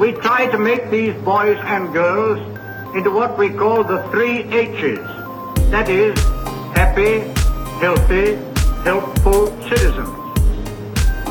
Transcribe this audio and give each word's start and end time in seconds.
we 0.00 0.12
try 0.12 0.46
to 0.46 0.56
make 0.58 0.88
these 0.90 1.14
boys 1.16 1.58
and 1.64 1.92
girls 1.92 2.38
into 2.96 3.10
what 3.10 3.36
we 3.36 3.50
call 3.50 3.84
the 3.84 4.02
three 4.04 4.38
H's. 4.50 4.98
That 5.70 5.90
is, 5.90 6.18
happy, 6.74 7.18
healthy, 7.84 8.36
helpful 8.82 9.48
citizens. 9.68 10.08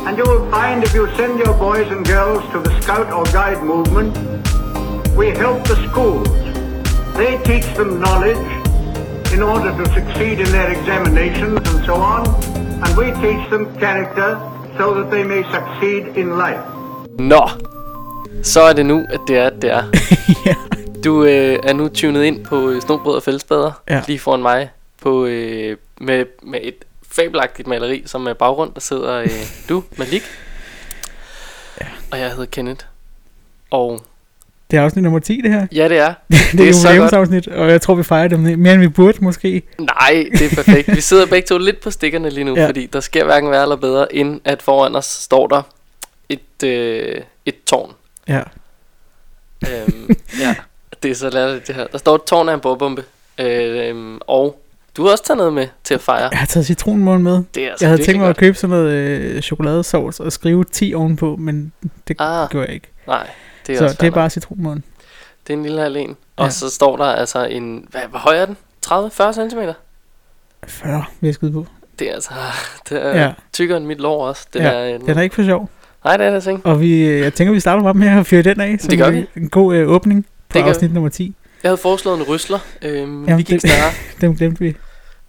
And 0.05 0.15
you 0.19 0.23
will 0.23 0.47
find 0.51 0.83
if 0.83 0.93
you 0.93 1.07
send 1.15 1.39
your 1.39 1.55
boys 1.57 1.91
and 1.91 2.05
girls 2.05 2.43
to 2.51 2.59
the 2.59 2.79
Scout 2.79 3.11
or 3.11 3.23
Guide 3.33 3.63
movement, 3.63 4.15
we 5.17 5.29
help 5.31 5.67
the 5.67 5.77
schools. 5.89 6.29
They 7.17 7.41
teach 7.49 7.65
them 7.75 7.99
knowledge 7.99 8.37
in 9.33 9.41
order 9.41 9.71
to 9.83 9.93
succeed 9.95 10.39
in 10.39 10.51
their 10.51 10.69
examinations 10.69 11.57
and 11.57 11.85
so 11.87 11.95
on, 11.95 12.27
and 12.53 12.95
we 12.95 13.05
teach 13.19 13.49
them 13.49 13.75
character 13.79 14.37
so 14.77 14.93
that 14.93 15.09
they 15.09 15.23
may 15.23 15.41
succeed 15.51 16.15
in 16.15 16.37
life. 16.37 16.63
Nå, 17.17 17.78
så 18.43 18.61
er 18.61 18.73
det 18.73 18.85
nu, 18.85 19.05
at 19.09 19.19
det 19.27 19.37
er, 19.37 19.49
det 19.49 19.71
er. 19.71 19.83
ja. 20.45 20.55
Du 21.03 21.23
øh, 21.23 21.59
er 21.63 21.73
nu 21.73 21.87
tunet 21.87 22.23
ind 22.23 22.45
på 22.45 22.69
øh, 22.69 22.81
Snobrød 22.81 23.15
og 23.15 23.23
Fællesbader, 23.23 23.71
Ja. 23.89 24.01
lige 24.07 24.19
foran 24.19 24.41
mig, 24.41 24.69
på, 25.01 25.25
øh, 25.25 25.77
med, 26.01 26.25
med 26.43 26.59
et 26.63 26.75
fabelagtigt 27.11 27.67
maleri, 27.67 28.03
som 28.05 28.27
er 28.27 28.33
baggrund, 28.33 28.73
der 28.73 28.79
sidder 28.81 29.13
øh, 29.19 29.29
du, 29.69 29.83
Malik. 29.97 30.23
Ja. 31.81 31.85
Og 32.11 32.19
jeg 32.19 32.29
hedder 32.29 32.45
Kenneth. 32.45 32.85
Og 33.71 34.01
Det 34.71 34.79
er 34.79 34.83
afsnit 34.83 35.03
nummer 35.03 35.19
10, 35.19 35.41
det 35.41 35.51
her. 35.51 35.67
ja, 35.71 35.87
det 35.89 35.97
er. 35.97 36.13
Det 36.57 36.69
er, 36.69 36.73
så 36.73 36.87
er 36.87 36.91
jubilæumsafsnit, 36.93 37.47
og 37.47 37.69
jeg 37.71 37.81
tror, 37.81 37.95
vi 37.95 38.03
fejrer 38.03 38.27
dem 38.27 38.39
mere, 38.39 38.73
end 38.73 38.81
vi 38.81 38.87
burde, 38.87 39.17
måske. 39.23 39.61
Nej, 39.79 40.25
det 40.31 40.51
er 40.51 40.55
perfekt. 40.55 40.95
Vi 40.95 41.01
sidder 41.01 41.25
begge 41.25 41.47
to 41.47 41.57
lidt 41.57 41.81
på 41.81 41.91
stikkerne 41.91 42.29
lige 42.29 42.43
nu, 42.43 42.55
ja. 42.59 42.67
fordi 42.67 42.85
der 42.85 42.99
sker 42.99 43.25
hverken 43.25 43.51
værre 43.51 43.61
eller 43.61 43.75
bedre, 43.75 44.15
end 44.15 44.41
at 44.45 44.61
foran 44.61 44.95
os 44.95 45.05
står 45.05 45.47
der 45.47 45.61
et, 46.29 46.63
øh, 46.63 47.21
et 47.45 47.55
tårn. 47.65 47.91
Ja. 48.29 48.41
Øhm, 49.71 50.09
ja, 50.39 50.55
det 51.03 51.11
er 51.11 51.15
så 51.15 51.29
latterligt 51.29 51.67
det 51.67 51.75
her. 51.75 51.87
Der 51.87 51.97
står 51.97 52.15
et 52.15 52.23
tårn 52.23 52.49
af 52.49 52.53
en 52.53 52.59
bordbombe. 52.59 53.03
Øhm, 53.37 54.19
og 54.27 54.61
du 54.97 55.03
har 55.03 55.11
også 55.11 55.23
taget 55.23 55.37
noget 55.37 55.53
med 55.53 55.67
til 55.83 55.93
at 55.93 56.01
fejre. 56.01 56.29
Jeg 56.31 56.39
har 56.39 56.45
taget 56.45 56.65
citronmål 56.65 57.19
med. 57.19 57.43
Det 57.55 57.65
er 57.65 57.69
altså 57.69 57.85
Jeg 57.85 57.89
havde 57.89 58.03
tænkt 58.05 58.19
mig 58.19 58.25
godt. 58.27 58.37
at 58.37 58.39
købe 58.39 58.57
sådan 58.57 58.69
noget 58.77 58.91
øh, 58.91 59.41
chokoladesauce 59.41 60.23
og 60.23 60.31
skrive 60.31 60.63
10 60.63 60.93
ovenpå, 60.93 61.35
men 61.35 61.71
det 62.07 62.15
ah. 62.19 62.49
Gjorde 62.49 62.65
jeg 62.65 62.73
ikke. 62.75 62.87
Nej, 63.07 63.29
det 63.67 63.73
er 63.73 63.77
Så 63.77 63.83
også 63.83 63.97
det 64.01 64.07
er 64.07 64.11
bare 64.11 64.29
citronmål. 64.29 64.75
Det 65.47 65.53
er 65.53 65.57
en 65.57 65.63
lille 65.63 65.81
halv 65.81 65.95
en. 65.95 66.17
Og 66.35 66.45
Ja. 66.45 66.49
så 66.51 66.69
står 66.69 66.97
der 66.97 67.05
altså 67.05 67.45
en... 67.45 67.87
Hvad, 67.89 68.01
hvor 68.09 68.19
høj 68.19 68.37
er 68.37 68.45
den? 68.45 68.57
30-40 68.85 69.49
cm? 69.49 69.59
40 70.67 71.03
vil 71.19 71.27
jeg 71.27 71.33
skyde 71.35 71.51
på. 71.51 71.65
Det 71.99 72.09
er 72.09 72.13
altså... 72.13 72.31
Det 72.89 73.05
er 73.05 73.21
ja. 73.21 73.33
tykkere 73.53 73.77
end 73.77 73.85
mit 73.85 73.99
lår 73.99 74.27
også. 74.27 74.47
Det 74.53 74.59
ja, 74.59 74.69
er 74.69 74.85
en, 74.95 75.01
den 75.05 75.17
er 75.17 75.21
ikke 75.21 75.35
for 75.35 75.43
sjov. 75.43 75.69
Nej, 76.03 76.17
det 76.17 76.25
er 76.25 76.39
det 76.39 76.47
ikke. 76.47 76.61
Og 76.63 76.81
vi, 76.81 77.07
øh, 77.07 77.19
jeg 77.19 77.33
tænker, 77.33 77.53
vi 77.53 77.59
starter 77.59 77.83
bare 77.83 77.93
med 77.93 78.07
at 78.07 78.25
fyre 78.25 78.41
den 78.41 78.61
af. 78.61 78.77
Så 78.79 78.87
Det 78.87 78.97
gør 78.97 79.11
vi. 79.11 79.25
En 79.35 79.49
god 79.49 79.75
øh, 79.75 79.89
åbning 79.89 80.25
på 80.49 80.57
Det 80.57 80.63
afsnit 80.63 80.93
nummer 80.93 81.09
10. 81.09 81.35
Jeg 81.63 81.69
havde 81.69 81.77
foreslået 81.77 82.17
en 82.17 82.23
rysler. 82.23 82.59
Øhm, 82.81 83.25
Jamen, 83.25 83.37
vi 83.37 83.43
gik 83.43 83.59
snarere. 83.59 83.91
Dem 84.21 84.35
glemte 84.35 84.59
vi. 84.59 84.75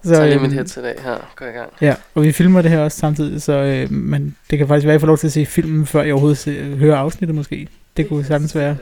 Så 0.04 0.10
tager 0.10 0.24
lige 0.24 0.34
øhm, 0.34 0.42
mit 0.42 0.52
headset 0.52 0.82
af 0.82 1.02
her. 1.02 1.32
Gå 1.36 1.44
i 1.44 1.48
gang. 1.48 1.70
Ja, 1.80 1.94
og 2.14 2.22
vi 2.22 2.32
filmer 2.32 2.62
det 2.62 2.70
her 2.70 2.78
også 2.78 2.98
samtidig, 2.98 3.42
så 3.42 3.52
øh, 3.52 3.92
men 3.92 4.36
det 4.50 4.58
kan 4.58 4.68
faktisk 4.68 4.84
være, 4.86 4.92
at 4.92 4.94
jeg 4.94 5.00
får 5.00 5.06
lov 5.06 5.18
til 5.18 5.26
at 5.26 5.32
se 5.32 5.46
filmen, 5.46 5.86
før 5.86 6.02
jeg 6.02 6.12
overhovedet 6.12 6.38
se, 6.38 6.62
hører 6.62 6.96
afsnittet 6.96 7.34
måske. 7.34 7.68
Det 7.96 8.08
kunne 8.08 8.24
sagtens 8.24 8.54
være. 8.54 8.76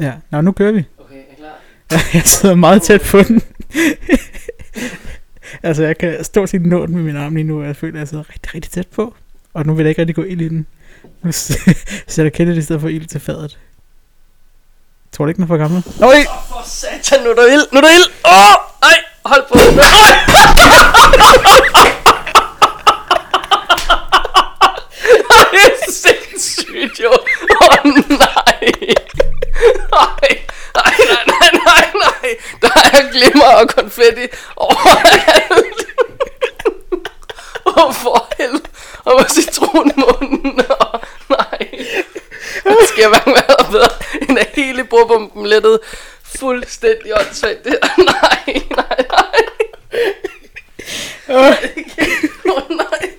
Ja, 0.00 0.12
nå, 0.30 0.40
nu 0.40 0.52
kører 0.52 0.72
vi. 0.72 0.84
Okay, 0.98 1.14
er 1.14 1.18
I 1.32 1.36
klar? 1.38 2.10
Jeg 2.14 2.22
sidder 2.22 2.54
meget 2.54 2.82
tæt 2.82 3.00
på 3.10 3.22
den. 3.22 3.42
altså, 5.62 5.82
jeg 5.82 5.98
kan 5.98 6.24
stort 6.24 6.48
set 6.48 6.66
nå 6.66 6.86
den 6.86 6.94
med 6.94 7.02
min 7.02 7.16
arm 7.16 7.34
lige 7.34 7.44
nu, 7.44 7.60
og 7.60 7.66
jeg 7.66 7.76
føler, 7.76 7.94
at 7.94 8.00
jeg 8.00 8.08
sidder 8.08 8.24
rigtig, 8.28 8.54
rigtig 8.54 8.72
tæt 8.72 8.86
på. 8.88 9.14
Og 9.54 9.66
nu 9.66 9.74
vil 9.74 9.82
jeg 9.84 9.88
ikke 9.88 10.00
rigtig 10.00 10.16
gå 10.16 10.22
ild 10.22 10.40
i 10.40 10.48
den. 10.48 10.66
Nu 11.22 11.32
sætter 12.12 12.30
Kenneth 12.30 12.58
i 12.58 12.62
stedet 12.62 12.80
for 12.80 12.88
ild 12.88 13.06
til 13.06 13.20
fadet. 13.20 13.58
Tror 15.12 15.24
du 15.24 15.28
ikke, 15.28 15.36
den 15.36 15.44
er 15.44 15.48
for 15.48 15.56
gammel? 15.56 15.84
Øj! 16.02 16.24
For 16.48 16.62
satan, 16.66 17.24
nu 17.24 17.30
er 17.30 17.34
der 17.34 17.46
ild, 17.46 17.66
nu 17.72 17.78
er 17.78 17.80
der 17.80 17.90
ild. 17.90 18.06
Åh, 18.24 18.32
oh, 18.32 18.56
ej, 18.82 18.96
hold 19.24 19.44
på. 19.48 19.58
Det 25.52 25.60
er 25.60 25.92
sindssygt 25.92 27.00
jo. 27.00 27.10
Åh 27.10 27.68
oh, 27.68 27.92
nej. 28.08 28.60
Nej, 29.92 30.38
nej, 30.74 31.22
nej, 31.26 31.50
nej, 31.66 31.84
nej. 31.94 32.36
Der 32.62 32.68
er 32.92 33.10
glimmer 33.12 33.54
og 33.60 33.68
konfetti 33.68 34.26
overalt. 34.56 35.86
Åh, 37.66 37.84
oh, 37.84 37.94
for 37.94 38.28
helvede. 38.38 38.62
Og 39.04 39.12
med 39.18 39.28
citron 39.28 39.90
i 39.90 40.00
munden. 40.00 40.60
Åh, 40.70 41.00
nej. 41.30 41.68
Det 42.80 42.88
skal 42.88 43.08
hverken 43.08 43.34
være 43.34 43.70
bedre, 43.70 43.88
end 44.28 44.38
at 44.38 44.48
hele 44.54 44.84
bordbomben 44.84 45.46
lettede 45.46 45.80
fuldstændig 46.38 47.18
åndssvagt. 47.20 47.64
Det, 47.64 47.78
nej, 47.98 48.62
nej, 48.70 48.96
nej. 49.10 49.42
Åh 51.28 51.36
oh, 51.36 52.76
nej. 52.76 53.10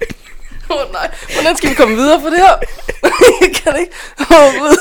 Åh 0.70 0.78
oh, 0.78 0.92
nej. 0.92 1.12
Hvordan 1.34 1.58
skal 1.58 1.70
vi 1.70 1.76
komme 1.76 1.96
videre 1.96 2.22
for 2.22 2.30
det 2.30 2.38
her? 2.38 2.56
Jeg 3.42 3.56
kan 3.56 3.80
ikke. 3.80 3.92
Åh 4.20 4.38
oh, 4.38 4.54
gud. 4.60 4.78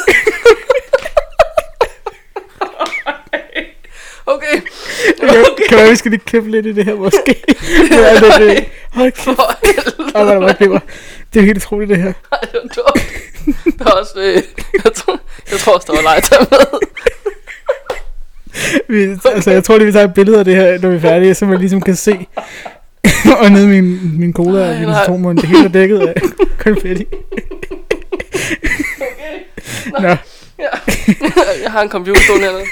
Okay. 4.27 4.61
Okay. 5.27 5.69
Kan 5.69 5.79
være, 5.79 5.91
vi 5.91 5.97
skal 5.97 6.11
lige 6.11 6.21
klippe 6.27 6.51
lidt 6.51 6.67
i 6.67 6.73
det 6.73 6.85
her, 6.85 6.95
måske? 6.95 7.43
det 7.47 7.93
er 7.93 8.43
øh, 8.43 8.57
hold 8.93 9.13
kæft. 9.13 9.25
For 9.25 9.59
helvede. 9.67 10.11
Hvor 10.11 10.21
er 10.21 10.25
der 10.25 10.41
bare 10.41 10.55
klipper. 10.55 10.79
Det 11.33 11.39
er 11.39 11.43
jo 11.43 11.47
helt 11.47 11.59
utroligt, 11.59 11.89
det 11.89 11.99
her. 12.03 12.13
Ej, 12.33 12.39
det 12.41 12.51
var 12.55 12.61
dumt. 12.61 13.79
Der 13.79 13.85
var 13.85 13.91
også, 13.91 14.13
øh, 14.17 14.43
jeg, 14.85 14.93
tror, 14.95 15.21
jeg 15.51 15.59
tror 15.59 15.75
også, 15.75 15.87
der 15.87 15.97
var 15.97 16.03
legetøj 16.03 16.39
med. 16.51 16.59
Vi, 18.89 19.17
altså, 19.35 19.51
jeg 19.51 19.65
tror 19.65 19.77
lige, 19.79 19.87
vi 19.87 19.93
tager 19.93 20.05
et 20.09 20.15
billede 20.15 20.39
af 20.39 20.45
det 20.45 20.57
her, 20.57 20.79
når 20.79 20.89
vi 20.91 20.97
er 20.97 21.01
færdige, 21.01 21.35
så 21.35 21.47
man 21.47 21.59
ligesom 21.59 21.81
kan 21.81 21.97
se. 21.97 22.27
og 23.41 23.53
nede 23.53 23.69
min, 23.69 24.19
min 24.21 24.33
cola 24.33 24.61
og 24.61 24.67
Ej, 24.69 24.79
min 24.79 24.89
nej. 24.89 25.03
citronmund, 25.05 25.39
det 25.39 25.49
hele 25.49 25.65
er 25.65 25.69
dækket 25.69 25.99
af 26.01 26.15
konfetti. 26.59 27.07
Okay. 29.93 30.01
Nå, 30.01 30.09
Ja. 30.59 30.69
jeg 31.63 31.73
har 31.73 31.83
en 31.83 31.89
computer 31.89 32.21
stående 32.21 32.45
hernede. 32.47 32.65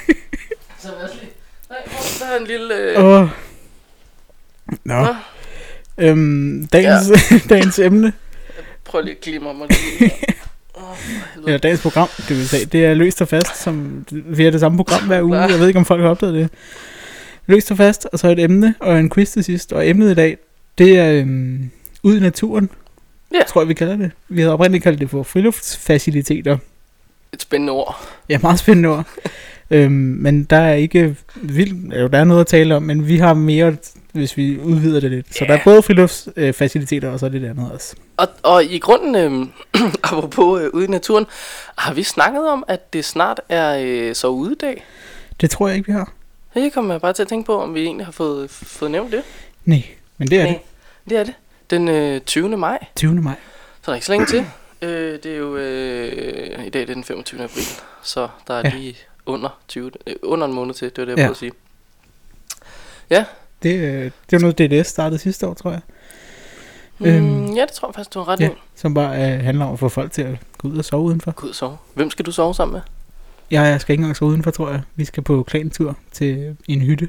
Så 0.79 0.89
lige... 1.13 1.31
Nej, 1.71 1.79
der 2.21 2.27
er 2.35 2.39
en 2.41 2.47
lille... 2.47 2.75
Øh... 2.75 3.05
åh. 3.05 3.29
Nå. 4.85 4.95
Nå. 5.03 5.07
Øhm, 5.99 6.67
dagens, 6.73 7.11
ja. 7.31 7.39
dagens 7.55 7.79
emne, 7.79 8.13
Prøv 8.91 9.03
lige 9.03 9.15
at 9.15 9.21
glimre 9.21 9.55
mig 9.55 9.69
lige. 9.69 10.13
Helvede. 11.35 11.47
eller 11.47 11.59
dagens 11.59 11.83
program, 11.83 12.09
kan 12.29 12.37
vi 12.37 12.45
sige, 12.45 12.65
det 12.65 12.85
er 12.85 12.95
løst 12.95 13.23
og 13.23 13.29
fast, 13.29 13.63
som 13.63 14.05
vi 14.11 14.45
har 14.45 14.51
det 14.51 14.61
samme 14.61 14.77
program 14.77 15.07
hver 15.07 15.23
uge. 15.23 15.39
Jeg 15.39 15.59
ved 15.59 15.67
ikke, 15.69 15.79
om 15.79 15.85
folk 15.85 16.03
har 16.03 16.09
opdaget 16.09 16.35
det. 16.35 16.49
Løst 17.47 17.71
og 17.71 17.77
fast, 17.77 18.07
og 18.13 18.19
så 18.19 18.29
et 18.29 18.39
emne 18.39 18.75
og 18.81 18.99
en 19.01 19.11
quiz 19.11 19.33
til 19.33 19.45
sidst. 19.45 19.73
Og 19.73 19.89
emnet 19.89 20.11
i 20.11 20.15
dag, 20.15 20.39
det 20.79 20.99
er 20.99 21.13
øhm, 21.13 21.71
ud 22.03 22.17
i 22.17 22.21
naturen. 22.21 22.71
Ja. 23.35 23.41
Tror 23.49 23.61
jeg, 23.61 23.69
vi 23.69 23.75
kalder 23.75 23.97
det. 23.97 24.11
Vi 24.29 24.41
havde 24.41 24.53
oprindeligt 24.53 24.85
kaldt 24.85 25.01
det 25.01 25.11
for 25.11 25.23
friluftsfaciliteter. 25.23 26.59
Et 27.33 27.43
spændende 27.43 27.73
ord. 27.73 28.09
Ja, 28.29 28.39
meget 28.39 28.59
spændende 28.59 28.89
ord. 28.89 29.07
øhm, 29.71 29.93
men 29.93 30.45
der 30.45 30.57
er 30.57 30.75
ikke 30.75 31.17
vildt, 31.35 31.95
eller 31.95 32.09
der 32.09 32.19
er 32.19 32.25
noget 32.25 32.41
at 32.41 32.47
tale 32.47 32.77
om, 32.77 32.83
men 32.83 33.09
vi 33.09 33.17
har 33.19 33.35
mere, 33.35 33.77
hvis 34.13 34.37
vi 34.37 34.59
udvider 34.59 35.01
det 35.01 35.11
lidt. 35.11 35.37
Så 35.37 35.45
der 35.49 35.55
er 35.55 35.61
både 35.65 35.83
friluftsfaciliteter, 35.83 37.09
og 37.11 37.19
så 37.21 37.27
er 37.27 37.31
det 37.31 37.41
det 37.43 37.49
andet 37.49 37.71
også. 37.73 37.97
Og, 38.21 38.29
og 38.43 38.65
i 38.65 38.79
grunden, 38.79 39.15
øh, 39.15 39.83
apropos 40.05 40.63
øh, 40.63 40.71
ude 40.73 40.85
i 40.85 40.89
naturen, 40.89 41.27
har 41.79 41.95
vi 41.95 42.03
snakket 42.03 42.49
om, 42.49 42.65
at 42.69 42.93
det 42.93 43.05
snart 43.05 43.41
er 43.49 43.79
øh, 43.83 44.15
så 44.15 44.29
udedag. 44.29 44.85
Det 45.41 45.51
tror 45.51 45.69
jeg 45.69 45.77
ikke, 45.77 45.87
vi 45.87 45.93
har. 45.93 46.13
Jeg 46.55 46.73
kommer 46.75 46.99
bare 46.99 47.13
til 47.13 47.23
at 47.23 47.29
tænke 47.29 47.47
på, 47.47 47.63
om 47.63 47.75
vi 47.75 47.83
egentlig 47.85 48.07
har 48.07 48.13
fået, 48.13 48.51
fået 48.51 48.91
nævnt 48.91 49.13
det. 49.13 49.23
Nej, 49.65 49.83
men 50.19 50.29
det 50.31 50.39
er 50.41 50.45
Nej, 50.45 50.53
det. 50.53 51.11
Det 51.11 51.19
er 51.19 51.25
det. 51.25 51.35
Den 51.71 51.89
øh, 51.89 52.21
20. 52.21 52.57
maj. 52.57 52.79
20. 52.97 53.15
maj. 53.15 53.35
Så 53.83 53.87
der 53.87 53.91
er 53.93 53.95
ikke 53.95 54.07
så 54.07 54.13
længe 54.13 54.27
til. 54.27 54.47
Øh, 54.83 55.19
det 55.23 55.27
er 55.27 55.37
jo 55.37 55.57
øh, 55.57 56.67
i 56.67 56.71
dag 56.71 56.83
det 56.83 56.91
er 56.91 56.95
den 56.95 57.05
25. 57.05 57.43
april, 57.45 57.63
så 58.03 58.29
der 58.49 58.55
er 58.55 58.59
Ja. 58.65 58.69
ja. 58.69 58.75
lige 58.77 58.97
under 59.27 59.59
20, 59.69 59.91
øh, 60.07 60.15
under 60.23 60.47
en 60.47 60.53
måned 60.53 60.75
til, 60.75 60.91
det 60.91 60.99
var 60.99 61.05
det 61.05 61.11
jeg 61.11 61.19
Ja. 61.19 61.23
prøvede 61.23 61.31
at 61.31 61.37
sige. 61.37 61.53
Det, 63.63 63.75
øh, 63.75 64.05
det 64.05 64.13
var 64.33 64.39
noget, 64.39 64.59
DDS 64.59 64.87
startede 64.89 65.19
sidste 65.19 65.47
år, 65.47 65.55
tror 65.55 65.71
jeg. 65.71 65.81
Mm, 67.01 67.07
Øhm, 67.07 67.47
ja, 67.55 67.61
det 67.63 67.71
tror 67.73 67.89
jeg 67.89 67.95
faktisk, 67.95 68.15
du 68.15 68.19
har 68.19 68.29
ret 68.29 68.41
Ja, 68.41 68.49
i. 68.49 68.53
som 68.77 68.95
bare 68.95 69.33
øh, 69.35 69.41
handler 69.45 69.65
om 69.65 69.73
at 69.73 69.79
få 69.79 69.89
folk 69.89 70.13
til 70.13 70.23
at 70.23 70.35
gå 70.59 70.69
ud 70.69 70.79
og 70.79 70.85
sove 70.85 71.03
udenfor. 71.03 71.31
Gud, 71.31 71.53
sove. 71.53 71.77
Hvem 71.95 72.11
skal 72.11 72.27
du 72.27 72.33
sove 72.33 72.55
sammen 72.55 72.73
med? 72.73 72.81
Ja, 73.51 73.63
jeg 73.63 73.81
skal 73.81 73.93
ikke 73.93 74.01
engang 74.01 74.17
sove 74.17 74.31
udenfor, 74.31 74.51
tror 74.51 74.71
jeg. 74.71 74.83
Vi 74.97 75.05
skal 75.05 75.23
på 75.23 75.43
klantur 75.43 75.97
til 76.13 76.57
en 76.69 76.81
hytte. 76.81 77.09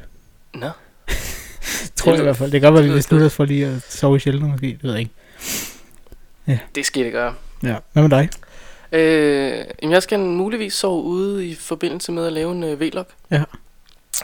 Nå. 0.53 0.67
Tror 1.95 2.11
jeg 2.11 2.19
i 2.19 2.23
hvert 2.23 2.37
fald. 2.37 2.51
Det 2.51 2.61
kan 2.61 2.67
godt 2.67 2.73
være, 2.73 2.83
at 2.83 2.89
vi 2.89 2.95
beslutter 2.99 3.25
os 3.27 3.33
for 3.35 3.45
lige 3.45 3.65
at 3.67 3.81
sove 3.89 4.15
i 4.15 4.19
shelter 4.19 4.47
måske. 4.47 4.67
Det 4.67 4.83
ved 4.83 4.91
jeg 4.91 4.99
ikke. 4.99 5.11
Det 6.75 6.85
skal 6.85 7.03
det 7.05 7.11
gøre. 7.11 7.33
Ja. 7.63 7.75
Hvad 7.93 8.03
med 8.03 8.09
dig? 8.09 8.29
Øh, 8.91 9.65
jamen, 9.81 9.93
jeg 9.93 10.03
skal 10.03 10.19
muligvis 10.19 10.73
sove 10.73 11.03
ude 11.03 11.47
i 11.47 11.55
forbindelse 11.55 12.11
med 12.11 12.25
at 12.27 12.33
lave 12.33 12.51
en 12.51 12.63
øh, 12.63 12.79
vlog. 12.79 13.05
Ja. 13.31 13.43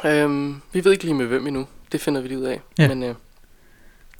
Øhm, 0.06 0.62
vi 0.74 0.84
ved 0.86 0.92
ikke 0.92 1.04
lige 1.04 1.14
med 1.14 1.26
hvem 1.26 1.48
endnu. 1.48 1.68
Det 1.92 2.02
finder 2.02 2.22
vi 2.22 2.28
lige 2.28 2.40
ud 2.40 2.44
af. 2.44 2.62
Ja. 2.78 2.88
Men 2.88 3.04
øh, 3.04 3.16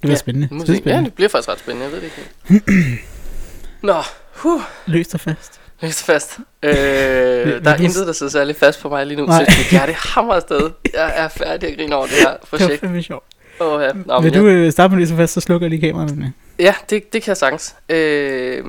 bliver 0.00 0.12
Ja, 0.12 0.18
spændende. 0.18 0.46
Skide 0.48 0.66
se. 0.66 0.72
ja, 0.72 0.78
spændende. 0.78 1.04
det 1.04 1.14
bliver 1.14 1.28
faktisk 1.28 1.48
ret 1.48 1.58
spændende. 1.58 1.84
Jeg 1.84 1.92
ved 1.92 2.00
det 2.00 2.10
ikke. 2.50 2.98
Nå, 3.82 3.94
huh. 4.36 4.60
Løst 4.86 5.14
og 5.14 5.20
fast. 5.20 5.60
Læg 5.80 5.94
sig 5.94 6.06
fast. 6.06 6.38
Øh, 6.62 6.70
der 7.64 7.70
er 7.70 7.76
intet, 7.76 8.06
der 8.06 8.12
sidder 8.12 8.32
særlig 8.32 8.56
fast 8.56 8.80
på 8.82 8.88
mig 8.88 9.06
lige 9.06 9.16
nu, 9.20 9.26
Nej. 9.26 9.44
så 9.44 9.52
jeg 9.76 9.86
det 9.88 9.94
hammer 9.94 10.34
afsted. 10.34 10.70
Jeg 10.94 11.12
er 11.16 11.28
færdig 11.28 11.68
at 11.70 11.76
grine 11.78 11.96
over 11.96 12.06
det 12.06 12.14
her 12.14 12.30
Det 12.36 12.52
var 12.52 12.58
projekt. 12.58 12.80
fandme 12.80 13.02
sjovt. 13.02 13.24
Oh, 13.60 13.82
ja. 13.82 13.90
Nå, 14.06 14.20
Vil 14.20 14.34
du 14.34 14.46
jeg, 14.46 14.54
øh, 14.56 14.72
starte 14.72 14.94
med 14.94 15.00
det 15.00 15.08
så 15.08 15.16
fast, 15.16 15.32
så 15.32 15.40
slukker 15.40 15.66
jeg 15.66 15.70
lige 15.78 15.88
kameraerne. 15.92 16.32
ja, 16.58 16.74
det, 16.90 17.12
det 17.12 17.22
kan 17.22 17.28
jeg 17.30 17.36
sagtens. 17.36 17.74
Øh, 17.88 18.64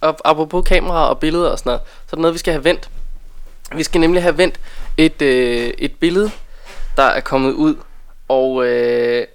og 0.00 0.16
apropos 0.24 0.68
kamera 0.68 1.08
og 1.08 1.18
billeder 1.18 1.48
og 1.48 1.58
sådan 1.58 1.70
noget, 1.70 1.80
så 2.06 2.08
er 2.12 2.16
der 2.16 2.20
noget, 2.22 2.34
vi 2.34 2.38
skal 2.38 2.52
have 2.52 2.64
vendt. 2.64 2.88
Vi 3.76 3.82
skal 3.82 4.00
nemlig 4.00 4.22
have 4.22 4.38
vendt 4.38 4.60
et, 4.96 5.22
øh, 5.22 5.70
et 5.78 5.92
billede, 5.92 6.30
der 6.96 7.02
er 7.02 7.20
kommet 7.20 7.52
ud, 7.52 7.74
og 8.28 8.66
øh, 8.66 9.26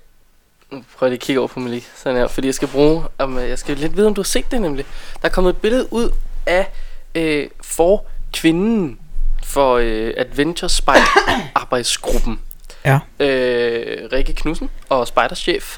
nu 0.74 0.84
prøver 0.98 1.08
jeg 1.08 1.10
lige 1.10 1.18
at 1.18 1.22
kigge 1.22 1.40
over 1.40 1.48
på 1.48 1.60
mig 1.60 1.70
lige, 1.72 1.86
sådan 1.96 2.18
her, 2.18 2.28
fordi 2.28 2.48
jeg 2.48 2.56
skal 2.56 2.68
bruge, 2.68 3.04
om, 3.18 3.38
øh, 3.38 3.50
jeg 3.50 3.60
skal 3.60 3.78
lidt 3.78 3.98
vide, 3.98 4.08
om 4.08 4.14
du 4.14 4.22
har 4.22 4.26
set 4.26 4.52
det 4.52 4.62
nemlig. 4.62 4.86
Der 5.22 5.28
er 5.28 5.32
kommet 5.32 5.50
et 5.50 5.58
billede 5.62 5.94
ud 5.94 6.12
af 6.46 6.72
øh, 7.16 7.48
for 7.62 8.06
kvinden 8.34 9.00
for 9.44 9.78
øh, 9.78 10.14
Adventure 10.18 10.70
Spike 10.70 11.08
arbejdsgruppen. 11.56 12.40
Ja. 12.86 13.00
Øh, 13.20 14.10
Rikke 14.14 14.34
Knudsen 14.34 14.70
og 14.90 15.08
spejderchef 15.08 15.78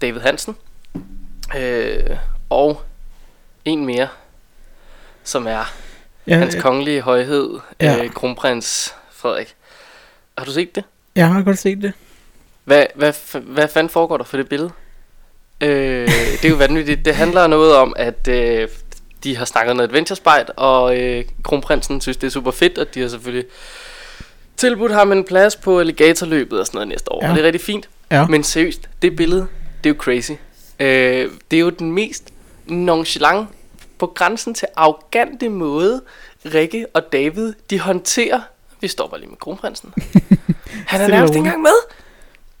David 0.00 0.20
Hansen. 0.20 0.56
Øh, 1.56 2.16
og 2.50 2.82
en 3.64 3.86
mere, 3.86 4.08
som 5.24 5.46
er 5.46 5.72
Ja, 6.26 6.38
hans 6.38 6.56
kongelige 6.60 7.00
højhed, 7.00 7.58
ja. 7.80 8.04
øh, 8.04 8.10
kronprins 8.10 8.94
Frederik. 9.10 9.54
Har 10.38 10.44
du 10.44 10.52
set 10.52 10.74
det? 10.74 10.84
jeg 11.14 11.28
har 11.28 11.42
godt 11.42 11.58
set 11.58 11.82
det. 11.82 11.92
Hvad, 12.68 12.86
hvad, 12.94 13.12
hvad 13.40 13.68
fanden 13.68 13.90
foregår 13.90 14.16
der 14.16 14.24
for 14.24 14.36
det 14.36 14.48
billede? 14.48 14.70
Øh, 15.60 16.08
det 16.08 16.44
er 16.44 16.48
jo 16.48 16.56
vanvittigt. 16.56 17.04
Det 17.04 17.14
handler 17.14 17.46
noget 17.46 17.76
om, 17.76 17.92
at 17.96 18.28
øh, 18.28 18.68
de 19.24 19.36
har 19.36 19.44
snakket 19.44 19.76
noget 19.76 19.88
adventure 19.88 20.16
spejt, 20.16 20.50
og 20.56 20.98
øh, 20.98 21.24
kronprinsen 21.42 22.00
synes, 22.00 22.16
det 22.16 22.26
er 22.26 22.30
super 22.30 22.50
fedt, 22.50 22.78
og 22.78 22.94
de 22.94 23.00
har 23.00 23.08
selvfølgelig 23.08 23.44
tilbudt 24.56 24.92
ham 24.92 25.12
en 25.12 25.24
plads 25.24 25.56
på 25.56 25.80
alligatorløbet 25.80 26.60
og 26.60 26.66
sådan 26.66 26.76
noget 26.76 26.88
næste 26.88 27.12
år. 27.12 27.24
Ja. 27.24 27.30
Og 27.30 27.36
det 27.36 27.42
er 27.42 27.46
rigtig 27.46 27.62
fint. 27.62 27.88
Ja. 28.10 28.26
Men 28.26 28.44
seriøst, 28.44 28.88
det 29.02 29.16
billede, 29.16 29.46
det 29.84 29.90
er 29.90 29.94
jo 29.94 30.00
crazy. 30.00 30.32
Øh, 30.80 31.30
det 31.50 31.56
er 31.56 31.60
jo 31.60 31.70
den 31.70 31.92
mest 31.92 32.24
nonchalant, 32.66 33.48
på 33.98 34.06
grænsen 34.06 34.54
til 34.54 34.68
arrogante 34.76 35.48
måde, 35.48 36.02
Rikke 36.54 36.86
og 36.94 37.12
David, 37.12 37.52
de 37.70 37.80
håndterer. 37.80 38.40
Vi 38.80 38.88
står 38.88 39.08
bare 39.08 39.20
lige 39.20 39.30
med 39.30 39.38
kronprinsen. 39.38 39.94
Han 40.86 41.00
er 41.00 41.08
nærmest 41.08 41.34
ikke 41.34 41.38
engang 41.38 41.62
med. 41.62 41.98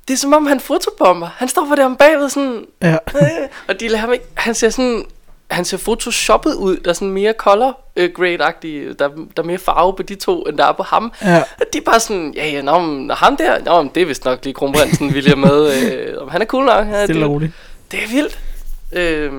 Det 0.08 0.14
er 0.14 0.18
som 0.18 0.32
om 0.32 0.46
han 0.46 0.60
fotobomber. 0.60 1.26
Han 1.36 1.48
står 1.48 1.66
for 1.68 1.74
der 1.74 1.84
om 1.84 1.96
bagved 1.96 2.28
sådan, 2.28 2.64
Ja. 2.82 2.92
øh, 3.14 3.48
og 3.68 3.80
de 3.80 3.88
lader 3.88 3.98
ham 3.98 4.12
ikke, 4.12 4.24
han 4.34 4.54
ser 4.54 4.70
sådan, 4.70 5.04
han 5.50 5.64
ser 5.64 5.76
photoshoppet 5.78 6.54
ud, 6.54 6.76
der 6.76 6.90
er 6.90 6.94
sådan 6.94 7.10
mere 7.10 7.32
color 7.38 7.80
øh, 7.96 8.10
grade-agtig, 8.14 8.98
der, 8.98 9.08
der 9.08 9.42
er 9.42 9.42
mere 9.42 9.58
farve 9.58 9.96
på 9.96 10.02
de 10.02 10.14
to, 10.14 10.42
end 10.42 10.58
der 10.58 10.64
er 10.64 10.72
på 10.72 10.82
ham. 10.82 11.12
Ja. 11.22 11.38
Og 11.60 11.66
de 11.72 11.78
er 11.78 11.82
bare 11.82 12.00
sådan, 12.00 12.32
ja 12.36 12.46
ja, 12.50 12.62
nå, 12.62 12.78
men 12.78 13.10
ham 13.10 13.36
der, 13.36 13.64
nå, 13.64 13.82
men 13.82 13.90
det 13.94 14.02
er 14.02 14.06
vist 14.06 14.24
nok 14.24 14.44
lige 14.44 14.54
kronprinsen, 14.54 15.14
vi 15.14 15.20
lige 15.20 15.32
er 15.32 15.36
med, 15.36 15.92
øh, 15.92 16.22
om 16.22 16.28
han 16.28 16.42
er 16.42 16.46
cool 16.46 16.64
nok. 16.64 16.86
Ja, 16.86 17.04
Stille 17.04 17.22
det, 17.22 17.30
roligt. 17.30 17.52
det 17.90 18.02
er 18.04 18.08
vildt. 18.08 18.38
Øh, 18.92 19.32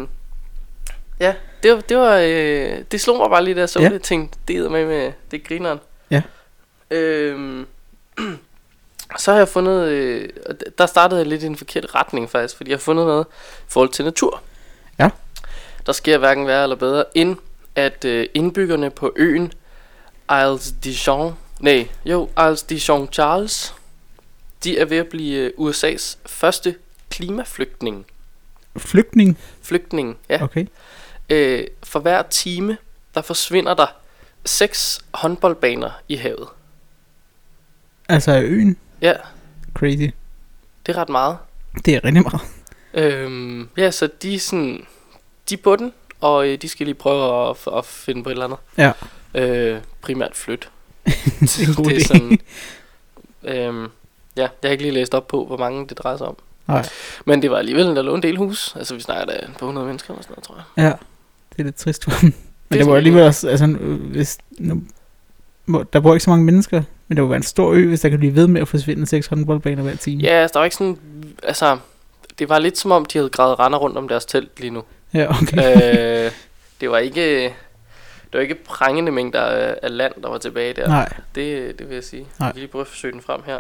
ja, 1.20 1.34
det 1.64 1.72
var, 1.74 1.82
det 1.82 1.98
var, 1.98 2.16
øh, 2.18 2.78
det 2.92 3.02
slog 3.02 3.18
mig 3.18 3.30
bare 3.30 3.44
lige, 3.44 3.56
da 3.56 3.60
jeg 3.60 3.70
så 3.70 3.80
Ja. 3.80 3.90
det, 3.90 4.02
tænkte, 4.02 4.38
det 4.48 4.56
er 4.58 4.70
med 4.70 4.86
med, 4.86 5.12
det 5.32 5.40
er 5.42 5.48
grineren. 5.48 5.80
Ja. 6.12 6.22
Øh, 6.92 7.66
så 9.18 9.32
har 9.32 9.38
jeg 9.38 9.48
fundet, 9.48 9.88
øh, 9.88 10.30
der 10.78 10.86
startede 10.86 11.20
jeg 11.20 11.28
lidt 11.28 11.44
i 11.44 11.46
en 11.46 11.56
forkert 11.56 11.96
retning 11.96 12.30
faktisk, 12.30 12.58
fordi 12.58 12.70
jeg 12.70 12.78
har 12.78 12.82
fundet 12.82 13.06
noget 13.06 13.26
i 13.60 13.64
forhold 13.68 13.90
til 13.90 14.06
natur. 14.06 14.42
Ja. 15.00 15.10
Der 15.86 15.92
sker 15.92 16.18
hverken 16.18 16.48
værre 16.48 16.64
eller 16.64 16.76
bedre, 16.76 17.04
end 17.16 17.38
at 17.76 18.06
øh, 18.06 18.28
indbyggerne 18.34 18.90
på 18.90 19.14
øen 19.16 19.54
Isles 20.32 20.74
Dijon, 20.84 21.36
nej, 21.60 21.88
jo, 22.06 22.30
Isles 22.40 22.64
Dijon 22.64 23.10
Charles, 23.12 23.76
de 24.64 24.80
er 24.80 24.86
ved 24.86 24.98
at 24.98 25.08
blive 25.08 25.38
øh, 25.38 25.52
USA's 25.58 26.18
første 26.26 26.76
klimaflygtning. 27.10 28.06
Flygtning. 28.78 29.38
Flygtning, 29.62 30.18
ja. 30.30 30.44
Okay. 30.44 30.66
Øh, 31.30 31.68
for 31.84 32.00
hver 32.00 32.22
time, 32.22 32.78
der 33.16 33.22
forsvinder 33.22 33.74
der 33.74 33.88
seks 34.46 35.02
håndboldbaner 35.14 35.92
i 36.08 36.16
havet. 36.16 36.48
Altså 38.10 38.42
øen. 38.42 38.78
Ja, 39.02 39.14
Crazy. 39.74 40.10
det 40.86 40.96
er 40.96 40.98
ret 40.98 41.10
meget. 41.10 41.38
Det 41.86 41.96
er 41.96 42.04
rigtig 42.04 42.24
meget. 42.24 42.42
Øhm, 42.94 43.70
ja, 43.78 43.92
så 43.92 44.10
de 44.22 44.36
er 44.36 44.40
sådan, 44.40 44.86
de 45.50 45.54
er 45.56 45.60
på 45.64 45.76
den, 45.76 45.94
og 46.22 46.48
øh, 46.48 46.62
de 46.62 46.70
skal 46.70 46.86
lige 46.86 46.96
prøve 46.96 47.50
at, 47.50 47.58
at 47.78 47.86
finde 47.86 48.24
på 48.24 48.30
et 48.30 48.34
eller 48.34 48.46
andet. 48.46 48.60
Ja. 48.78 48.92
Øh, 49.34 49.82
primært 50.02 50.36
flyt. 50.36 50.70
det 51.40 51.60
er 51.60 51.68
en 51.68 51.76
god 51.76 51.86
det 51.86 51.98
er 51.98 52.06
sådan, 52.06 52.40
øhm, 53.54 53.84
ja, 54.36 54.42
jeg 54.42 54.50
har 54.64 54.70
ikke 54.70 54.84
lige 54.84 54.94
læst 54.94 55.14
op 55.14 55.28
på, 55.28 55.46
hvor 55.46 55.58
mange 55.58 55.88
det 55.88 55.98
drejer 55.98 56.18
sig 56.18 56.28
om. 56.28 56.38
Nej. 56.68 56.90
Men 57.26 57.42
det 57.42 57.52
var 57.52 57.58
alligevel, 57.58 57.86
der 57.86 58.02
lå 58.02 58.16
en 58.16 58.24
del 58.24 58.38
hus. 58.38 58.76
Altså, 58.76 58.96
vi 58.96 59.02
snakker 59.02 59.26
da 59.26 59.48
på 59.60 59.66
100 59.66 59.88
mennesker 59.88 60.14
eller 60.14 60.24
sådan 60.24 60.34
noget, 60.34 60.44
tror 60.44 60.56
jeg. 60.56 60.84
Ja. 60.84 60.94
Det 61.50 61.60
er 61.60 61.64
lidt 61.64 61.76
trist 61.76 62.04
for 62.04 62.12
dem. 62.22 62.24
Men 62.24 62.34
det, 62.70 62.80
sådan 62.80 62.92
var 62.92 62.98
alligevel 62.98 63.24
også, 63.24 63.50
altså, 63.50 63.68
hvis, 64.12 64.38
nu, 64.58 64.84
der 65.94 66.00
bor 66.00 66.14
ikke 66.14 66.24
så 66.24 66.30
mange 66.30 66.46
mennesker, 66.46 66.82
men 67.08 67.18
det 67.18 67.24
må 67.24 67.30
være 67.30 67.38
en 67.38 67.44
stor 67.44 67.72
ø, 67.74 67.88
hvis 67.88 68.00
der 68.02 68.10
kan 68.10 68.20
blive 68.20 68.36
ved 68.36 68.48
med 68.48 68.62
at 68.62 68.68
forsvinde 68.68 69.06
seks 69.06 69.28
håndboldbaner 69.28 69.84
hver 69.84 69.96
time. 69.96 70.24
Ja, 70.24 70.30
altså, 70.30 70.54
der 70.54 70.60
var 70.60 70.66
ikke 70.66 70.76
sådan, 70.76 70.98
altså, 71.44 71.78
det 72.40 72.50
var 72.50 72.60
lidt 72.60 72.78
som 72.78 72.92
om, 72.92 73.06
de 73.06 73.18
havde 73.18 73.30
gravet 73.30 73.60
render 73.60 73.80
rundt 73.80 73.98
om 73.98 74.08
deres 74.08 74.26
telt 74.26 74.60
lige 74.60 74.72
nu. 74.72 74.84
ja 75.14 75.42
okay. 75.42 76.26
øh, 76.26 76.32
det 76.82 76.90
var 76.90 76.98
ikke, 76.98 77.44
det 77.44 78.34
var 78.34 78.40
ikke 78.40 78.56
prangende 78.56 79.12
mængder 79.12 79.42
af, 79.42 79.98
land, 79.98 80.14
der 80.24 80.30
var 80.30 80.38
tilbage 80.38 80.74
der. 80.74 80.88
Nej, 80.88 81.14
Det, 81.36 81.80
det 81.80 81.90
vil 81.90 81.96
jeg 81.96 82.04
sige. 82.04 82.22
Nej. 82.40 82.46
Jeg 82.48 82.54
kan 82.54 82.60
lige 82.60 82.72
prøve 82.72 82.82
at 82.82 82.88
forsøge 82.88 83.12
den 83.14 83.22
frem 83.22 83.42
her. 83.46 83.60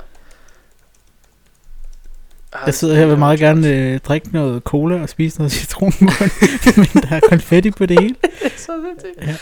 Jeg 2.65 2.73
sidder 2.73 2.95
her 2.95 3.03
og 3.03 3.09
vil 3.09 3.17
meget 3.17 3.39
gerne 3.39 3.67
øh, 3.67 3.99
drikke 3.99 4.29
noget 4.33 4.63
cola 4.63 5.01
og 5.01 5.09
spise 5.09 5.37
noget 5.37 5.51
citronmål, 5.51 6.29
men 6.77 7.03
der 7.03 7.15
er 7.15 7.19
konfetti 7.29 7.71
på 7.71 7.85
det 7.85 7.99
hele. 7.99 8.15
så 8.57 8.71
sindssygt. 8.87 9.27
Ja. 9.27 9.35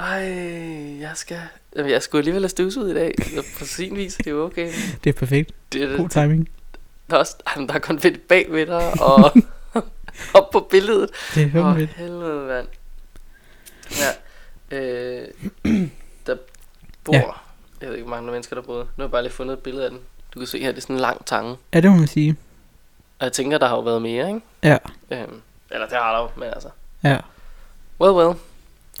Ej, 0.00 1.00
jeg 1.00 1.12
skal... 1.14 1.40
Jamen, 1.76 1.90
jeg 1.90 2.02
skulle 2.02 2.20
alligevel 2.20 2.42
have 2.42 2.48
støvsud 2.48 2.90
i 2.90 2.94
dag. 2.94 3.14
Så 3.34 3.44
på 3.58 3.64
sin 3.64 3.96
vis, 3.96 4.14
det 4.14 4.26
er 4.26 4.30
jo 4.30 4.44
okay. 4.44 4.72
Det 5.04 5.10
er 5.14 5.18
perfekt. 5.18 5.50
Det, 5.72 5.96
God 5.96 6.08
timing. 6.08 6.48
der, 7.10 7.16
er 7.16 7.20
også, 7.20 7.36
jamen, 7.56 7.68
der 7.68 7.74
er 7.74 7.78
konfetti 7.78 8.18
bag 8.28 8.46
ved 8.52 8.66
dig, 8.66 9.02
og 9.02 9.32
op 10.38 10.50
på 10.50 10.60
billedet. 10.70 11.10
Det 11.34 11.42
er 11.42 11.46
Åh, 11.46 11.52
fandme 11.52 11.74
fedt. 11.76 11.90
helvede, 11.90 12.46
mand. 12.46 12.66
Ja. 14.70 14.76
Øh, 14.78 15.28
der 16.26 16.36
bor... 17.04 17.14
Ja. 17.14 17.22
Jeg 17.80 17.88
ved 17.88 17.96
ikke, 17.96 18.06
hvor 18.08 18.16
mange 18.16 18.30
mennesker 18.32 18.56
der 18.56 18.62
boede. 18.62 18.80
Nu 18.84 18.88
har 18.96 19.04
jeg 19.04 19.10
bare 19.10 19.22
lige 19.22 19.32
fundet 19.32 19.52
et 19.56 19.62
billede 19.62 19.84
af 19.84 19.90
den. 19.90 20.00
Du 20.34 20.38
kan 20.38 20.46
se 20.46 20.60
her, 20.60 20.68
det 20.68 20.76
er 20.76 20.80
sådan 20.82 20.96
en 20.96 21.00
lang 21.00 21.26
tange. 21.26 21.56
Ja, 21.74 21.80
det 21.80 21.90
må 21.90 21.96
man 21.96 22.06
sige. 22.06 22.36
Og 23.18 23.24
jeg 23.24 23.32
tænker, 23.32 23.58
der 23.58 23.68
har 23.68 23.74
jo 23.76 23.82
været 23.82 24.02
mere, 24.02 24.28
ikke? 24.28 24.40
Ja, 24.62 24.76
Øhm, 25.10 25.40
eller 25.70 25.86
det 25.86 25.96
har 25.98 26.12
der 26.16 26.22
jo, 26.22 26.28
men 26.36 26.48
altså... 26.48 26.68
ja. 27.04 27.18
Well, 28.00 28.12
well. 28.26 28.36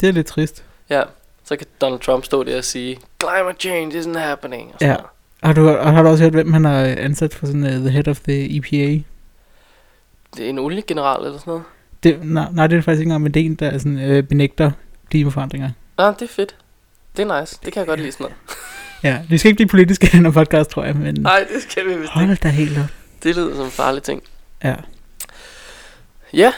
Det 0.00 0.08
er 0.08 0.12
lidt 0.12 0.26
trist. 0.26 0.64
Ja, 0.90 1.02
så 1.44 1.56
kan 1.56 1.66
Donald 1.80 2.00
Trump 2.00 2.24
stå 2.24 2.42
der 2.44 2.58
og 2.58 2.64
sige, 2.64 2.98
Climate 3.22 3.58
change 3.60 4.00
isn't 4.00 4.18
happening. 4.18 4.70
Og 4.74 4.78
Ja. 4.80 4.86
noget. 4.86 5.00
Har 5.42 5.52
du, 5.52 5.66
har 5.66 6.02
du 6.02 6.08
også 6.08 6.24
hørt, 6.24 6.32
hvem 6.32 6.52
han 6.52 6.64
har 6.64 6.84
ansat 6.84 7.34
for 7.34 7.46
sådan 7.46 7.62
uh, 7.64 7.70
the 7.70 7.90
head 7.90 8.08
of 8.08 8.20
the 8.20 8.56
EPA? 8.56 9.02
Det 10.36 10.44
er 10.44 10.48
en 10.48 10.58
oliegeneral 10.58 11.24
eller 11.26 11.38
sådan 11.38 11.50
noget. 11.50 11.62
Det, 12.02 12.18
nej, 12.24 12.46
nej, 12.52 12.66
det 12.66 12.78
er 12.78 12.82
faktisk 12.82 13.00
ikke 13.00 13.08
engang, 13.08 13.22
men 13.22 13.34
det 13.34 13.42
er 13.42 13.46
en, 13.46 13.54
der 13.54 13.70
er 13.70 13.78
sådan, 13.78 13.98
øh, 13.98 14.22
benægter 14.22 14.70
klimaforandringer. 15.10 15.70
Nå, 15.98 16.06
det 16.06 16.22
er 16.22 16.26
fedt. 16.28 16.54
Det 17.16 17.30
er 17.30 17.40
nice. 17.40 17.58
Det 17.64 17.72
kan 17.72 17.80
jeg 17.80 17.86
godt 17.86 18.00
lide 18.00 18.12
sådan 18.12 18.24
noget. 18.24 18.36
Ja, 19.02 19.22
vi 19.28 19.38
skal 19.38 19.48
ikke 19.48 19.56
blive 19.56 19.68
politiske 19.68 20.06
i 20.06 20.10
den 20.10 20.24
her 20.24 20.32
podcast, 20.32 20.70
tror 20.70 20.84
jeg, 20.84 20.96
men 20.96 21.14
Nej, 21.14 21.46
det 21.54 21.62
skal 21.62 21.84
vi 21.84 21.88
vist 21.88 22.00
ikke. 22.00 22.12
hold 22.12 22.36
da 22.36 22.48
helt 22.48 22.78
op. 22.78 22.84
Det 23.22 23.36
lyder 23.36 23.54
som 23.56 23.64
en 23.64 23.70
farlig 23.70 24.02
ting. 24.02 24.22
Ja, 24.64 24.74
Ja, 26.34 26.52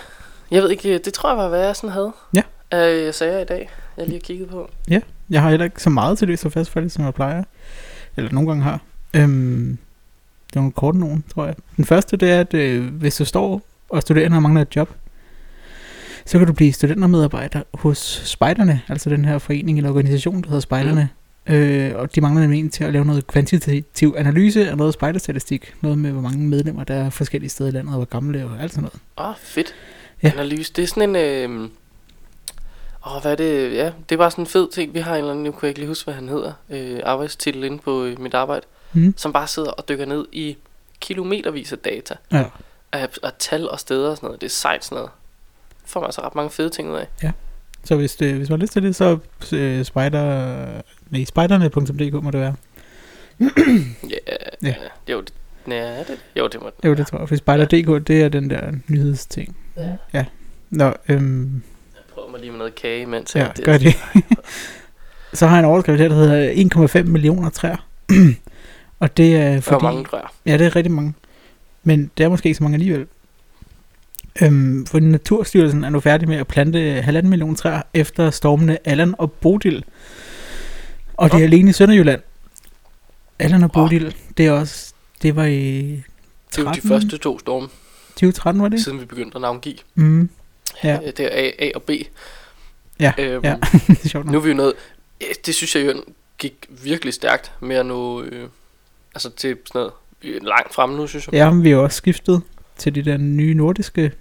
jeg 0.51 0.63
ved 0.63 0.71
ikke, 0.71 0.99
det 0.99 1.15
tror 1.15 1.29
jeg 1.29 1.39
var, 1.39 1.49
hvad 1.49 1.61
jeg 1.67 1.77
sådan 1.77 1.91
havde. 1.91 2.13
Ja. 2.35 2.43
Øh, 2.75 3.15
sagde 3.15 3.43
i 3.43 3.45
dag, 3.45 3.71
jeg 3.97 4.07
lige 4.07 4.17
har 4.17 4.21
kigget 4.21 4.49
på. 4.49 4.71
jeg 5.31 5.43
har 5.43 5.51
heller 5.51 5.65
ikke 5.65 5.83
så 5.83 5.91
meget 5.91 6.19
til 6.19 6.29
det, 6.29 6.39
så 6.39 6.51
fast 6.51 6.71
faktisk, 6.71 6.95
som 6.95 7.05
jeg 7.05 7.15
plejer. 7.15 7.45
Eller 8.17 8.33
nogle 8.33 8.49
gange 8.49 8.63
har. 8.63 8.81
Øhm, 9.15 9.79
det 10.47 10.57
er 10.57 10.61
nogle 10.61 10.73
korte 10.73 10.99
nogen, 10.99 11.25
tror 11.35 11.47
jeg. 11.47 11.55
Den 11.77 11.85
første, 11.85 12.17
det 12.17 12.31
er, 12.31 12.41
at 12.41 12.55
øh, 12.55 12.95
hvis 12.95 13.17
du 13.17 13.25
står 13.25 13.63
og 13.89 14.03
studerer 14.03 14.35
og 14.35 14.43
mangler 14.43 14.63
et 14.63 14.77
job, 14.77 14.91
så 16.27 16.39
kan 16.39 16.47
du 16.47 16.53
blive 16.53 16.73
studentermedarbejder 16.73 17.63
hos 17.75 18.23
Spejderne, 18.25 18.81
altså 18.89 19.11
den 19.11 19.25
her 19.25 19.39
forening 19.39 19.79
eller 19.79 19.91
organisation, 19.91 20.43
der 20.43 20.49
hedder 20.49 20.61
Spejderne. 20.61 21.09
Mm. 21.47 21.55
Øh, 21.55 21.93
og 21.95 22.15
de 22.15 22.21
mangler 22.21 22.41
nemlig 22.41 22.61
en 22.61 22.71
til 22.71 22.85
at 22.85 22.93
lave 22.93 23.05
noget 23.05 23.27
kvantitativ 23.27 24.15
analyse 24.19 24.71
af 24.71 24.77
noget 24.77 24.95
spejderstatistik. 24.95 25.75
Noget 25.81 25.99
med, 25.99 26.11
hvor 26.11 26.21
mange 26.21 26.39
medlemmer 26.39 26.85
der 26.85 26.95
er 26.95 27.11
forskellige 27.11 27.51
steder 27.51 27.71
i 27.71 27.73
landet, 27.73 27.95
og 27.95 27.97
hvor 27.97 28.05
gamle 28.05 28.45
og 28.45 28.63
alt 28.63 28.73
sådan 28.73 28.83
noget. 28.83 29.01
Åh, 29.19 29.29
oh, 29.29 29.35
fedt. 29.39 29.75
Ja. 30.23 30.29
Ja. 30.29 30.33
Analyse. 30.33 30.73
Det 30.77 30.83
er 30.83 30.87
sådan 30.87 31.17
en... 31.17 31.17
Øh... 31.17 31.69
Åh, 33.07 33.23
hvad 33.23 33.33
er 33.33 33.37
det? 33.37 33.73
Ja, 33.77 33.93
det 34.09 34.15
er 34.15 34.17
bare 34.17 34.31
sådan 34.31 34.43
en 34.43 34.47
fed 34.47 34.71
ting. 34.73 34.95
Vi 34.95 34.99
har 34.99 35.13
en 35.13 35.19
eller 35.19 35.31
anden, 35.31 35.45
nu 35.45 35.51
kan 35.51 35.59
jeg 35.63 35.69
ikke 35.69 35.81
lige 35.81 35.89
huske, 35.89 36.05
hvad 36.05 36.15
han 36.15 36.29
hedder. 36.29 36.53
Øh, 36.71 37.01
arbejdstitel 37.05 37.65
inde 37.65 37.79
på 37.79 38.05
øh, 38.05 38.21
mit 38.21 38.35
arbejde. 38.35 38.67
Mm. 38.93 39.15
Som 39.17 39.33
bare 39.33 39.47
sidder 39.47 39.71
og 39.71 39.89
dykker 39.89 40.07
ned 40.07 40.27
i 40.33 40.57
kilometervis 41.01 41.73
af 41.73 41.79
data. 41.79 42.15
Ja. 42.33 42.45
Af, 42.93 43.09
af 43.23 43.31
tal 43.39 43.69
og 43.71 43.81
steder 43.81 44.11
og 44.11 44.17
sådan 44.17 44.27
noget. 44.27 44.41
Det 44.41 44.47
er 44.47 44.51
sejt 44.51 44.85
sådan 44.85 44.97
noget. 44.97 45.11
Får 45.85 46.01
man 46.01 46.07
altså 46.07 46.21
ret 46.21 46.35
mange 46.35 46.51
fede 46.51 46.71
ting 46.71 46.91
ud 46.91 46.97
af. 46.97 47.33
Så 47.85 47.97
hvis, 47.97 48.17
det, 48.17 48.35
hvis 48.35 48.51
man 48.51 48.59
har 48.59 48.63
lyst 48.63 48.73
til 48.73 48.83
det, 48.83 48.97
så 48.97 49.19
øh, 49.53 49.85
spider... 49.85 50.67
Nej, 51.11 51.25
spejderne.dk 51.25 52.23
må 52.25 52.31
det 52.31 52.41
være. 52.41 52.55
Ja, 53.41 54.17
Ja. 54.63 54.69
ja. 54.69 54.75
Jo, 55.13 55.21
det, 55.21 55.33
ja, 55.69 55.99
det, 55.99 56.19
jo, 56.37 56.47
det 56.49 56.61
må 56.63 56.71
det. 56.77 56.89
Jo, 56.89 56.95
det 56.95 57.07
tror 57.07 57.19
jeg. 57.19 57.29
For 57.29 57.37
spider.dk, 57.37 58.07
det 58.09 58.23
er 58.23 58.29
den 58.29 58.51
der 58.51 58.73
nyhedsting. 58.89 59.57
Ja. 60.13 60.25
Nå, 60.71 60.93
øhm, 61.09 61.63
mig 62.33 62.41
lige 62.41 62.51
med 62.51 62.59
noget 62.59 62.75
kage, 62.75 63.07
mens 63.07 63.35
ja, 63.35 63.49
gør 63.65 63.79
det. 63.79 63.95
så 65.39 65.47
har 65.47 65.57
jeg 65.57 65.65
en 65.65 65.71
overskrift 65.71 66.01
her, 66.01 66.09
der 66.09 66.15
hedder 66.15 66.99
1,5 67.03 67.03
millioner 67.03 67.51
træer. 67.51 67.87
Og 69.01 69.17
det 69.17 69.37
er 69.37 69.51
Fordi... 69.51 69.61
fordi... 69.61 69.83
Hvor 69.83 69.91
mange 69.91 70.05
træer? 70.05 70.33
Ja, 70.47 70.57
det 70.57 70.67
er 70.67 70.77
rigtig 70.77 70.93
mange. 70.93 71.15
Men 71.83 72.11
det 72.19 72.25
er 72.25 72.29
måske 72.29 72.47
ikke 72.47 72.57
så 72.57 72.63
mange 72.63 72.75
alligevel. 72.75 73.07
Øhm, 74.43 74.87
for 74.87 75.01
Naturstyrelsen 75.01 75.85
er 75.85 75.91
nu 75.91 76.01
færdig 76.01 76.29
med 76.29 76.37
at 76.37 76.47
plante 76.47 76.81
halvanden 76.81 77.31
million 77.31 77.55
træer 77.55 77.83
efter 77.95 78.31
stormene 78.31 78.89
Allan 78.89 79.15
og 79.19 79.33
Bodil. 79.33 79.85
Og 81.17 81.33
det 81.33 81.41
er 81.41 81.45
alene 81.45 81.71
i 81.71 81.73
Sønderjylland. 81.73 82.21
Allan 83.39 83.63
og. 83.63 83.73
Bodil, 83.73 84.15
det 84.37 84.47
er 84.47 84.53
også... 84.53 84.95
Det 85.23 85.37
var 85.37 85.45
i 85.45 85.81
Det 86.51 86.59
er 86.59 86.63
jo 86.63 86.69
de 86.69 86.81
13? 86.81 86.89
første 86.89 87.19
to 87.19 87.39
storme, 87.39 87.69
2013, 88.09 88.63
var 88.63 88.69
det? 88.69 88.85
siden 88.85 89.01
vi 89.01 89.05
begyndte 89.05 89.35
at 89.35 89.41
navngive. 89.41 89.77
Mm. 89.95 90.31
Ja. 90.85 90.99
Øh, 91.07 91.13
Det 91.17 91.21
er 91.21 91.29
A, 91.33 91.51
A 91.59 91.71
og 91.75 91.83
B. 91.83 91.91
Ja, 93.01 93.13
Øhm, 93.19 93.45
ja. 93.45 93.57
det 93.89 94.05
er 94.05 94.09
sjovt 94.09 94.25
nok. 94.27 94.33
Nu 94.33 94.39
er 94.39 94.43
vi 94.43 94.49
jo 94.49 94.55
nået... 94.57 94.73
øh, 95.21 95.29
Det 95.47 95.55
synes 95.55 95.77
jeg 95.77 95.87
jo 95.87 96.05
gik 96.39 96.55
virkelig 96.69 97.15
stærkt 97.15 97.53
med 97.61 97.77
at 97.77 97.87
nå... 97.87 98.23
Øh, 98.23 98.49
altså 99.15 99.31
til 99.31 99.57
sådan 99.67 99.79
noget 99.79 99.93
er 100.25 100.45
langt 100.49 100.75
fremme 100.75 100.97
nu, 100.97 101.07
synes 101.07 101.27
jeg. 101.27 101.35
Ja, 101.35 101.51
men 101.51 101.65
vi 101.65 101.71
har 101.71 101.77
også 101.77 101.97
skiftet 101.97 102.43
til 102.79 102.95
de 102.95 103.03
der 103.05 103.17
nye 103.17 103.55
nordiske, 103.55 104.13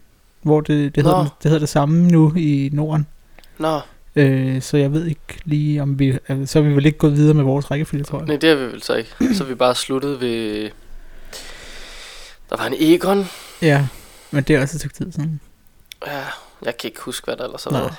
hvor 0.41 0.61
det, 0.61 0.95
det, 0.95 1.03
hedder, 1.03 1.37
det 1.43 1.49
hedder 1.51 1.59
det 1.59 1.69
samme 1.69 2.07
nu 2.07 2.33
i 2.35 2.69
Norden. 2.73 3.07
Nå, 3.57 3.79
Øh, 4.15 4.61
så 4.61 4.77
jeg 4.77 4.93
ved 4.93 5.05
ikke 5.05 5.21
lige, 5.45 5.81
om 5.81 5.99
vi... 5.99 6.17
Altså, 6.27 6.53
så 6.53 6.59
er 6.59 6.63
vi 6.63 6.75
vel 6.75 6.85
ikke 6.85 6.97
gået 6.97 7.13
videre 7.15 7.33
med 7.33 7.43
vores 7.43 7.71
rækkefølge, 7.71 8.03
tror 8.03 8.19
jeg. 8.19 8.27
nej, 8.27 8.35
det 8.37 8.49
har 8.49 8.55
vi 8.55 8.63
vel 8.63 8.81
så 8.83 8.95
ikke. 8.95 9.09
Så 9.35 9.43
er 9.43 9.47
vi 9.47 9.55
bare 9.55 9.75
sluttet 9.75 10.21
ved... 10.21 10.69
Der 12.49 12.57
var 12.57 12.65
en 12.65 12.73
Egon. 12.79 13.25
Ja, 13.61 13.87
men 14.31 14.43
det 14.43 14.55
er 14.55 14.61
også 14.61 14.75
et 14.77 14.79
stykke 14.81 14.95
tid 14.95 15.11
siden. 15.11 15.41
Ja, 16.07 16.23
jeg 16.65 16.77
kan 16.77 16.87
ikke 16.87 17.01
huske, 17.01 17.25
hvad 17.25 17.35
der 17.37 17.43
ellers 17.43 17.63
har 17.63 17.71
været. 17.71 17.93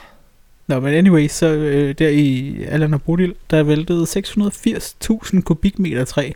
Nå, 0.66 0.80
men 0.80 0.94
anyway, 0.94 1.28
så 1.28 1.46
øh, 1.46 1.94
der 1.98 2.08
i 2.08 2.56
Allan 2.64 2.94
og 2.94 3.02
Bodil, 3.02 3.34
der 3.50 3.62
væltede 3.62 4.02
680.000 4.02 5.42
kubikmeter 5.42 6.04
træ, 6.04 6.32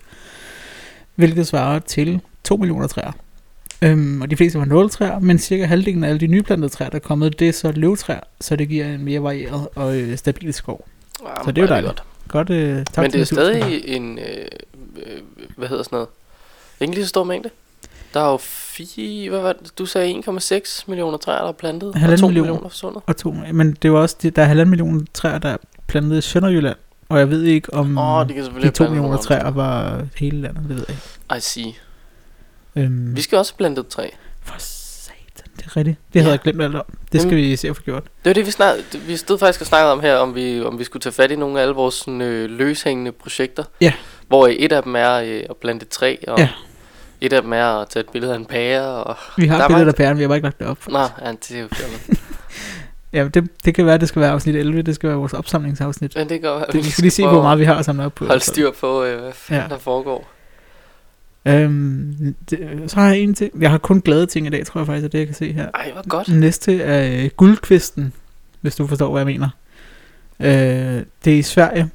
hvilket 1.14 1.46
svarer 1.46 1.78
til 1.78 2.20
2 2.44 2.56
millioner 2.56 2.86
træer. 2.86 3.12
Øhm, 3.82 4.22
og 4.22 4.30
de 4.30 4.36
fleste 4.36 4.58
var 4.58 4.64
nåletræer, 4.64 5.18
men 5.18 5.38
cirka 5.38 5.64
halvdelen 5.64 6.04
af 6.04 6.08
alle 6.08 6.20
de 6.20 6.26
nyplantede 6.26 6.68
træer, 6.68 6.90
der 6.90 6.96
er 6.96 7.00
kommet, 7.00 7.38
det 7.38 7.48
er 7.48 7.52
så 7.52 7.72
løvtræer, 7.72 8.20
så 8.40 8.56
det 8.56 8.68
giver 8.68 8.86
en 8.86 9.04
mere 9.04 9.22
varieret 9.22 9.68
og 9.74 9.96
øh, 9.96 10.18
stabil 10.18 10.54
skov. 10.54 10.88
Ja, 11.24 11.44
Så 11.44 11.50
det 11.50 11.58
er 11.58 11.62
jo 11.62 11.68
dejligt. 11.68 12.02
Godt. 12.28 12.48
Godt, 12.48 12.50
øh, 12.50 12.84
tak 12.84 13.02
Men 13.02 13.12
det 13.12 13.20
er 13.20 13.24
stadig 13.24 13.88
en... 13.88 14.18
Øh, 14.18 14.46
øh, 14.96 15.20
hvad 15.56 15.68
hedder 15.68 15.82
sådan 15.82 15.96
noget? 15.96 16.08
Ikke 16.80 16.94
lige 16.94 17.04
så 17.04 17.08
stor 17.08 17.24
mængde. 17.24 17.50
Der 18.16 18.22
er 18.22 18.30
jo 18.30 18.36
fire... 18.42 19.30
Hvad 19.30 19.40
var 19.40 19.52
det? 19.52 19.78
Du 19.78 19.86
sagde 19.86 20.14
1,6 20.28 20.84
millioner 20.86 21.18
træer, 21.18 21.38
der 21.40 21.48
er 21.48 21.52
plantet. 21.52 21.88
Og 21.88 22.00
Halvanden 22.00 22.20
2 22.20 22.26
million. 22.26 22.46
millioner 22.46 22.68
forsvundet. 22.68 23.02
Og 23.06 23.16
to, 23.16 23.30
men 23.52 23.72
det 23.82 23.92
var 23.92 23.98
også, 23.98 24.16
det, 24.22 24.36
der 24.36 24.42
er 24.42 24.46
halvanden 24.46 24.70
million 24.70 25.06
træer, 25.14 25.38
der 25.38 25.48
er 25.48 25.56
plantet 25.86 26.18
i 26.18 26.20
Sønderjylland. 26.20 26.76
Og 27.08 27.18
jeg 27.18 27.30
ved 27.30 27.42
ikke, 27.42 27.74
om 27.74 27.98
oh, 27.98 28.26
det 28.28 28.36
de 28.36 28.42
selvfølgelig 28.44 28.74
to 28.74 28.84
have 28.84 28.88
plantet 28.88 28.90
millioner 28.90 29.08
nogle 29.08 29.22
træer 29.22 29.50
var 29.50 30.02
hele 30.16 30.40
landet, 30.40 30.62
det 30.68 30.76
ved 30.76 30.84
jeg 30.88 30.96
ikke. 30.96 31.36
I 31.36 31.40
see. 31.40 31.74
Øhm, 32.76 33.16
Vi 33.16 33.22
skal 33.22 33.38
også 33.38 33.52
have 33.52 33.56
plantet 33.58 33.88
træ. 33.88 34.08
For 34.42 34.54
satan, 34.58 35.52
det 35.56 35.64
er 35.66 35.76
rigtigt. 35.76 35.96
Det 36.12 36.20
havde 36.22 36.28
Ja. 36.30 36.32
jeg 36.32 36.40
glemt 36.40 36.62
alt 36.62 36.74
om. 36.74 36.84
Det 37.12 37.20
skal 37.20 37.30
Jamen. 37.30 37.50
vi 37.50 37.56
se 37.56 37.68
at 37.68 37.76
få 37.76 37.82
gjort. 37.82 38.02
Det 38.04 38.10
var 38.24 38.32
det, 38.32 38.46
vi, 38.46 38.50
snak, 38.50 38.74
vi 39.06 39.16
stod 39.16 39.38
faktisk 39.38 39.60
og 39.60 39.66
snakkede 39.66 39.92
om 39.92 40.00
her, 40.00 40.16
om 40.16 40.34
vi, 40.34 40.60
om 40.62 40.78
vi 40.78 40.84
skulle 40.84 41.00
tage 41.00 41.12
fat 41.12 41.30
i 41.30 41.36
nogle 41.36 41.58
af 41.58 41.62
alle 41.62 41.74
vores 41.74 41.94
sådan, 41.94 42.20
øh, 42.20 42.50
løshængende 42.50 43.12
projekter. 43.12 43.64
Ja. 43.80 43.92
Hvor 44.28 44.48
et 44.50 44.72
af 44.72 44.82
dem 44.82 44.96
er 44.96 45.12
øh, 45.14 45.42
at 45.50 45.56
plante 45.56 45.84
et 45.84 45.88
træ, 45.88 46.16
og 46.28 46.38
Ja. 46.38 46.48
Et 47.20 47.32
af 47.32 47.42
dem 47.42 47.52
er 47.52 47.64
at 47.64 47.88
tage 47.88 48.00
et 48.00 48.08
billede 48.12 48.32
af 48.32 48.36
en 48.36 48.44
pære. 48.46 48.82
Og... 49.04 49.16
Vi 49.36 49.46
har 49.46 49.56
Der 49.56 49.64
er 49.64 49.68
billedet 49.68 49.88
af 49.88 49.94
pæren, 49.94 50.16
vi 50.16 50.22
har 50.22 50.28
bare 50.28 50.36
ikke 50.36 50.46
lagt 50.46 50.58
det 50.58 50.66
op. 50.66 50.78
Nå, 50.88 50.98
ja, 50.98 51.32
det 51.48 51.50
er 51.56 51.60
jo 51.60 51.68
fjollet. 51.72 52.00
Ja, 53.12 53.28
det, 53.34 53.48
det 53.64 53.74
kan 53.74 53.86
være, 53.86 53.98
det 53.98 54.08
skal 54.08 54.22
være 54.22 54.30
afsnit 54.30 54.56
11. 54.56 54.82
Det 54.82 54.94
skal 54.94 55.08
være 55.08 55.18
vores 55.18 55.32
opsamlingsafsnit. 55.32 56.16
Men 56.16 56.28
det 56.28 56.42
går, 56.42 56.58
Det, 56.72 56.84
vi 56.84 56.90
skal 56.90 57.02
lige 57.02 57.10
se, 57.10 57.26
hvor 57.26 57.42
meget 57.42 57.58
vi 57.58 57.64
har 57.64 57.74
at 57.74 57.84
samle 57.84 58.04
op 58.04 58.14
på. 58.14 58.26
Hold 58.26 58.40
styr 58.40 58.70
på, 58.80 59.04
øh, 59.04 59.20
hvad 59.20 59.32
fanden 59.32 59.62
Ja. 59.70 59.74
der 59.74 59.78
foregår. 59.80 60.30
Øhm, 61.46 62.34
det, 62.50 62.82
så 62.86 62.96
har 63.00 63.08
jeg 63.08 63.18
en 63.18 63.34
ting. 63.34 63.62
Jeg 63.62 63.70
har 63.70 63.78
kun 63.78 64.00
glade 64.00 64.26
ting 64.26 64.46
i 64.46 64.50
dag, 64.50 64.66
tror 64.66 64.80
jeg 64.80 64.86
faktisk, 64.86 65.04
er 65.04 65.08
det, 65.08 65.18
jeg 65.18 65.26
kan 65.26 65.34
se 65.36 65.52
her. 65.52 65.68
Ej, 65.74 65.90
hvor 65.92 66.08
godt. 66.08 66.28
Næste 66.28 66.82
er 66.82 67.24
øh, 67.24 67.30
guldkvisten, 67.36 68.12
hvis 68.60 68.76
du 68.76 68.86
forstår, 68.86 69.10
hvad 69.10 69.20
jeg 69.20 69.26
mener. 69.26 69.48
Øh, 70.40 71.02
det 71.24 71.32
er 71.34 71.38
i 71.38 71.42
Sverige, 71.42 71.90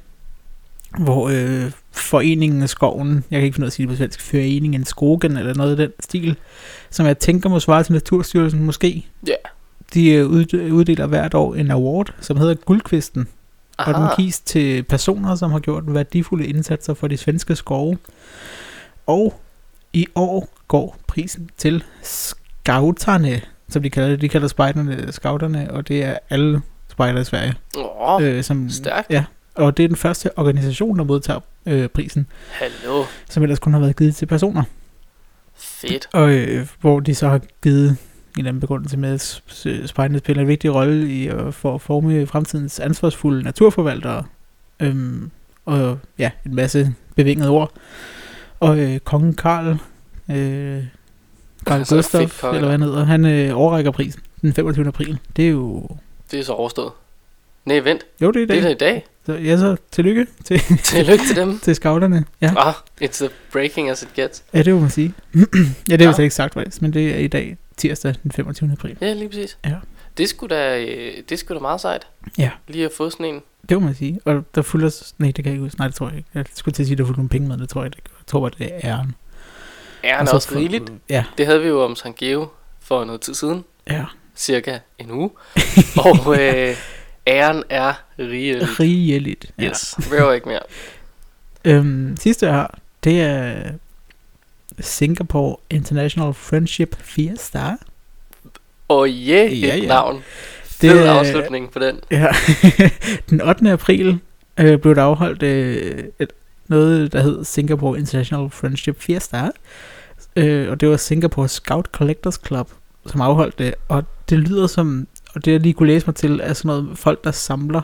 hvor 0.98 1.28
øh, 1.28 1.70
foreningen 1.92 2.62
af 2.62 2.68
skoven, 2.68 3.24
jeg 3.30 3.40
kan 3.40 3.44
ikke 3.44 3.54
finde 3.54 3.64
ud 3.64 3.66
af 3.66 3.68
at 3.68 3.72
sige 3.72 3.86
det 3.86 3.92
på 3.92 3.96
svensk, 3.96 4.20
foreningen 4.20 4.84
Skogen, 4.84 5.36
eller 5.36 5.54
noget 5.54 5.70
af 5.70 5.76
den 5.76 5.90
stil, 6.00 6.36
som 6.90 7.06
jeg 7.06 7.18
tænker 7.18 7.48
må 7.48 7.60
svare 7.60 7.82
til 7.82 7.92
Naturstyrelsen 7.92 8.64
måske. 8.64 9.06
Ja. 9.26 9.34
De 9.94 10.10
øh, 10.10 10.26
ud- 10.26 10.70
uddeler 10.72 11.06
hvert 11.06 11.34
år 11.34 11.54
en 11.54 11.70
award, 11.70 12.14
som 12.20 12.36
hedder 12.36 12.54
Guldkvisten, 12.54 13.28
og 13.78 13.86
den 13.86 13.94
Aha. 14.02 14.14
gives 14.16 14.40
til 14.40 14.82
personer, 14.82 15.34
som 15.34 15.50
har 15.50 15.58
gjort 15.58 15.94
værdifulde 15.94 16.46
indsatser 16.46 16.94
for 16.94 17.08
de 17.08 17.16
svenske 17.16 17.56
skove. 17.56 17.98
Og 19.06 19.40
i 19.92 20.06
år 20.14 20.48
går 20.68 20.96
prisen 21.06 21.50
til 21.56 21.84
scouterne, 22.02 23.40
som 23.68 23.82
de 23.82 23.90
kalder 23.90 24.08
det. 24.08 24.20
De 24.20 24.28
kalder 24.28 24.48
spejderne 24.48 25.12
scouterne, 25.12 25.70
og 25.70 25.88
det 25.88 26.04
er 26.04 26.18
alle 26.30 26.62
spejder 26.90 27.20
i 27.20 27.24
Sverige. 27.24 27.54
Åh, 28.00 28.22
øh, 28.22 28.42
som, 28.44 28.70
stærkt. 28.70 29.10
Ja, 29.10 29.24
og 29.54 29.76
det 29.76 29.84
er 29.84 29.88
den 29.88 29.96
første 29.96 30.38
organisation, 30.38 30.98
der 30.98 31.04
modtager 31.04 31.40
øh, 31.66 31.88
prisen, 31.88 32.26
hallo. 32.50 33.04
som 33.30 33.42
ellers 33.42 33.58
kun 33.58 33.72
har 33.72 33.80
været 33.80 33.96
givet 33.96 34.16
til 34.16 34.26
personer. 34.26 34.62
Fedt. 35.56 36.08
Og 36.12 36.32
øh, 36.32 36.68
hvor 36.80 37.00
de 37.00 37.14
så 37.14 37.28
har 37.28 37.40
givet 37.62 37.88
en 37.90 37.96
eller 38.36 38.48
anden 38.48 38.60
begrundelse 38.60 38.96
med, 38.96 39.14
at 39.14 39.20
s- 39.20 39.42
s- 39.48 39.66
spejderne 39.90 40.18
spiller 40.18 40.42
en 40.42 40.48
vigtig 40.48 40.74
rolle 40.74 41.08
i 41.10 41.26
at 41.28 41.54
for 41.54 41.74
at 41.74 41.80
forme 41.80 42.26
fremtidens 42.26 42.80
ansvarsfulde 42.80 43.42
naturforvaltere. 43.42 44.24
Øhm, 44.80 45.30
og 45.66 45.98
ja, 46.18 46.30
en 46.46 46.54
masse 46.54 46.94
bevingede 47.16 47.48
ord. 47.48 47.72
Og 48.60 48.78
øh, 48.78 48.98
kongen 48.98 49.34
Karl, 49.34 49.66
øh, 50.30 50.84
Karl 51.66 51.78
Altså, 51.78 51.96
Gustaf, 51.96 52.28
fedt 52.30 52.54
eller 52.54 52.60
hvad 52.60 52.70
han 52.70 52.82
hedder, 52.82 53.04
han 53.04 53.26
øh, 53.26 53.56
overrækker 53.58 53.90
prisen 53.90 54.22
den 54.42 54.52
25. 54.52 54.86
april. 54.86 55.18
Det 55.36 55.44
er 55.46 55.50
jo... 55.50 55.88
Det 56.30 56.40
er 56.40 56.44
så 56.44 56.52
overstået. 56.52 56.92
Nej, 57.64 57.78
vent. 57.78 58.02
Jo, 58.22 58.30
det 58.30 58.36
er 58.36 58.44
i 58.44 58.46
Det 58.46 58.58
er 58.58 58.62
dag. 58.62 58.70
i 58.72 58.74
dag. 58.74 59.06
Så, 59.26 59.32
ja, 59.32 59.56
så 59.58 59.76
tillykke 59.90 60.26
til, 60.44 60.60
Tillykke 60.84 61.24
til 61.26 61.36
dem. 61.36 61.58
til 61.64 61.74
scouterne. 61.74 62.24
Ja. 62.40 62.52
Ah, 62.68 62.74
it's 63.02 63.24
a 63.24 63.28
breaking 63.52 63.90
as 63.90 64.02
it 64.02 64.08
gets. 64.14 64.44
ja, 64.54 64.62
det 64.62 64.74
må 64.74 64.80
man 64.80 64.90
sige. 64.90 65.14
ja, 65.34 65.40
det 65.40 65.90
har 65.90 65.98
Ja. 65.98 66.06
vi 66.08 66.14
slet 66.14 66.24
ikke 66.24 66.34
sagt 66.34 66.54
faktisk, 66.54 66.82
men 66.82 66.92
det 66.92 67.14
er 67.14 67.18
i 67.18 67.26
dag, 67.26 67.56
tirsdag 67.76 68.14
den 68.22 68.32
25. 68.32 68.72
april. 68.72 68.96
Ja, 69.00 69.12
lige 69.12 69.28
præcis. 69.28 69.58
Ja. 69.64 69.74
Det 70.18 70.28
skulle 70.28 70.56
da, 70.56 70.80
øh, 70.84 71.12
det 71.28 71.38
skulle 71.38 71.58
da 71.58 71.62
meget 71.62 71.80
sejt. 71.80 72.06
Ja. 72.38 72.50
Lige 72.68 72.84
at 72.84 72.90
få 72.96 73.10
sådan 73.10 73.26
en. 73.26 73.40
Det 73.68 73.80
må 73.80 73.86
man 73.86 73.94
sige. 73.94 74.20
Og 74.24 74.44
der 74.54 74.62
fulgte. 74.62 75.04
Nej, 75.18 75.26
det 75.26 75.34
kan 75.34 75.44
jeg 75.44 75.52
ikke 75.52 75.62
huske. 75.62 75.78
Nej, 75.78 75.86
det 75.88 75.96
tror 75.96 76.08
jeg 76.08 76.16
ikke. 76.16 76.28
Jeg 76.34 76.44
skulle 76.54 76.72
til 76.74 76.82
at 76.82 76.86
sige, 76.86 76.94
at 76.94 76.98
der 76.98 77.04
fulgte 77.04 77.18
nogle 77.18 77.28
penge 77.28 77.48
med. 77.48 77.58
Det 77.58 77.68
tror 77.68 77.82
jeg 77.82 77.86
ikke. 77.86 78.02
Jeg 78.18 78.26
tror 78.26 78.40
bare, 78.40 78.50
det 78.58 78.70
er 78.74 78.80
æren. 78.94 79.14
Ja, 80.04 80.16
Og 80.16 80.22
er 80.22 80.26
så 80.26 80.32
også 80.34 80.48
for- 80.48 80.56
rigeligt. 80.58 80.92
Ja, 81.10 81.24
Det 81.38 81.46
havde 81.46 81.60
vi 81.62 81.68
jo 81.68 81.84
om 81.84 81.96
San 81.96 82.12
Geo 82.18 82.46
for 82.80 83.04
noget 83.04 83.20
tid 83.20 83.34
siden. 83.34 83.64
ja. 83.90 84.04
Cirka 84.36 84.78
en 84.98 85.10
uge. 85.10 85.30
Og 85.96 86.40
øh, 86.42 86.76
æren 87.26 87.62
er 87.68 87.92
rigelig. 88.18 88.80
Rigeligt. 88.80 89.50
Ja. 89.58 89.64
Yes, 89.68 89.94
behøver 90.10 90.32
ikke 90.32 90.48
mere. 90.48 90.60
Øhm, 91.64 92.16
sidste 92.20 92.46
jeg 92.46 92.54
har, 92.54 92.78
det 93.04 93.20
er 93.20 93.54
Singapore 94.80 95.56
International 95.70 96.34
Friendship 96.34 96.96
Fiesta. 97.02 97.76
Og 98.88 99.06
yeah, 99.08 99.52
et 99.52 99.62
Ja, 99.62 99.76
ja. 99.76 99.86
navn. 99.86 100.14
Det 100.82 100.90
Fed 100.90 100.98
er- 100.98 101.12
afslutning 101.12 101.70
på 101.72 101.78
den. 101.78 102.00
Ja. 102.10 102.26
den 103.30 103.40
8. 103.40 103.70
april 103.70 104.18
øh, 104.60 104.78
blev 104.78 104.94
der 104.94 105.02
afholdt 105.02 105.42
øh, 105.42 106.04
et, 106.18 106.32
noget, 106.68 107.12
der 107.12 107.22
hed 107.22 107.44
Singapore 107.44 107.98
International 107.98 108.50
Friendship 108.50 109.00
Fiesta. 109.00 109.50
Øh, 110.36 110.70
og 110.70 110.80
det 110.80 110.88
var 110.88 110.96
Singapore 110.96 111.48
Scout 111.48 111.86
Collectors 111.92 112.40
Club, 112.46 112.70
som 113.06 113.20
afholdt 113.20 113.58
det. 113.58 113.74
Og 113.88 114.04
det 114.30 114.38
lyder 114.38 114.66
som, 114.66 115.06
og 115.34 115.44
det 115.44 115.52
jeg 115.52 115.60
lige 115.60 115.72
kunne 115.72 115.86
læse 115.86 116.06
mig 116.06 116.14
til, 116.14 116.40
er 116.42 116.52
sådan 116.52 116.66
noget 116.68 116.98
folk, 116.98 117.24
der 117.24 117.30
samler 117.30 117.80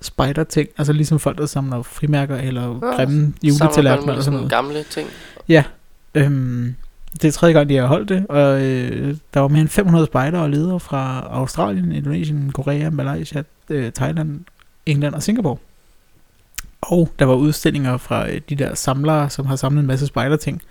spider-ting. 0.00 0.68
Altså 0.78 0.92
ligesom 0.92 1.18
folk, 1.18 1.38
der 1.38 1.46
samler 1.46 1.82
frimærker 1.82 2.36
eller 2.36 2.62
Ja, 2.82 2.96
grimme 2.96 3.32
juletallerkener 3.42 4.12
eller 4.12 4.22
sådan 4.24 4.36
noget. 4.36 4.50
gamle 4.50 4.82
ting. 4.90 5.08
Øhm, 6.14 6.74
det 7.22 7.28
er 7.28 7.32
tredje 7.32 7.52
gang, 7.54 7.68
de 7.68 7.76
har 7.76 7.86
holdt 7.86 8.08
det, 8.08 8.26
og 8.28 8.62
øh, 8.62 9.16
der 9.34 9.40
var 9.40 9.48
mere 9.48 9.60
end 9.60 9.68
500 9.68 10.06
spejdere 10.06 10.42
og 10.42 10.50
ledere 10.50 10.80
fra 10.80 11.20
Australien, 11.30 11.92
Indonesien, 11.92 12.52
Korea, 12.52 12.90
Malaysia, 12.90 13.42
øh, 13.70 13.92
Thailand, 13.92 14.40
England 14.86 15.14
og 15.14 15.22
Singapore. 15.22 15.56
Og 16.80 17.08
der 17.18 17.24
var 17.24 17.34
udstillinger 17.34 17.96
fra 17.96 18.30
øh, 18.30 18.40
de 18.48 18.54
der 18.54 18.74
samlere, 18.74 19.30
som 19.30 19.46
har 19.46 19.56
samlet 19.56 19.80
en 19.80 19.86
masse 19.86 20.06
spejderting. 20.06 20.62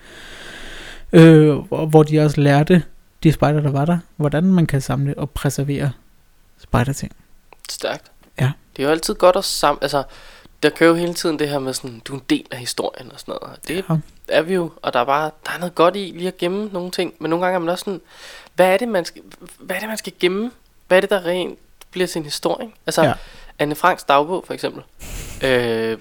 Øh, 1.14 1.56
hvor 1.70 2.04
de 2.04 2.20
også 2.20 2.42
lærte, 2.42 2.84
de 3.28 3.34
spejder, 3.34 3.62
der 3.62 3.72
var 3.72 3.86
der, 3.86 3.98
hvordan 4.16 4.44
man 4.44 4.66
kan 4.66 4.82
samle 4.82 5.18
og 5.18 5.30
preservere 5.30 5.92
spejderting. 6.62 7.12
Stærkt. 7.70 8.12
Ja. 8.40 8.52
Det 8.76 8.84
er 8.84 8.88
jo 8.88 8.92
altid 8.92 9.16
godt 9.16 9.36
at 9.36 9.46
sammen... 9.46 9.80
Altså, 9.82 10.04
der 10.64 10.70
kører 10.70 10.90
jo 10.90 10.96
hele 10.96 11.14
tiden 11.14 11.40
det 11.40 11.50
her 11.50 11.60
med 11.60 11.74
sådan, 11.74 12.02
du 12.06 12.14
er 12.14 12.18
en 12.18 12.24
del 12.30 12.46
af 12.52 12.58
historien 12.58 13.12
og 13.12 13.20
sådan 13.20 13.36
noget. 13.42 13.68
Det 13.68 13.86
Ja. 13.90 13.96
er 14.28 14.42
vi 14.42 14.54
jo, 14.54 14.72
og 14.82 14.94
der 14.94 15.00
er 15.00 15.04
bare, 15.06 15.32
der 15.46 15.52
er 15.56 15.60
noget 15.60 15.76
godt 15.76 15.96
i 15.96 16.14
lige 16.16 16.28
at 16.28 16.38
gemme 16.38 16.70
nogle 16.74 16.92
ting. 16.92 17.14
Men 17.20 17.30
nogle 17.30 17.46
gange 17.46 17.56
er 17.56 17.60
man 17.60 17.70
også 17.70 17.84
sådan, 17.86 18.02
hvad 18.56 18.74
er 18.74 18.78
det, 18.78 18.88
man 18.88 19.06
skal, 19.06 19.22
hvad 19.60 19.76
er 19.76 19.80
det, 19.80 19.90
man 19.90 19.98
skal 19.98 20.14
gemme? 20.20 20.52
Hvad 20.88 20.98
er 20.98 21.02
det, 21.02 21.10
der 21.10 21.26
rent 21.26 21.60
bliver 21.92 22.08
sin 22.08 22.24
historie? 22.24 22.68
Altså, 22.86 23.04
Ja. 23.04 23.14
Anne 23.60 23.76
Franks 23.76 24.04
dagbog, 24.04 24.44
for 24.48 24.54
eksempel. 24.54 24.84
Øh, 25.44 25.98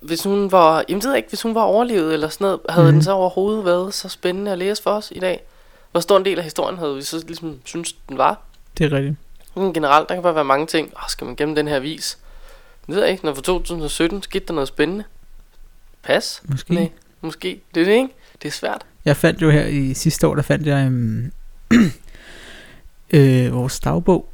hvis 0.00 0.24
hun 0.24 0.52
var, 0.52 0.84
jamen 0.88 1.02
det 1.02 1.16
ikke, 1.16 1.28
hvis 1.28 1.42
hun 1.42 1.54
var 1.54 1.62
overlevet 1.62 2.12
eller 2.14 2.28
sådan 2.28 2.44
noget, 2.44 2.60
havde 2.68 2.86
Mhm. 2.86 2.92
den 2.94 3.02
så 3.02 3.12
overhovedet 3.12 3.64
været 3.64 3.94
så 3.94 4.08
spændende 4.08 4.52
at 4.52 4.58
læse 4.58 4.82
for 4.82 4.90
os 4.90 5.12
i 5.16 5.18
dag? 5.18 5.42
Hvor 5.92 6.00
stor 6.00 6.16
en 6.16 6.24
del 6.24 6.38
af 6.38 6.44
historien 6.44 6.78
havde 6.78 6.94
vi 6.94 7.02
så 7.02 7.24
ligesom 7.26 7.58
synes, 7.64 7.92
den 7.92 8.18
var? 8.18 8.40
Det 8.78 8.92
er 8.92 8.96
rigtigt. 8.96 9.16
Men 9.56 9.72
generelt, 9.72 10.08
der 10.08 10.14
kan 10.14 10.22
bare 10.22 10.34
være 10.34 10.44
mange 10.44 10.66
ting. 10.66 10.92
Åh, 10.96 11.08
skal 11.08 11.24
man 11.24 11.36
gemme 11.36 11.56
den 11.56 11.68
her 11.68 11.76
avis? 11.76 12.18
Det 12.86 12.94
ved 12.94 13.02
jeg 13.02 13.12
ikke. 13.12 13.24
Når 13.24 13.34
for 13.34 13.42
2017 13.42 14.22
skete 14.22 14.44
der 14.46 14.54
noget 14.54 14.68
spændende. 14.68 15.04
Pas? 16.02 16.42
Måske. 16.44 16.74
Nej, 16.74 16.90
måske. 17.20 17.60
Det 17.74 17.80
er 17.80 17.84
det, 17.84 17.92
ikke? 17.92 18.08
Det 18.42 18.48
er 18.48 18.52
svært. 18.52 18.82
Jeg 19.04 19.16
fandt 19.16 19.42
jo 19.42 19.50
her 19.50 19.66
i 19.66 19.94
sidste 19.94 20.26
år, 20.26 20.34
der 20.34 20.42
fandt 20.42 20.66
jeg 20.66 20.86
um, 20.86 21.32
øh, 23.14 23.54
vores 23.54 23.80
dagbog 23.80 24.28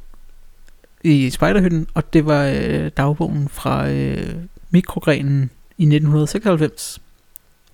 i 1.03 1.29
spejderhytten, 1.29 1.87
og 1.93 2.13
det 2.13 2.25
var 2.25 2.45
øh, 2.45 2.91
dagbogen 2.97 3.49
fra 3.49 3.89
øh, 3.89 4.35
mikrogrenen 4.69 5.49
i 5.77 5.83
1996. 5.83 7.01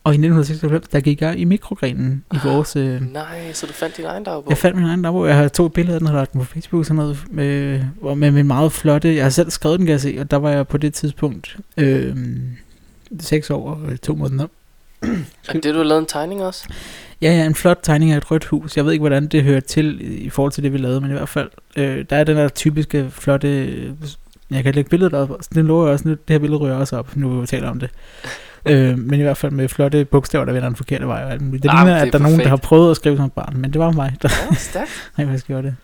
Og 0.06 0.12
i 0.12 0.18
1996, 0.18 0.88
der 0.88 1.00
gik 1.00 1.22
jeg 1.22 1.38
i 1.40 1.44
mikrogrenen 1.44 2.24
i 2.34 2.38
vores... 2.46 2.76
Øh, 2.76 3.02
Nej, 3.14 3.54
så 3.54 3.66
du 3.68 3.74
fandt 3.74 3.98
din 3.98 4.06
egen 4.06 4.24
dagbog? 4.24 4.50
jeg 4.50 4.58
fandt 4.58 4.78
min 4.78 4.86
egen 4.86 5.02
dagbog. 5.02 5.28
Jeg 5.28 5.36
har 5.36 5.48
to 5.48 5.68
billeder 5.68 5.94
af 5.96 6.00
den, 6.00 6.08
og 6.08 6.14
lagt 6.14 6.34
den 6.34 6.42
på 6.42 6.46
Facebook 6.46 6.86
sådan 6.86 6.96
noget, 6.96 7.24
med, 7.32 7.82
hvor- 8.02 8.14
med 8.16 8.32
min 8.32 8.48
meget 8.48 8.72
flotte... 8.72 9.16
Jeg 9.16 9.24
har 9.26 9.30
selv 9.30 9.50
skrevet 9.52 9.80
den, 9.80 9.86
kan 9.86 9.92
jeg 9.92 10.02
se, 10.02 10.18
og 10.20 10.32
der 10.32 10.38
var 10.38 10.50
jeg 10.50 10.68
på 10.68 10.78
det 10.78 10.94
tidspunkt 10.94 11.58
øh, 11.78 12.16
6 13.20 13.50
år 13.50 13.70
og 13.70 13.92
øh, 13.92 13.98
to 13.98 14.16
måneder. 14.16 14.48
Er 15.50 15.54
det, 15.54 15.64
du 15.64 15.78
har 15.78 15.84
lavet 15.84 16.00
en 16.00 16.06
tegning 16.06 16.42
også? 16.44 16.68
Ja, 17.22 17.32
ja, 17.32 17.46
en 17.46 17.56
flot 17.56 17.80
tegning 17.84 18.12
af 18.12 18.18
et 18.18 18.32
rødt 18.32 18.46
hus. 18.46 18.78
Jeg 18.78 18.86
ved 18.86 18.92
ikke, 18.92 19.02
hvordan 19.02 19.28
det 19.28 19.44
hører 19.44 19.60
til 19.60 19.98
i- 20.26 20.30
forhold 20.30 20.52
til 20.52 20.64
det, 20.64 20.74
vi 20.74 20.78
lavede, 20.78 21.02
men 21.02 21.10
i 21.10 21.14
hvert 21.14 21.30
fald, 21.30 21.50
øh, 21.78 22.06
der 22.10 22.16
er 22.16 22.24
den 22.24 22.38
der 22.38 22.48
typiske 22.48 23.08
flotte... 23.10 23.48
øh, 23.66 23.92
Jeg 24.52 24.64
kan 24.64 24.76
lægge 24.76 24.90
billedet 24.90 25.14
op, 25.14 25.30
det 25.56 25.66
lover 25.66 25.86
jeg 25.86 25.94
også, 25.94 26.08
nu, 26.08 26.12
det 26.12 26.20
her 26.30 26.40
billede 26.40 26.60
rører 26.60 26.76
også 26.76 26.98
op, 26.98 27.16
nu 27.18 27.40
vi 27.42 27.48
taler 27.48 27.70
om 27.70 27.80
det. 27.80 27.90
øh, 28.72 28.98
men 28.98 29.20
i 29.20 29.24
hvert 29.24 29.38
fald 29.38 29.52
med 29.52 29.70
flotte 29.70 30.06
bogstaver, 30.06 30.46
der 30.46 30.54
vender 30.54 30.70
den 30.70 30.76
forkerte 30.76 31.08
vej. 31.08 31.30
Det 31.32 31.42
ligner, 31.42 31.52
men 31.52 31.62
det 31.62 31.70
at 31.70 32.08
er 32.08 32.12
der 32.12 32.20
er 32.20 32.24
nogen, 32.24 32.40
der 32.40 32.48
har 32.48 32.56
prøvet 32.56 32.92
at 32.92 32.98
skrive 32.98 33.18
som 33.18 33.30
barn, 33.30 33.58
men 33.58 33.74
det 33.74 33.80
var 33.82 33.92
mig, 33.92 34.18
der 34.22 34.30
Ja, 34.52 34.56
stærkt. 34.56 34.92
rent 35.20 35.30
faktisk 35.30 35.48
gjorde 35.48 35.64
det. 35.68 35.76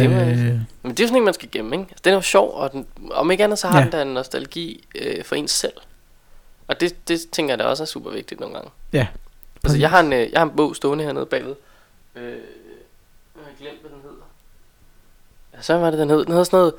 Det 0.00 0.10
var- 0.10 0.22
øh, 0.22 0.36
Men 0.82 0.90
det 0.90 1.00
er 1.00 1.04
jo 1.04 1.08
sådan 1.08 1.16
en, 1.16 1.24
man 1.24 1.34
skal 1.34 1.48
gemme, 1.52 1.76
ikke? 1.76 1.86
Altså, 1.90 2.02
den 2.04 2.10
er 2.10 2.14
jo 2.16 2.20
sjov, 2.22 2.54
og 2.54 2.72
den, 2.72 2.86
om 3.12 3.30
ikke 3.30 3.44
andet, 3.44 3.58
så 3.58 3.68
har 3.68 3.78
Ja. 3.78 3.82
den 3.84 3.92
da 3.92 4.02
en 4.02 4.08
nostalgi 4.08 4.84
øh, 4.94 5.24
for 5.24 5.34
ens 5.34 5.50
selv. 5.50 5.72
Og 6.68 6.80
det, 6.80 7.08
det 7.08 7.20
tænker 7.32 7.52
jeg 7.52 7.58
da 7.58 7.64
også 7.64 7.82
er 7.82 7.86
super 7.86 8.10
vigtigt 8.10 8.40
nogle 8.40 8.54
gange. 8.54 8.70
Ja, 8.92 9.06
Altså, 9.64 9.78
jeg 9.78 9.90
har 9.90 10.00
en, 10.00 10.12
øh, 10.12 10.18
jeg 10.32 10.40
har 10.40 10.42
en 10.46 10.56
bog 10.56 10.76
stående 10.76 11.04
hernede 11.04 11.26
bagved. 11.26 11.54
Øh, 12.16 12.22
jeg 12.22 12.32
har 13.36 13.52
glemt, 13.60 13.80
hvad 13.80 13.90
den 13.90 13.98
hedder. 14.02 14.24
Ja, 15.56 15.62
så 15.62 15.74
var 15.74 15.90
det, 15.90 15.98
den 15.98 16.10
hed. 16.10 16.18
Den 16.18 16.28
hedder 16.28 16.44
sådan 16.44 16.56
noget 16.58 16.74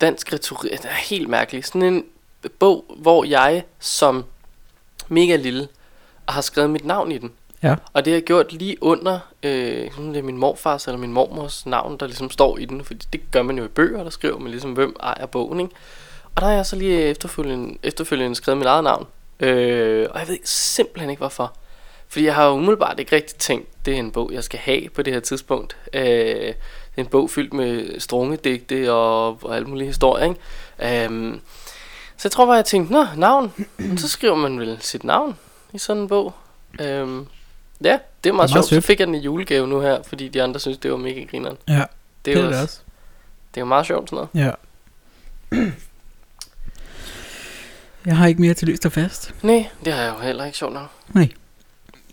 dansk 0.00 0.32
retorik. 0.32 0.70
Den 0.70 0.88
er 0.90 0.94
helt 0.94 1.28
mærkelig. 1.28 1.64
Sådan 1.64 1.82
en 1.82 2.04
bog, 2.58 2.84
hvor 2.96 3.24
jeg 3.24 3.64
som 3.80 4.24
mega 5.14 5.36
lille 5.36 5.68
har 6.28 6.40
skrevet 6.40 6.70
mit 6.70 6.84
navn 6.84 7.12
i 7.12 7.18
den. 7.18 7.32
Ja. 7.62 7.74
Og 7.92 8.04
det 8.04 8.12
har 8.12 8.16
jeg 8.16 8.24
gjort 8.24 8.52
lige 8.52 8.82
under, 8.82 9.18
øh, 9.42 9.90
sådan 9.90 10.08
det 10.08 10.18
er 10.18 10.22
min 10.22 10.38
morfars 10.38 10.86
eller 10.86 10.98
min 10.98 11.12
mormors 11.12 11.66
navn, 11.66 11.96
der 12.00 12.06
ligesom 12.06 12.30
står 12.30 12.58
i 12.58 12.64
den. 12.64 12.84
Fordi 12.84 13.06
det 13.12 13.20
gør 13.30 13.42
man 13.42 13.58
jo 13.58 13.64
i 13.64 13.68
bøger, 13.68 14.02
der 14.02 14.10
skriver 14.10 14.38
man 14.38 14.50
ligesom, 14.50 14.72
hvem 14.72 14.96
ejer 15.00 15.26
bogen, 15.26 15.60
ikke? 15.60 15.74
Og 16.34 16.40
der 16.40 16.46
har 16.46 16.54
jeg 16.54 16.66
så 16.66 16.76
lige 16.76 17.02
efterfølgende, 17.02 17.78
efterfølgende 17.82 18.36
skrevet 18.36 18.58
mit 18.58 18.66
eget 18.66 18.84
navn. 18.84 19.06
Øh, 19.40 20.06
og 20.10 20.20
jeg 20.20 20.28
ved 20.28 20.38
simpelthen 20.44 21.10
ikke 21.10 21.20
hvorfor. 21.20 21.56
Fordi 22.08 22.24
jeg 22.24 22.34
har 22.34 22.46
jo 22.46 22.52
umiddelbart 22.52 23.00
ikke 23.00 23.16
rigtig 23.16 23.36
tænkt, 23.36 23.86
det 23.86 23.94
er 23.94 23.98
en 23.98 24.10
bog, 24.10 24.30
jeg 24.32 24.44
skal 24.44 24.58
have 24.58 24.88
på 24.88 25.02
det 25.02 25.12
her 25.12 25.20
tidspunkt. 25.20 25.76
Øh, 25.92 26.02
det 26.02 26.54
er 26.96 27.00
en 27.00 27.06
bog 27.06 27.30
fyldt 27.30 27.52
med 27.52 28.00
strungedigte 28.00 28.92
og, 28.92 29.28
og 29.44 29.56
alle 29.56 29.68
mulige 29.68 29.86
historier, 29.86 30.24
ikke? 30.24 31.06
Øh, 31.08 31.34
så 32.24 32.28
jeg 32.28 32.32
tror 32.32 32.46
bare, 32.46 32.54
jeg 32.54 32.64
tænkte, 32.64 32.92
nå, 32.92 33.06
navn. 33.16 33.52
Så 33.96 34.08
skriver 34.08 34.34
man 34.36 34.60
vel 34.60 34.78
sit 34.80 35.04
navn 35.04 35.36
i 35.72 35.78
sådan 35.78 36.02
en 36.02 36.08
bog. 36.08 36.34
Øh, 36.80 36.86
ja, 36.86 36.92
det 36.94 37.06
er 37.06 37.18
meget, 37.90 38.00
Det 38.24 38.30
er 38.30 38.32
meget 38.32 38.50
sjovt. 38.50 38.64
Så 38.64 38.68
sødt. 38.70 38.84
fik 38.84 38.98
jeg 39.00 39.06
den 39.06 39.14
i 39.14 39.18
julegave 39.18 39.66
nu 39.68 39.80
her, 39.80 40.02
fordi 40.02 40.28
de 40.28 40.42
andre 40.42 40.60
synes, 40.60 40.78
det 40.78 40.90
var 40.90 40.96
mega 40.96 41.24
grineren. 41.30 41.56
ja, 41.68 41.72
Det 41.74 41.80
er, 41.80 41.84
det 42.24 42.34
jo 42.34 42.38
er 42.38 42.42
det 42.42 42.52
også, 42.52 42.62
også. 42.62 42.80
det 43.54 43.56
er 43.56 43.60
jo 43.60 43.66
meget 43.66 43.86
sjovt 43.86 44.10
sådan 44.10 44.26
noget. 44.34 44.46
Ja. 44.46 44.50
Jeg 48.06 48.16
har 48.16 48.26
ikke 48.26 48.40
mere 48.40 48.54
til 48.54 48.68
løst 48.68 48.86
og 48.86 48.92
fast. 48.92 49.34
Nej, 49.42 49.66
det 49.84 49.92
har 49.92 50.02
jeg 50.02 50.14
jo 50.18 50.20
heller 50.26 50.44
ikke 50.44 50.58
sjovt 50.58 50.72
nok. 50.74 50.88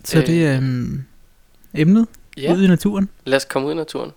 Så 0.03 0.19
Øh. 0.19 0.27
det 0.27 0.45
er 0.47 0.55
øhm, 0.57 1.03
emnet 1.73 2.07
Ja, 2.37 2.53
ud 2.53 2.63
i 2.63 2.67
naturen. 2.67 3.09
lad 3.25 3.37
os 3.37 3.45
komme 3.45 3.67
ud 3.67 3.73
i 3.73 3.75
naturen. 3.75 4.11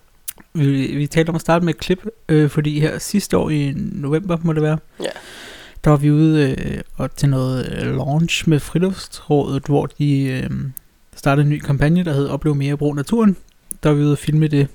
Vi, 0.52 0.86
vi 0.96 1.06
talte 1.06 1.28
om 1.30 1.34
at 1.34 1.40
starte 1.40 1.64
med 1.64 1.74
et 1.74 1.80
klip, 1.80 2.06
øh, 2.28 2.50
fordi 2.50 2.80
her 2.80 2.98
sidste 2.98 3.36
år 3.38 3.50
i 3.50 3.72
november, 3.76 4.38
må 4.42 4.52
det 4.52 4.62
være, 4.62 4.78
Ja. 5.00 5.04
Der 5.84 5.90
var 5.90 5.96
vi 5.96 6.10
ude 6.10 6.50
øh, 6.58 6.80
og 6.96 7.16
til 7.16 7.28
noget 7.28 7.78
øh, 7.78 7.96
launch 7.96 8.48
med 8.48 8.60
Friluftsrådet, 8.60 9.62
hvor 9.66 9.86
de 9.86 10.22
øh, 10.22 10.50
startede 11.16 11.44
en 11.44 11.50
ny 11.50 11.60
kampagne, 11.60 12.04
der 12.04 12.12
hed 12.12 12.28
Oplev 12.28 12.54
mere 12.54 12.76
brug 12.76 12.94
naturen. 12.96 13.36
Der 13.82 13.88
var 13.88 13.96
vi 13.96 14.02
ude 14.02 14.12
og 14.12 14.18
filme 14.18 14.48
det, 14.48 14.68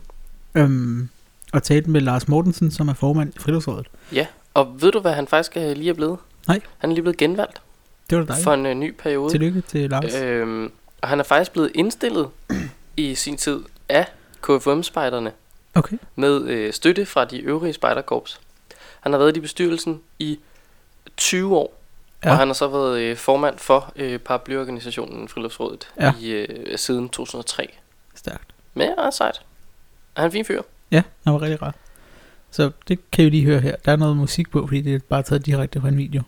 øhm, 0.55 1.09
og 1.53 1.63
talte 1.63 1.89
med 1.89 2.01
Lars 2.01 2.27
Mortensen, 2.27 2.71
som 2.71 2.87
er 2.87 2.93
formand 2.93 3.33
i 3.35 3.39
Friluftsrådet. 3.39 3.87
Ja, 4.13 4.25
og 4.53 4.81
ved 4.81 4.91
du, 4.91 4.99
hvad 4.99 5.13
han 5.13 5.27
faktisk 5.27 5.57
øh, 5.57 5.71
lige 5.77 5.89
er 5.89 5.93
blevet? 5.93 6.17
Nej. 6.47 6.59
Han 6.77 6.89
er 6.89 6.93
lige 6.93 7.03
blevet 7.03 7.17
genvalgt 7.17 7.61
Det 8.09 8.17
var 8.17 8.23
dejligt. 8.23 8.43
for 8.43 8.53
en 8.53 8.65
øh, 8.65 8.73
ny 8.75 8.93
periode. 8.99 9.33
Tillykke 9.33 9.61
til 9.61 9.89
Lars. 9.89 10.15
Øhm, 10.21 10.71
og 11.01 11.07
han 11.09 11.19
er 11.19 11.23
faktisk 11.23 11.51
blevet 11.51 11.71
indstillet 11.75 12.27
i 12.97 13.15
sin 13.15 13.37
tid 13.37 13.59
af 13.89 14.05
KFM-spejderne 14.41 15.31
Okay. 15.75 15.97
med 16.15 16.41
øh, 16.43 16.73
støtte 16.73 17.05
fra 17.05 17.25
de 17.25 17.39
øvrige 17.39 17.73
spejderkorps. 17.73 18.39
Han 18.99 19.11
har 19.11 19.19
været 19.19 19.37
i 19.37 19.39
bestyrelsen 19.39 19.99
i 20.19 20.39
20 21.19 21.57
år, 21.57 21.75
ja. 22.25 22.31
Og 22.31 22.37
han 22.37 22.47
har 22.47 22.53
så 22.53 22.67
været 22.67 22.99
øh, 22.99 23.17
formand 23.17 23.57
for 23.57 23.93
øh, 23.95 24.19
paraplyorganisationen 24.19 25.27
Friluftsrådet 25.27 25.87
Ja. 25.99 26.13
i, 26.21 26.29
øh, 26.31 26.77
siden 26.77 27.09
2003. 27.09 27.69
Stærkt. 28.15 28.43
Men 28.73 28.87
ja, 28.97 29.05
er 29.05 29.09
sejt. 29.09 29.41
Er 30.15 30.21
han 30.21 30.25
en 30.27 30.31
fin 30.31 30.45
fyr? 30.45 30.61
Ja, 30.91 31.01
han 31.23 31.33
var 31.33 31.41
rigtig 31.41 31.61
rar. 31.61 31.75
Så 32.51 32.71
det 32.87 33.11
kan 33.11 33.21
I 33.21 33.25
jo 33.25 33.29
lige 33.31 33.45
høre 33.45 33.59
her. 33.59 33.75
Der 33.85 33.91
er 33.91 33.95
noget 33.95 34.17
musik 34.17 34.51
på, 34.51 34.67
fordi 34.67 34.81
det 34.81 34.95
er 34.95 34.99
bare 35.09 35.23
taget 35.23 35.45
direkte 35.45 35.81
fra 35.81 35.87
en 35.87 35.97
video. 35.97 36.21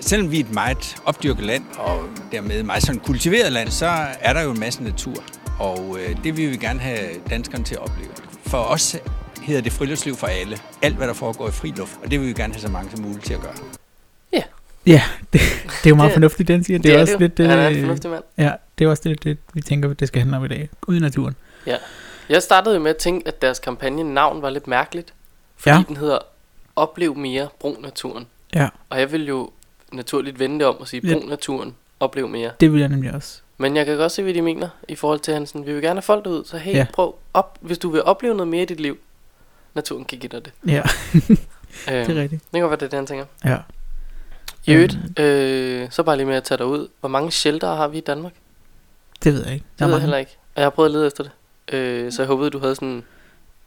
Selvom 0.00 0.30
vi 0.30 0.40
er 0.40 0.44
et 0.44 0.50
meget 0.54 0.96
opdyrket 1.04 1.44
land, 1.44 1.64
og 1.78 2.04
dermed 2.32 2.62
meget 2.62 2.82
sådan 2.82 3.00
kultiveret 3.00 3.52
land, 3.52 3.68
så 3.70 3.86
er 4.20 4.32
der 4.32 4.42
jo 4.42 4.50
en 4.50 4.60
masse 4.60 4.82
natur. 4.82 5.24
Og 5.60 5.96
øh, 6.00 6.24
det 6.24 6.36
vil 6.36 6.50
vi 6.50 6.56
gerne 6.56 6.80
have 6.80 7.08
danskerne 7.30 7.64
til 7.64 7.74
at 7.74 7.80
opleve. 7.80 8.10
For 8.46 8.58
os 8.58 8.96
hedder 9.44 9.60
det 9.62 9.72
friluftsliv 9.72 10.14
for 10.16 10.26
alle. 10.26 10.58
Alt, 10.82 10.96
hvad 10.96 11.06
der 11.08 11.14
foregår 11.14 11.48
i 11.48 11.52
friluft. 11.52 11.98
Og 12.04 12.10
det 12.10 12.20
vil 12.20 12.28
vi 12.28 12.32
gerne 12.32 12.52
have 12.54 12.60
så 12.60 12.68
mange 12.68 12.90
som 12.90 13.00
muligt 13.00 13.24
til 13.24 13.34
at 13.34 13.40
gøre. 13.40 13.54
Ja, 14.86 15.02
det, 15.32 15.40
det 15.66 15.86
er 15.86 15.90
jo 15.90 15.94
meget 15.94 16.08
Det- 16.08 16.14
fornuftigt, 16.14 16.48
den 16.48 16.64
siger. 16.64 16.78
Det 16.78 16.94
er, 16.94 17.00
også 17.00 17.12
jo. 17.12 17.18
lidt... 17.18 17.38
Han 17.38 17.50
er 17.50 17.68
en 17.68 17.74
øh, 17.76 17.80
fornuftig 17.80 18.10
mand. 18.10 18.24
Ja, 18.38 18.52
det 18.78 18.84
er 18.84 18.88
også 18.88 19.02
det, 19.08 19.24
det, 19.24 19.38
vi 19.54 19.60
tænker, 19.60 19.92
det 19.92 20.08
skal 20.08 20.20
handle 20.20 20.36
om 20.36 20.44
i 20.44 20.48
dag. 20.48 20.68
Ud 20.88 20.96
i 20.96 20.98
naturen. 20.98 21.36
Jeg 22.28 22.42
startede 22.42 22.74
jo 22.74 22.80
med 22.80 22.90
at 22.90 22.96
tænke, 22.96 23.28
at 23.28 23.42
deres 23.42 23.58
kampagne 23.58 24.14
navn 24.14 24.42
var 24.42 24.50
lidt 24.50 24.68
mærkeligt. 24.68 25.12
Fordi 25.56 25.70
Ja. 25.70 25.76
ja. 25.76 25.82
den 25.88 25.96
hedder 25.96 26.18
Oplev 26.76 27.16
mere, 27.16 27.48
brug 27.60 27.78
naturen. 27.82 28.26
Ja, 28.54 28.68
Og 28.90 29.00
jeg 29.00 29.12
vil 29.12 29.28
jo 29.28 29.50
naturligt 29.92 30.38
vende 30.38 30.58
det 30.58 30.66
om 30.66 30.76
og 30.76 30.88
sige, 30.88 31.08
Ja. 31.08 31.14
brug 31.14 31.28
naturen, 31.28 31.74
oplev 32.00 32.28
mere. 32.28 32.50
det 32.60 32.72
vil 32.72 32.80
jeg 32.80 32.88
nemlig 32.88 33.12
også. 33.14 33.40
Men 33.58 33.76
jeg 33.76 33.86
kan 33.86 33.96
godt 33.96 34.12
se, 34.12 34.22
hvad 34.22 34.34
de 34.34 34.42
mener 34.42 34.68
i 34.88 34.94
forhold 34.94 35.20
til, 35.20 35.32
at 35.32 35.36
han 35.38 35.46
sådan, 35.46 35.66
vi 35.66 35.72
vil 35.72 35.82
gerne 35.82 35.94
have 35.94 36.02
folk 36.02 36.24
derud, 36.24 36.44
så 36.44 36.56
hey, 36.58 36.72
Ja. 36.72 36.78
ja. 36.78 36.86
prøv 36.94 37.14
op, 37.34 37.58
hvis 37.60 37.78
du 37.78 37.90
vil 37.90 38.02
opleve 38.02 38.34
noget 38.34 38.48
mere 38.48 38.62
i 38.62 38.66
dit 38.66 38.80
liv, 38.80 38.98
naturen 39.74 40.04
kan 40.04 40.18
give 40.18 40.28
dig 40.28 40.44
det. 40.44 40.52
Ja, 40.66 40.82
Øh, 41.88 42.06
det 42.06 42.16
er 42.16 42.22
rigtigt. 42.22 42.42
det 42.44 42.50
kan 42.52 42.60
godt 42.60 42.70
være, 42.70 42.76
det 42.76 42.82
er 42.82 42.88
det, 42.88 42.98
han 42.98 43.06
tænker. 43.06 43.24
Ja. 43.44 43.56
I 44.66 44.72
øvrigt, 44.74 44.98
øh, 45.20 45.86
så 45.90 46.02
bare 46.02 46.16
lige 46.16 46.26
med 46.26 46.34
at 46.34 46.44
tage 46.44 46.58
dig 46.58 46.66
ud. 46.66 46.88
Hvor 47.00 47.08
mange 47.08 47.30
shelter 47.30 47.74
har 47.74 47.88
vi 47.88 47.98
i 47.98 48.00
Danmark? 48.00 48.32
Det 49.24 49.32
ved 49.32 49.44
jeg 49.44 49.54
ikke. 49.54 49.66
Det 49.78 49.82
er 49.84 49.86
ved 49.86 49.94
jeg 49.94 50.00
heller 50.00 50.16
ikke. 50.16 50.36
Og 50.54 50.60
jeg 50.60 50.64
har 50.64 50.70
prøvet 50.70 50.88
at 50.88 50.92
lede 50.92 51.06
efter 51.06 51.24
det. 51.24 51.32
Øh, 51.74 52.12
så 52.12 52.22
jeg 52.22 52.26
håbede, 52.26 52.50
du 52.50 52.58
havde 52.58 52.74
sådan... 52.74 53.02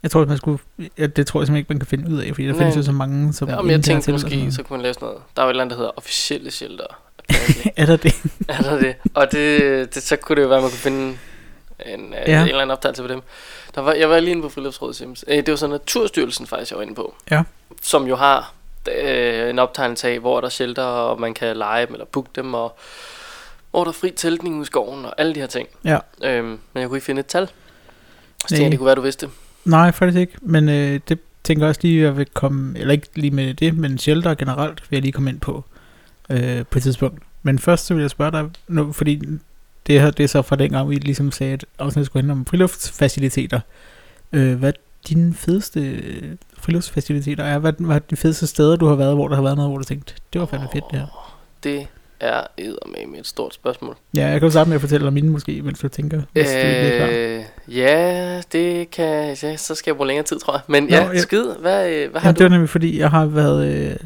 Jeg 0.02 0.10
tror, 0.10 0.24
man 0.24 0.36
skulle, 0.36 0.58
ja, 0.98 1.06
det 1.06 1.26
tror 1.26 1.40
jeg 1.40 1.46
simpelthen 1.46 1.56
ikke, 1.56 1.68
man 1.68 1.78
kan 1.78 1.86
finde 1.86 2.10
ud 2.10 2.18
af, 2.18 2.28
fordi 2.34 2.46
der 2.46 2.52
Nej. 2.52 2.58
findes 2.58 2.76
jo 2.76 2.82
så 2.82 2.92
mange, 2.92 3.32
som 3.32 3.48
Ja, 3.48 3.62
men 3.62 3.70
jeg 3.70 3.82
tænkte 3.82 4.12
måske, 4.12 4.52
så 4.52 4.62
kunne 4.62 4.76
man 4.76 4.82
lave 4.82 4.94
sådan 4.94 5.06
noget. 5.06 5.22
Der 5.36 5.42
er 5.42 5.46
jo 5.46 5.50
et 5.50 5.52
eller 5.52 5.62
andet, 5.62 5.70
der 5.70 5.76
hedder 5.76 5.92
officielle 5.96 6.50
shelter. 6.50 6.84
er 7.76 7.86
der 7.86 7.96
det? 7.96 8.14
er 8.48 8.62
der 8.62 8.78
det? 8.78 8.96
Og 9.14 9.32
det, 9.32 9.94
det, 9.94 10.02
så 10.02 10.16
kunne 10.16 10.36
det 10.36 10.42
jo 10.42 10.48
være, 10.48 10.56
at 10.58 10.62
man 10.62 10.70
kunne 10.70 10.78
finde 10.78 11.16
en, 11.86 12.12
ja. 12.12 12.30
Ja. 12.32 12.40
en 12.40 12.48
eller 12.48 12.60
anden 12.60 12.70
optagelse 12.70 13.02
på 13.02 13.08
dem. 13.08 13.22
Der 13.74 13.80
var, 13.80 13.92
jeg 13.92 14.10
var 14.10 14.20
lige 14.20 14.30
inde 14.30 14.42
på 14.42 14.48
Friluftsrådets 14.48 14.98
hjemmeside. 14.98 15.30
Øh, 15.32 15.36
Det 15.36 15.50
var 15.50 15.56
så 15.56 15.66
Naturstyrelsen 15.66 16.46
faktisk, 16.46 16.70
jeg 16.70 16.76
var 16.76 16.82
inde 16.82 16.94
på. 16.94 17.14
Ja. 17.30 17.42
Som 17.82 18.06
jo 18.06 18.16
har 18.16 18.52
øh, 18.98 19.50
en 19.50 19.58
optegnelse 19.58 20.08
af, 20.08 20.18
hvor 20.18 20.40
der 20.40 20.46
er 20.46 20.50
shelter, 20.50 20.82
og 20.82 21.20
man 21.20 21.34
kan 21.34 21.56
lege 21.56 21.86
dem 21.86 21.94
eller 21.94 22.06
booke 22.06 22.30
dem, 22.36 22.54
og 22.54 22.76
hvor 23.70 23.84
der 23.84 23.88
er 23.90 23.92
fri 23.94 24.10
teltning 24.10 24.62
i 24.62 24.64
skoven, 24.64 25.04
og 25.04 25.14
alle 25.18 25.34
de 25.34 25.40
her 25.40 25.46
ting. 25.46 25.68
Ja. 25.84 25.98
Øhm, 26.24 26.46
men 26.46 26.80
jeg 26.80 26.88
kunne 26.88 26.96
ikke 26.96 27.04
finde 27.04 27.20
et 27.20 27.26
tal. 27.26 27.46
Så 27.46 27.52
tænkte 28.48 28.62
jeg, 28.64 28.70
det 28.70 28.78
kunne 28.78 28.86
være, 28.86 28.94
du 28.94 29.00
vidste. 29.00 29.30
Nej, 29.64 29.92
faktisk 29.92 30.18
ikke. 30.18 30.32
Men 30.42 30.68
øh, 30.68 31.00
det 31.08 31.18
tænker 31.44 31.66
også 31.68 31.80
lige, 31.82 31.98
at 32.00 32.04
jeg 32.04 32.16
vil 32.16 32.26
komme, 32.34 32.78
eller 32.78 32.92
ikke 32.92 33.06
lige 33.14 33.30
med 33.30 33.54
det, 33.54 33.76
men 33.78 33.98
shelter 33.98 34.34
generelt 34.34 34.82
vil 34.90 34.96
jeg 34.96 35.02
lige 35.02 35.12
komme 35.12 35.30
ind 35.30 35.40
på 35.40 35.64
øh, 36.30 36.66
på 36.70 36.78
et 36.78 36.82
tidspunkt. 36.82 37.22
Men 37.42 37.58
først 37.58 37.86
så 37.86 37.94
vil 37.94 38.00
jeg 38.00 38.10
spørge 38.10 38.32
dig, 38.32 38.50
nu, 38.68 38.92
fordi 38.92 39.22
det 39.88 40.00
her 40.00 40.10
det 40.10 40.24
er 40.24 40.28
så 40.28 40.42
fra 40.42 40.56
dengang, 40.56 40.90
vi 40.90 40.94
ligesom 40.94 41.32
sagde, 41.32 41.52
at 41.52 41.64
afsnittet 41.78 42.06
skulle 42.06 42.20
handle 42.22 42.32
om 42.32 42.46
friluftsfaciliteter. 42.46 43.60
Øh, 44.32 44.58
hvad 44.58 44.72
dine 45.08 45.34
fedeste 45.34 45.80
øh, 45.80 46.22
friluftsfaciliteter 46.58 47.44
er? 47.44 47.58
Hvad, 47.58 47.72
hvad 47.78 47.96
er 47.96 48.00
de 48.00 48.16
fedeste 48.16 48.46
steder, 48.46 48.76
du 48.76 48.86
har 48.86 48.94
været, 48.94 49.14
hvor 49.14 49.28
der 49.28 49.34
har 49.34 49.42
været 49.42 49.56
noget, 49.56 49.70
hvor 49.70 49.78
du 49.78 49.84
tænkte, 49.84 50.14
det 50.32 50.40
var 50.40 50.46
fandme 50.46 50.68
fedt 50.72 50.84
det 50.90 50.98
her? 50.98 51.36
Det 51.62 51.86
er 52.20 52.40
med 53.08 53.18
et 53.18 53.26
stort 53.26 53.54
spørgsmål. 53.54 53.96
Ja, 54.14 54.26
jeg 54.26 54.40
kan 54.40 54.46
jo 54.46 54.50
starte 54.50 54.68
med 54.68 54.74
at 54.74 54.80
fortælle 54.80 55.06
om 55.06 55.12
mine 55.12 55.30
måske, 55.30 55.62
mens 55.62 55.78
du 55.78 55.88
tænker. 55.88 56.22
Hvis 56.32 56.54
øh, 56.54 56.62
det 56.62 57.44
ja, 57.68 58.42
det 58.52 58.90
kan 58.90 59.36
ja, 59.42 59.56
så 59.56 59.74
skal 59.74 59.90
jeg 59.90 59.96
bruge 59.96 60.06
længere 60.06 60.26
tid, 60.26 60.38
tror 60.38 60.52
jeg. 60.52 60.60
Men 60.66 60.82
Nå, 60.82 60.88
ja, 60.96 61.10
ja. 61.12 61.18
skid, 61.18 61.44
hvad, 61.60 61.90
øh, 61.90 62.10
hvad 62.10 62.20
har 62.20 62.28
Jamen, 62.28 62.38
det 62.38 62.42
var 62.42 62.48
du? 62.48 62.52
nemlig 62.52 62.68
fordi, 62.68 62.98
jeg 62.98 63.10
har 63.10 63.26
været... 63.26 63.66
Øh, 63.74 63.96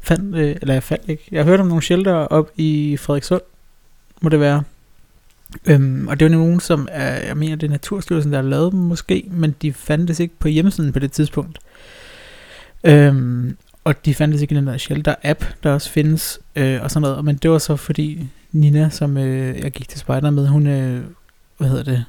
fandt, 0.00 0.36
øh, 0.36 0.56
eller 0.60 0.74
jeg 0.74 0.82
fandt 0.82 1.08
ikke. 1.08 1.28
Jeg 1.30 1.44
har 1.44 1.50
hørt 1.50 1.60
om 1.60 1.66
nogle 1.66 1.82
shelter 1.82 2.14
op 2.14 2.50
i 2.56 2.96
Frederikssund, 3.00 3.42
må 4.20 4.28
det 4.28 4.40
være. 4.40 4.62
Øhm, 5.66 6.08
og 6.08 6.20
det 6.20 6.30
var 6.30 6.36
nogen, 6.36 6.60
som 6.60 6.88
er, 6.90 7.26
jeg 7.26 7.36
mener, 7.36 7.56
det 7.56 7.66
er 7.66 7.70
Naturstyrelsen, 7.70 8.32
der 8.32 8.42
har 8.42 8.48
lavet 8.48 8.72
dem 8.72 8.80
måske, 8.80 9.28
men 9.30 9.54
de 9.62 9.72
fandtes 9.72 10.20
ikke 10.20 10.38
på 10.38 10.48
hjemmesiden 10.48 10.92
på 10.92 10.98
det 10.98 11.12
tidspunkt. 11.12 11.58
Øhm, 12.84 13.56
og 13.84 14.04
de 14.04 14.14
fandtes 14.14 14.42
ikke 14.42 14.54
i 14.54 14.56
den 14.56 14.66
der 14.66 14.76
shelter-app, 14.76 15.44
der 15.62 15.72
også 15.72 15.90
findes, 15.90 16.40
øh, 16.56 16.82
og 16.82 16.90
sådan 16.90 17.08
noget. 17.08 17.24
Men 17.24 17.36
det 17.36 17.50
var 17.50 17.58
så 17.58 17.76
fordi 17.76 18.28
Nina, 18.52 18.90
som 18.90 19.16
øh, 19.16 19.58
jeg 19.58 19.70
gik 19.70 19.88
til 19.88 20.00
spejder 20.00 20.30
med, 20.30 20.46
hun, 20.46 20.66
øh, 20.66 21.04
hvad 21.58 21.68
hedder 21.68 21.84
det, 21.84 22.04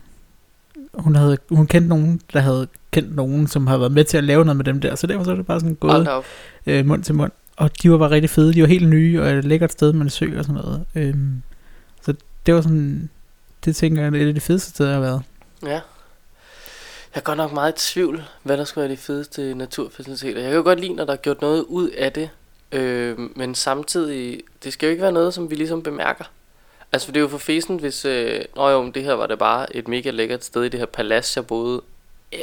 hun 0.94 1.16
havde, 1.16 1.38
hun 1.50 1.68
kendte 1.68 1.90
nogen, 1.90 2.22
der 2.34 2.40
havde 2.40 2.68
kendt 2.92 3.16
nogen, 3.16 3.48
som 3.48 3.68
havde 3.68 3.80
været 3.80 3.92
med 3.92 4.04
til 4.04 4.18
at 4.18 4.24
lave 4.24 4.46
noget 4.46 4.58
med 4.58 4.66
dem 4.66 4.82
der, 4.82 4.96
så 4.96 5.08
derfor 5.08 5.24
så 5.24 5.32
er 5.32 5.36
det 5.36 5.46
bare 5.46 5.60
sådan 5.60 5.76
gået 5.76 6.08
øh, 6.66 6.86
mund 6.86 7.04
til 7.04 7.16
mund. 7.16 7.32
Og 7.58 7.72
de 7.84 7.92
var 7.92 7.98
bare 7.98 8.10
rigtig 8.10 8.30
fede. 8.30 8.54
De 8.54 8.62
var 8.62 8.68
helt 8.68 8.90
nye, 8.90 9.22
og 9.22 9.30
et 9.30 9.46
lækkert 9.46 9.72
sted 9.72 9.94
med 9.94 10.02
en 10.02 10.10
sø 10.10 10.38
og 10.38 10.46
sådan 10.46 10.62
noget. 10.62 10.86
Øhm, 10.96 11.42
så 12.02 12.14
det 12.46 12.54
var 12.54 12.62
sådan, 12.62 13.10
det 13.66 13.76
tænker 13.76 14.04
jeg, 14.04 14.12
det 14.12 14.20
er 14.22 14.26
et 14.26 14.28
af 14.28 14.34
de 14.34 14.42
fedeste 14.42 14.70
steder, 14.70 14.90
jeg 14.90 14.96
har 14.96 15.02
været. 15.02 15.24
Ja. 15.64 15.82
Jeg 17.16 17.22
er 17.22 17.24
godt 17.24 17.38
nok 17.38 17.54
meget 17.54 17.72
i 17.72 17.94
tvivl, 17.94 18.24
hvad 18.44 18.58
der 18.58 18.64
skulle 18.64 18.84
være 18.84 18.92
de 18.92 19.02
fedeste 19.02 19.54
naturfaciliteter. 19.54 20.42
Jeg 20.42 20.50
kan 20.50 20.58
jo 20.58 20.64
godt 20.64 20.80
lide, 20.80 20.94
når 20.94 21.06
der 21.06 21.14
er 21.14 21.18
gjort 21.18 21.42
noget 21.42 21.64
ud 21.64 21.90
af 21.90 22.14
det. 22.14 22.30
Øh, 22.72 23.20
men 23.36 23.56
samtidig, 23.56 24.42
det 24.64 24.74
skal 24.74 24.88
jo 24.88 24.92
ikke 24.92 25.02
være 25.02 25.12
noget, 25.12 25.34
som 25.34 25.50
vi 25.50 25.56
ligesom 25.56 25.84
bemærker. 25.84 26.24
Altså, 26.92 27.08
for 27.08 27.12
det 27.12 27.20
er 27.20 27.22
jo 27.22 27.28
for 27.28 27.38
fesen, 27.38 27.80
hvis... 27.80 28.06
Øh, 28.06 28.46
Nå 28.56 28.70
jo, 28.70 28.82
men 28.82 28.92
det 28.92 29.04
her 29.04 29.14
var 29.14 29.28
det 29.28 29.40
bare 29.40 29.76
et 29.76 29.88
mega 29.88 30.10
lækkert 30.10 30.46
sted 30.46 30.64
i 30.64 30.70
det 30.70 30.80
her 30.80 30.86
palads, 30.86 31.36
jeg 31.36 31.48
boede. 31.48 31.82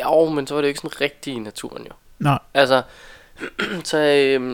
Jo, 0.05 0.29
men 0.29 0.47
så 0.47 0.55
var 0.55 0.61
det 0.61 0.67
jo 0.67 0.69
ikke 0.69 0.81
sådan 0.81 1.01
rigtig 1.01 1.35
i 1.35 1.39
naturen 1.39 1.85
jo. 1.87 1.93
Nå, 2.19 2.37
Altså, 2.55 2.83
så 3.85 3.99
øh, 3.99 4.51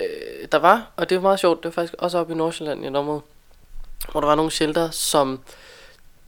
øh, 0.00 0.48
der 0.52 0.58
var, 0.58 0.90
og 0.96 1.10
det 1.10 1.16
var 1.16 1.22
meget 1.22 1.40
sjovt, 1.40 1.58
det 1.58 1.64
var 1.64 1.70
faktisk 1.70 1.94
også 1.98 2.18
oppe 2.18 2.32
i 2.32 2.36
Nordsjælland 2.36 2.84
i 2.84 2.88
et 2.88 2.96
område, 2.96 3.20
hvor 4.12 4.20
der 4.20 4.28
var 4.28 4.34
nogle 4.34 4.50
shelter, 4.50 4.90
som 4.90 5.40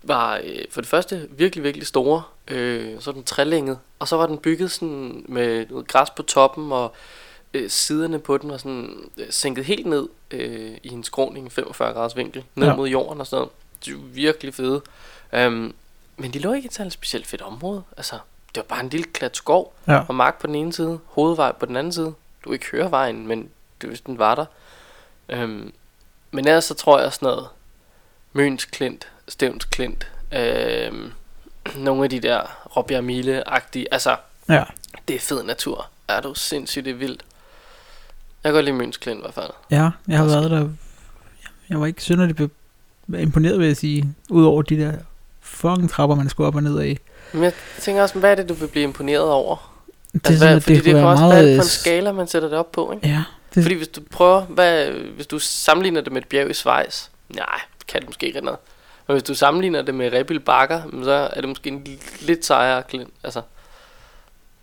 var 0.05 0.41
øh, 0.45 0.59
for 0.71 0.81
det 0.81 0.91
første 0.91 1.29
virkelig, 1.31 1.65
virkelig 1.65 1.87
store, 1.87 2.23
øh, 2.49 3.01
sådan 3.01 3.23
trælænget, 3.25 3.79
og 3.99 4.09
så 4.09 4.17
var 4.17 4.27
den 4.27 4.39
bygget 4.39 4.71
sådan 4.71 5.25
med 5.29 5.67
noget 5.71 5.89
græs 5.89 6.11
på 6.11 6.23
toppen, 6.23 6.73
og 6.73 6.95
øh, 7.55 7.71
siderne 7.71 8.19
på 8.19 8.39
den 8.39 8.51
var 8.51 8.57
sådan 8.57 9.11
øh, 9.19 9.27
sænket 9.31 9.65
helt 9.65 9.87
ned 9.87 10.09
øh, 10.31 10.77
i 10.83 10.89
en 10.89 11.05
skråning 11.05 11.53
45 11.53 11.93
graders 11.93 12.17
vinkel, 12.17 12.45
ned 12.55 12.67
Ja. 12.69 12.77
mod 12.77 12.89
jorden 12.89 13.21
og 13.21 13.27
sådan 13.27 13.37
noget. 13.39 13.51
De 13.87 13.93
var 13.95 14.01
virkelig 14.13 14.55
fede. 14.55 14.83
Um, 15.47 15.75
men 16.17 16.33
de 16.33 16.39
lå 16.39 16.53
ikke 16.53 16.67
i 16.67 16.69
et 16.69 16.75
særligt 16.75 16.95
specielt 16.95 17.27
fedt 17.27 17.43
område. 17.43 17.83
Altså, 17.97 18.15
det 18.49 18.57
var 18.57 18.63
bare 18.63 18.81
en 18.81 18.89
lille 18.89 19.07
klat 19.13 19.37
skov, 19.37 19.75
ja. 19.89 20.01
og 20.09 20.15
mark 20.15 20.41
på 20.41 20.47
den 20.47 20.55
ene 20.55 20.73
side, 20.73 20.99
hovedvej 21.07 21.53
på 21.53 21.67
den 21.67 21.77
anden 21.77 21.93
side. 21.93 22.15
Du 22.45 22.53
ikke 22.53 22.67
høre 22.73 22.91
vejen, 22.91 23.27
men 23.27 23.51
det 23.81 23.89
hvis 23.89 24.01
den 24.01 24.19
var 24.19 24.35
der. 24.35 24.45
Øhm, 25.29 25.73
men 26.31 26.47
ellers 26.49 26.65
så 26.65 26.75
tror 26.75 27.01
jeg 27.01 27.13
sådan 27.13 27.27
noget 27.27 27.49
Møns 28.33 28.65
Klint, 28.65 29.09
Stævns 29.29 29.65
Klint, 29.65 30.07
øhm, 30.33 31.13
nogle 31.77 32.05
af 32.05 32.11
de 32.11 32.21
der 32.21 32.41
Råbjerg 32.77 33.05
Mile-agtige, 33.05 33.85
altså 33.93 34.17
Ja, 34.49 34.65
det 35.09 35.17
er 35.17 35.21
fed 35.21 35.43
natur. 35.43 35.87
Er 36.09 36.21
du 36.21 36.35
sindssygt, 36.35 36.85
det 36.85 36.91
er 36.91 36.95
vildt. 36.95 37.23
Jeg 38.45 38.51
kan 38.51 38.55
godt 38.55 38.65
lide 38.65 38.77
Møns 38.77 38.97
Klint 38.97 39.19
i 39.19 39.21
hvert 39.21 39.35
fald. 39.35 39.51
ja 39.71 39.91
jeg 40.09 40.17
har 40.19 40.25
Også. 40.25 40.39
været 40.39 40.51
der. 40.51 40.69
Jeg 41.69 41.81
var 41.81 41.87
ikke 41.87 42.03
synderligt 42.03 42.41
imponeret, 43.19 43.59
vil 43.59 43.67
jeg 43.67 43.77
sige. 43.77 44.15
Udover 44.31 44.63
de 44.63 44.77
der 44.79 44.93
fucking 45.41 45.91
trapper, 45.91 46.17
man 46.17 46.29
skulle 46.29 46.47
op 46.47 46.55
og 46.55 46.63
ned 46.63 46.79
af. 46.79 46.99
Men 47.33 47.43
jeg 47.43 47.53
tænker 47.81 48.03
også, 48.03 48.19
hvad 48.19 48.31
er 48.31 48.35
det, 48.35 48.49
du 48.49 48.55
vil 48.55 48.67
blive 48.69 48.83
imponeret 48.85 49.31
over? 49.31 49.71
Det, 50.13 50.27
Altså, 50.27 50.45
hvad, 50.47 50.57
at 50.57 50.63
fordi 50.63 50.77
det, 50.77 50.85
det 50.85 50.93
kan 50.93 51.03
være 51.03 51.11
også 51.11 51.23
være 51.23 51.33
meget, 51.33 51.45
på 51.45 51.51
en 51.53 51.57
øh, 51.59 51.65
skala, 51.65 52.13
man 52.13 52.27
sætter 52.29 52.49
det 52.49 52.59
op 52.59 52.73
på, 52.73 52.93
ikke? 52.93 53.09
Ja, 53.09 53.25
det, 53.55 53.63
Fordi 53.63 53.75
hvis 53.75 53.89
du 53.89 54.01
prøver, 54.11 54.41
hvad, 54.41 54.91
hvis 54.91 55.27
du 55.27 55.39
sammenligner 55.39 56.01
det 56.01 56.13
med 56.13 56.23
et 56.23 56.29
bjerg 56.29 56.51
i 56.51 56.55
Schweiz, 56.55 57.07
nej, 57.29 57.61
det 57.79 57.87
kan 57.87 58.01
det 58.01 58.09
måske 58.09 58.27
ikke 58.27 58.41
noget. 58.41 58.59
Men 59.07 59.15
hvis 59.15 59.23
du 59.23 59.35
sammenligner 59.35 59.83
det 59.83 59.95
med 59.95 60.13
Rebild 60.13 60.41
Bakker, 60.41 60.83
så 61.05 61.11
er 61.33 61.41
det 61.41 61.49
måske 61.49 61.69
en 61.69 61.99
lidt 62.21 62.45
sejere 62.45 62.83
klint. 62.83 63.15
Altså, 63.25 63.43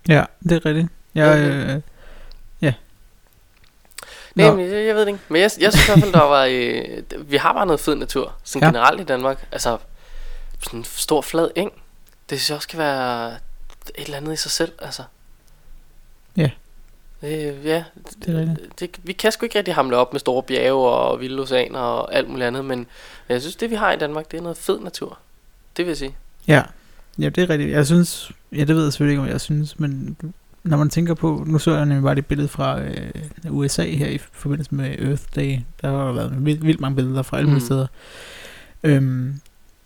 ja, 0.07 0.23
det 0.43 0.51
er 0.51 0.65
rigtigt. 0.65 0.87
Jeg, 1.15 1.31
Okay. 1.31 1.75
øh, 1.75 1.81
nej, 4.35 4.47
Nå. 4.49 4.55
men 4.55 4.65
jeg, 4.71 4.85
jeg 4.85 4.95
ved 4.95 5.01
det 5.01 5.07
ikke. 5.07 5.19
Men 5.29 5.41
jeg, 5.41 5.51
jeg 5.59 5.73
synes 5.73 5.87
i 5.87 5.91
hvert 5.91 5.99
fald, 5.99 6.13
der 6.13 6.23
var, 6.23 6.45
øh, 6.49 7.29
vi 7.31 7.37
har 7.37 7.53
bare 7.53 7.65
noget 7.65 7.79
fed 7.79 7.95
natur, 7.95 8.35
sådan 8.43 8.61
Ja. 8.61 8.65
ja. 8.67 8.71
generelt 8.71 9.01
i 9.01 9.03
Danmark. 9.03 9.47
Altså, 9.51 9.77
sådan 10.59 10.79
en 10.79 10.83
stor 10.85 11.21
flad 11.21 11.49
eng, 11.55 11.71
det 12.29 12.37
synes 12.39 12.49
jeg 12.49 12.55
også 12.55 12.67
kan 12.67 12.79
være 12.79 13.31
et 13.95 14.05
eller 14.05 14.17
andet 14.17 14.33
i 14.33 14.35
sig 14.35 14.51
selv, 14.51 14.71
altså. 14.79 15.03
Ja. 16.37 16.49
Øh, 17.23 17.31
ja, 17.65 17.83
det 18.25 18.35
er 18.35 18.39
rigtigt. 18.39 18.79
det, 18.79 18.89
vi 19.03 19.13
kan 19.13 19.31
sgu 19.31 19.45
ikke 19.45 19.57
rigtig 19.57 19.73
hamle 19.75 19.97
op 19.97 20.13
med 20.13 20.19
store 20.19 20.43
bjerge 20.43 20.89
og 20.89 21.19
vilde 21.19 21.41
oceaner 21.41 21.79
og 21.79 22.15
alt 22.15 22.29
muligt 22.29 22.47
andet, 22.47 22.65
men 22.65 22.87
jeg 23.29 23.41
synes, 23.41 23.55
det 23.55 23.69
vi 23.69 23.75
har 23.75 23.91
i 23.91 23.97
Danmark, 23.97 24.31
det 24.31 24.37
er 24.37 24.41
noget 24.41 24.57
fed 24.57 24.79
natur. 24.79 25.19
Det 25.77 25.85
vil 25.85 25.89
jeg 25.89 25.97
sige. 25.97 26.15
Ja, 26.47 26.63
ja, 27.19 27.29
det 27.29 27.43
er 27.43 27.49
rigtigt. 27.49 27.71
Jeg 27.71 27.85
synes, 27.85 28.31
ja, 28.51 28.59
det 28.63 28.75
ved 28.75 28.83
jeg 28.83 28.93
selvfølgelig 28.93 29.13
ikke, 29.13 29.21
om 29.21 29.27
jeg 29.29 29.41
synes, 29.41 29.79
men 29.79 30.17
når 30.63 30.77
man 30.77 30.89
tænker 30.89 31.13
på, 31.13 31.43
nu 31.47 31.59
så 31.59 31.71
jeg 31.75 31.85
nemlig 31.85 32.03
bare 32.03 32.15
det 32.15 32.25
billede 32.25 32.47
fra 32.47 32.81
øh, 32.81 33.11
USA 33.49 33.83
her 33.85 34.07
i 34.07 34.17
forbindelse 34.31 34.75
med 34.75 34.99
Earth 34.99 35.23
Day, 35.35 35.59
der 35.81 35.89
har 35.91 36.05
der 36.05 36.13
været 36.13 36.45
vildt, 36.45 36.65
vildt 36.65 36.81
mange 36.81 36.95
billeder 36.95 37.21
fra 37.21 37.37
alle 37.37 37.47
mulige 37.49 37.61
Mm. 37.63 37.65
steder. 37.65 37.87
Øhm, 38.83 39.33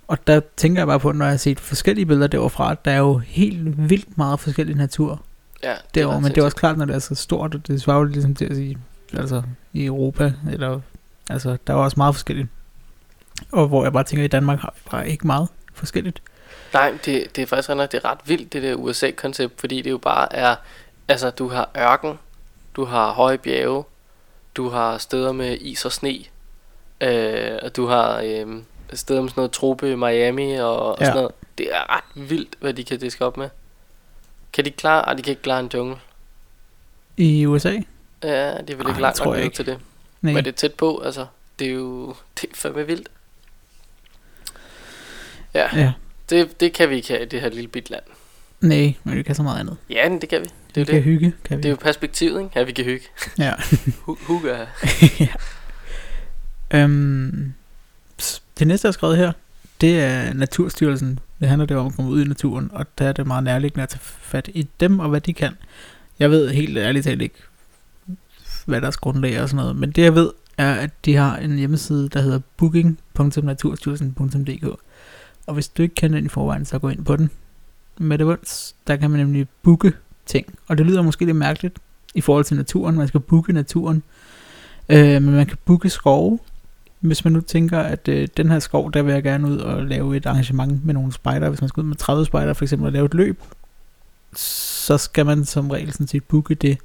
og 0.07 0.27
der 0.27 0.41
tænker 0.57 0.79
jeg 0.81 0.87
bare 0.87 0.99
på, 0.99 1.11
når 1.11 1.25
jeg 1.25 1.31
har 1.31 1.37
set 1.37 1.59
forskellige 1.59 2.05
billeder 2.05 2.27
derfra, 2.27 2.71
at 2.71 2.85
der 2.85 2.91
er 2.91 2.97
jo 2.97 3.17
helt 3.17 3.89
vildt 3.89 4.17
meget 4.17 4.39
forskellig 4.39 4.75
natur 4.75 5.21
Ja, 5.63 5.71
det 5.71 5.95
derovre, 5.95 6.21
men 6.21 6.31
det 6.31 6.37
er 6.37 6.43
også 6.45 6.57
klart, 6.57 6.77
når 6.77 6.85
det 6.85 6.95
er 6.95 6.99
så 6.99 7.15
stort, 7.15 7.55
og 7.55 7.67
det 7.67 7.81
svarer 7.81 7.97
jo 7.97 8.03
ligesom 8.03 8.35
til 8.35 8.45
at 8.45 8.55
sige, 8.55 8.77
altså 9.13 9.41
i 9.73 9.85
Europa, 9.85 10.33
eller, 10.51 10.79
altså 11.29 11.57
der 11.67 11.73
er 11.73 11.77
jo 11.77 11.83
også 11.83 11.97
meget 11.97 12.15
forskelligt. 12.15 12.47
Og 13.51 13.67
hvor 13.67 13.83
jeg 13.83 13.93
bare 13.93 14.03
tænker, 14.03 14.23
at 14.23 14.27
i 14.27 14.35
Danmark 14.35 14.59
har 14.59 14.73
vi 14.75 14.81
bare 14.91 15.09
ikke 15.09 15.27
meget 15.27 15.47
forskelligt. 15.73 16.21
Nej, 16.73 16.93
det, 17.05 17.35
det 17.35 17.41
er 17.41 17.45
faktisk 17.45 17.69
det 17.69 17.93
er 17.93 18.05
ret 18.05 18.19
vildt, 18.25 18.53
det 18.53 18.63
der 18.63 18.75
USA-koncept, 18.75 19.59
fordi 19.59 19.81
det 19.81 19.91
jo 19.91 19.97
bare 19.97 20.35
er, 20.35 20.55
altså 21.07 21.29
du 21.29 21.47
har 21.47 21.69
ørken, 21.77 22.19
du 22.75 22.85
har 22.85 23.11
høje 23.13 23.37
bjerge, 23.37 23.83
du 24.55 24.69
har 24.69 24.97
steder 24.97 25.31
med 25.31 25.57
is 25.61 25.85
og 25.85 25.91
sne, 25.91 26.17
øh, 27.01 27.59
og 27.63 27.75
du 27.75 27.85
har 27.87 28.21
øh, 28.25 28.61
steder 28.93 29.21
med 29.21 29.29
sådan 29.29 29.39
noget 29.41 29.51
trope 29.51 29.97
Miami 29.97 30.55
og, 30.55 30.79
og 30.85 30.97
Ja. 30.99 31.05
sådan 31.05 31.15
noget. 31.15 31.31
Det 31.57 31.67
er 31.75 31.95
ret 31.97 32.29
vildt, 32.29 32.55
hvad 32.59 32.73
de 32.73 32.83
kan 32.83 32.99
diske 32.99 33.25
op 33.25 33.37
med. 33.37 33.49
Kan 34.55 34.65
de 34.65 34.71
klare? 34.71 35.05
Ej, 35.05 35.13
de 35.13 35.21
kan 35.21 35.31
ikke 35.31 35.41
klare 35.41 35.59
en 35.59 35.69
jungle. 35.73 35.95
I 37.17 37.45
USA? 37.45 37.69
Ja, 38.23 38.57
det 38.57 38.69
er 38.69 38.75
vel 38.75 38.85
Ej, 38.85 38.89
ikke 38.91 39.01
langt 39.01 39.25
nok 39.25 39.53
til 39.53 39.65
det. 39.65 39.77
Nej. 40.21 40.33
Men 40.33 40.43
det 40.45 40.51
er 40.51 40.55
tæt 40.55 40.73
på, 40.73 40.99
altså. 41.05 41.25
Det 41.59 41.67
er 41.67 41.71
jo 41.71 42.15
det 42.41 42.49
er 42.51 42.55
fandme 42.55 42.85
vildt. 42.87 43.09
Ja, 45.53 45.79
Ja. 45.79 45.91
det, 46.29 46.59
det 46.59 46.73
kan 46.73 46.89
vi 46.89 46.95
ikke 46.95 47.07
have 47.07 47.21
i 47.21 47.25
det 47.25 47.41
her 47.41 47.49
lille 47.49 47.67
bit 47.67 47.89
land. 47.89 48.03
Nej, 48.61 48.93
men 49.03 49.17
vi 49.17 49.23
kan 49.23 49.35
så 49.35 49.43
meget 49.43 49.59
andet. 49.59 49.77
Ja, 49.89 50.09
men 50.09 50.21
det 50.21 50.29
kan 50.29 50.41
vi. 50.41 50.45
Det 50.45 50.53
vi 50.75 50.81
er 50.81 50.85
kan 50.85 50.95
det. 50.95 51.03
hygge, 51.03 51.33
kan 51.43 51.57
vi. 51.57 51.61
Det 51.61 51.69
er 51.69 51.71
jo 51.71 51.77
perspektivet, 51.81 52.39
ikke? 52.43 52.51
Ja, 52.59 52.63
vi 52.63 52.71
kan 52.71 52.85
hygge. 52.85 53.05
Ja. 53.37 53.53
Hu- 54.05 54.17
Hugge. 54.27 54.57
ja. 55.19 55.27
Øhm, 56.73 57.53
det 58.59 58.67
næste, 58.67 58.85
jeg 58.85 58.89
har 58.89 58.93
skrevet 58.93 59.17
her, 59.17 59.31
det 59.81 59.99
er 60.03 60.33
Naturstyrelsen. 60.33 61.19
Det 61.45 61.49
handler 61.49 61.65
det 61.65 61.77
om 61.77 61.87
at 61.87 61.95
komme 61.95 62.11
ud 62.11 62.25
i 62.25 62.27
naturen, 62.27 62.69
og 62.73 62.85
der 62.97 63.07
er 63.07 63.11
det 63.11 63.27
meget 63.27 63.43
nærliggende 63.43 63.83
at 63.83 63.89
tage 63.89 63.99
fat 64.01 64.49
i 64.53 64.67
dem, 64.79 64.99
og 64.99 65.09
hvad 65.09 65.21
de 65.21 65.33
kan. 65.33 65.53
Jeg 66.19 66.31
ved 66.31 66.49
helt 66.49 66.77
ærligt 66.77 67.03
talt 67.03 67.21
ikke, 67.21 67.35
hvad 68.65 68.81
deres 68.81 68.97
grundlag 68.97 69.33
er 69.33 69.41
og 69.41 69.49
sådan 69.49 69.63
noget, 69.63 69.75
men 69.75 69.91
det 69.91 70.03
jeg 70.03 70.15
ved, 70.15 70.31
er, 70.57 70.73
at 70.73 71.05
de 71.05 71.15
har 71.15 71.37
en 71.37 71.57
hjemmeside, 71.57 72.09
der 72.09 72.21
hedder 72.21 72.39
booking.naturstyrelsen.dk 72.57 74.79
Og 75.47 75.53
hvis 75.53 75.67
du 75.67 75.83
ikke 75.83 75.95
kender 75.95 76.17
den 76.17 76.25
i 76.25 76.29
forvejen, 76.29 76.65
så 76.65 76.79
gå 76.79 76.89
ind 76.89 77.05
på 77.05 77.15
den. 77.15 77.29
Med 77.97 78.17
det 78.17 78.27
vunds, 78.27 78.75
der 78.87 78.95
kan 78.95 79.11
man 79.11 79.19
nemlig 79.19 79.47
booke 79.63 79.93
ting. 80.25 80.45
Og 80.67 80.77
det 80.77 80.85
lyder 80.85 81.01
måske 81.01 81.25
lidt 81.25 81.37
mærkeligt 81.37 81.79
i 82.15 82.21
forhold 82.21 82.45
til 82.45 82.57
naturen. 82.57 82.95
Man 82.95 83.07
skal 83.07 83.19
booke 83.19 83.53
naturen. 83.53 84.03
Øh, 84.89 85.21
men 85.21 85.31
man 85.31 85.45
kan 85.45 85.57
booke 85.65 85.89
skove. 85.89 86.39
Hvis 86.99 87.23
man 87.25 87.33
nu 87.33 87.41
tænker, 87.41 87.79
at 87.79 88.07
øh, 88.07 88.27
den 88.37 88.49
her 88.51 88.59
skov, 88.59 88.91
der 88.91 89.01
vil 89.01 89.13
jeg 89.13 89.23
gerne 89.23 89.47
ud 89.47 89.57
og 89.57 89.83
lave 89.85 90.17
et 90.17 90.25
arrangement 90.25 90.85
med 90.85 90.93
nogle 90.93 91.13
spejder. 91.13 91.49
Hvis 91.49 91.61
man 91.61 91.67
skal 91.69 91.81
ud 91.81 91.87
med 91.87 91.95
30 91.95 92.25
spejder 92.25 92.53
for 92.53 92.65
eksempel 92.65 92.85
og 92.85 92.91
lave 92.93 93.05
et 93.05 93.13
løb, 93.13 93.39
så 94.35 94.97
skal 94.97 95.25
man 95.25 95.45
som 95.45 95.69
regel 95.71 95.91
sådan 95.91 96.07
set 96.07 96.23
booke 96.23 96.55
det. 96.55 96.77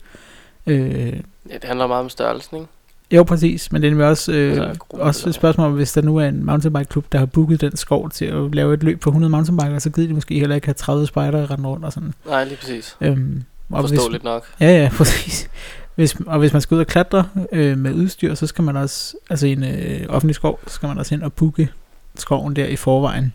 Øh, 0.66 1.12
Ja, 1.50 1.54
det 1.54 1.64
handler 1.64 1.86
meget 1.86 2.02
om 2.02 2.08
størrelsen, 2.08 2.56
ikke? 2.56 2.68
jo, 3.10 3.22
præcis, 3.22 3.72
men 3.72 3.82
det 3.82 3.88
er 3.88 3.90
nemlig 3.90 4.06
også, 4.08 4.32
øh, 4.32 4.68
Altså, 4.68 4.84
også 4.90 5.28
et 5.28 5.34
spørgsmål 5.34 5.66
om, 5.66 5.72
hvis 5.72 5.92
der 5.92 6.02
nu 6.02 6.16
er 6.16 6.24
en 6.26 6.44
mountainbike-klub, 6.44 7.04
der 7.12 7.18
har 7.18 7.26
booket 7.26 7.60
den 7.60 7.76
skov 7.76 8.10
til 8.10 8.24
at 8.24 8.54
lave 8.54 8.74
et 8.74 8.82
løb 8.82 9.00
på 9.00 9.10
100 9.10 9.30
mountainbikere, 9.30 9.80
så 9.80 9.90
gider 9.90 10.08
de 10.08 10.14
måske 10.14 10.34
heller 10.38 10.54
ikke 10.54 10.66
have 10.66 10.74
30 10.74 11.06
spejdere 11.06 11.46
rende 11.46 11.68
rundt 11.68 11.84
og 11.84 11.92
sådan. 11.92 12.14
Nej, 12.26 12.44
lige 12.44 12.56
præcis. 12.56 12.96
Øhm, 13.00 13.42
og 13.70 13.80
hvis, 13.80 13.90
Forståeligt 13.90 14.24
nok. 14.24 14.46
Ja, 14.60 14.66
ja, 14.82 14.90
præcis. 14.98 15.48
Hvis, 15.94 16.16
og 16.26 16.38
hvis 16.38 16.52
man 16.52 16.62
skal 16.62 16.74
ud 16.74 16.80
og 16.80 16.86
klatre 16.86 17.28
øh, 17.52 17.78
med 17.78 17.94
udstyr, 17.94 18.34
så 18.34 18.46
skal 18.46 18.64
man 18.64 18.76
også, 18.76 19.16
altså 19.30 19.46
i 19.46 19.52
en 19.52 19.64
øh, 19.64 20.06
offentlig 20.08 20.34
skov, 20.34 20.60
så 20.66 20.74
skal 20.74 20.86
man 20.86 20.98
også 20.98 21.14
ind 21.14 21.22
og 21.22 21.32
booke 21.32 21.68
skoven 22.14 22.56
der 22.56 22.66
i 22.66 22.76
forvejen, 22.76 23.32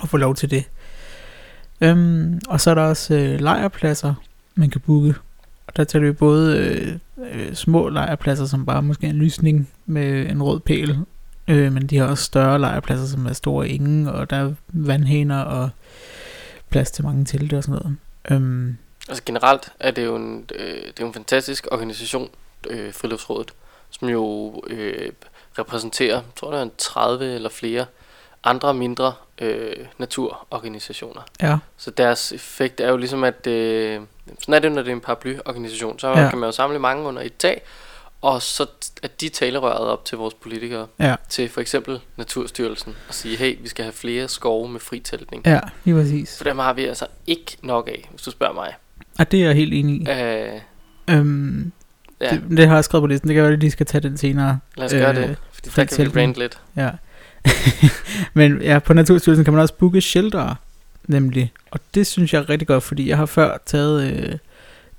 og 0.00 0.08
få 0.08 0.16
lov 0.16 0.34
til 0.34 0.50
det. 0.50 0.64
Øhm, 1.80 2.40
og 2.48 2.60
så 2.60 2.70
er 2.70 2.74
der 2.74 2.82
også 2.82 3.14
øh, 3.14 3.40
lejrpladser, 3.40 4.14
man 4.54 4.70
kan 4.70 4.80
booke. 4.80 5.14
Og 5.66 5.76
der 5.76 5.84
tager 5.84 6.04
vi 6.04 6.12
både 6.12 6.58
øh, 6.58 6.98
øh, 7.32 7.54
små 7.54 7.88
lejrpladser, 7.88 8.46
som 8.46 8.66
bare 8.66 8.82
måske 8.82 9.06
en 9.06 9.16
lysning 9.16 9.68
med 9.86 10.30
en 10.30 10.42
rød 10.42 10.60
pæl, 10.60 10.98
øh, 11.48 11.72
men 11.72 11.86
de 11.86 11.96
har 11.96 12.06
også 12.06 12.24
større 12.24 12.58
lejrpladser, 12.58 13.06
som 13.06 13.26
er 13.26 13.32
store 13.32 13.68
ingen, 13.68 14.08
og 14.08 14.30
der 14.30 14.36
er 14.36 14.52
vandhæner 14.68 15.40
og 15.40 15.70
plads 16.70 16.90
til 16.90 17.04
mange 17.04 17.24
telte 17.24 17.58
og 17.58 17.64
sådan 17.64 17.80
noget. 17.82 17.96
Øhm, 18.30 18.76
Altså 19.08 19.22
generelt 19.26 19.72
er 19.80 19.90
det 19.90 20.04
jo 20.04 20.16
en, 20.16 20.50
øh, 20.54 20.82
det 20.86 21.00
er 21.00 21.04
en 21.06 21.14
fantastisk 21.14 21.66
organisation, 21.70 22.30
øh, 22.70 22.92
Friluftsrådet, 22.94 23.52
som 23.90 24.08
jo 24.08 24.54
øh, 24.66 25.12
repræsenterer, 25.58 26.14
jeg 26.14 26.22
tror 26.36 26.62
en 26.62 26.70
30 26.78 27.34
eller 27.34 27.48
flere 27.50 27.86
andre 28.44 28.74
mindre 28.74 29.12
øh, 29.38 29.76
naturorganisationer. 29.98 31.20
ja, 31.42 31.56
Så 31.76 31.90
deres 31.90 32.32
effekt 32.32 32.80
er 32.80 32.88
jo 32.88 32.96
ligesom, 32.96 33.24
at 33.24 33.46
øh, 33.46 34.00
sådan 34.38 34.54
er 34.54 34.58
det, 34.58 34.72
når 34.72 34.82
det 34.82 34.90
er 34.90 34.94
en 34.94 35.00
paraplyorganisation. 35.00 35.98
Så 35.98 36.08
Ja. 36.08 36.30
kan 36.30 36.38
man 36.38 36.46
jo 36.48 36.52
samle 36.52 36.78
mange 36.78 37.04
under 37.08 37.22
et 37.22 37.36
tag, 37.36 37.62
og 38.20 38.42
så 38.42 38.66
at 39.02 39.20
de 39.20 39.28
talerøret 39.28 39.88
op 39.88 40.04
til 40.04 40.18
vores 40.18 40.34
politikere, 40.34 40.86
ja, 40.98 41.16
til 41.28 41.48
for 41.48 41.60
eksempel 41.60 42.00
Naturstyrelsen, 42.16 42.96
og 43.08 43.14
sige, 43.14 43.36
hey, 43.36 43.58
vi 43.62 43.68
skal 43.68 43.84
have 43.84 43.92
flere 43.92 44.28
skove 44.28 44.68
med 44.68 44.80
fritæltning. 44.80 45.46
ja, 45.46 45.60
lige 45.84 45.96
præcis. 45.96 46.36
For 46.36 46.44
dem 46.44 46.58
har 46.58 46.72
vi 46.72 46.84
altså 46.84 47.06
ikke 47.26 47.56
nok 47.62 47.88
af, 47.88 48.08
hvis 48.10 48.22
du 48.22 48.30
spørger 48.30 48.54
mig. 48.54 48.74
Og 49.18 49.30
det 49.30 49.42
er 49.42 49.46
jeg 49.46 49.54
helt 49.54 49.74
enig 49.74 50.00
i. 50.00 50.06
Øh, 50.10 50.60
Øhm, 51.10 51.72
ja, 52.20 52.30
det, 52.30 52.42
det 52.56 52.68
har 52.68 52.74
jeg 52.74 52.84
skrevet 52.84 53.02
på 53.02 53.06
listen. 53.06 53.28
Det 53.28 53.34
kan 53.34 53.44
være, 53.44 53.52
at 53.52 53.60
de 53.60 53.70
skal 53.70 53.86
tage 53.86 54.08
den 54.08 54.16
senere. 54.16 54.58
lad 54.76 54.86
os 54.86 54.92
gøre 54.92 55.10
øh, 55.10 55.28
det, 55.28 55.36
fordi 55.52 55.70
der 55.80 55.96
kan 55.96 56.14
vi 56.14 56.20
rant 56.20 56.36
lidt. 56.36 56.60
Ja. 56.76 56.90
Men 58.34 58.62
ja, 58.62 58.78
på 58.78 58.94
Naturstyrelsen 58.94 59.44
kan 59.44 59.54
man 59.54 59.62
også 59.62 59.74
booke 59.74 60.00
shelter, 60.00 60.54
nemlig. 61.06 61.52
Og 61.70 61.80
det 61.94 62.06
synes 62.06 62.32
jeg 62.34 62.38
er 62.40 62.48
rigtig 62.48 62.68
godt, 62.68 62.82
fordi 62.82 63.08
jeg 63.08 63.16
har 63.16 63.26
før 63.26 63.58
taget 63.66 64.12
øh, 64.12 64.38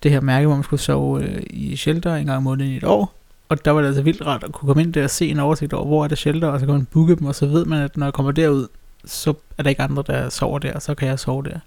det 0.03 0.11
her 0.11 0.21
mærke, 0.21 0.47
hvor 0.47 0.55
man 0.55 0.63
skulle 0.63 0.81
sove 0.81 1.23
øh, 1.23 1.41
i 1.49 1.75
shelter 1.75 2.15
en 2.15 2.25
gang 2.25 2.37
om 2.37 2.43
måneden 2.43 2.71
i 2.71 2.77
et 2.77 2.83
år. 2.83 3.15
Og 3.49 3.65
der 3.65 3.71
var 3.71 3.81
det 3.81 3.87
altså 3.87 4.01
vildt 4.01 4.25
rart 4.25 4.43
at 4.43 4.51
kunne 4.51 4.67
komme 4.67 4.83
ind 4.83 4.93
der 4.93 5.03
og 5.03 5.09
se 5.09 5.29
en 5.29 5.39
oversigt 5.39 5.73
over, 5.73 5.85
hvor 5.85 6.03
er 6.03 6.07
der 6.07 6.15
shelter, 6.15 6.47
og 6.47 6.59
så 6.59 6.65
kan 6.65 6.75
man 6.75 6.85
booke 6.85 7.15
dem, 7.15 7.25
og 7.27 7.35
så 7.35 7.45
ved 7.45 7.65
man, 7.65 7.81
at 7.81 7.97
når 7.97 8.05
jeg 8.05 8.13
kommer 8.13 8.31
derud, 8.31 8.67
så 9.05 9.33
er 9.57 9.63
der 9.63 9.69
ikke 9.69 9.81
andre, 9.81 10.03
der 10.07 10.29
sover 10.29 10.59
der, 10.59 10.73
og 10.73 10.81
så 10.81 10.95
kan 10.95 11.07
jeg 11.07 11.19
sove 11.19 11.43
der. 11.43 11.59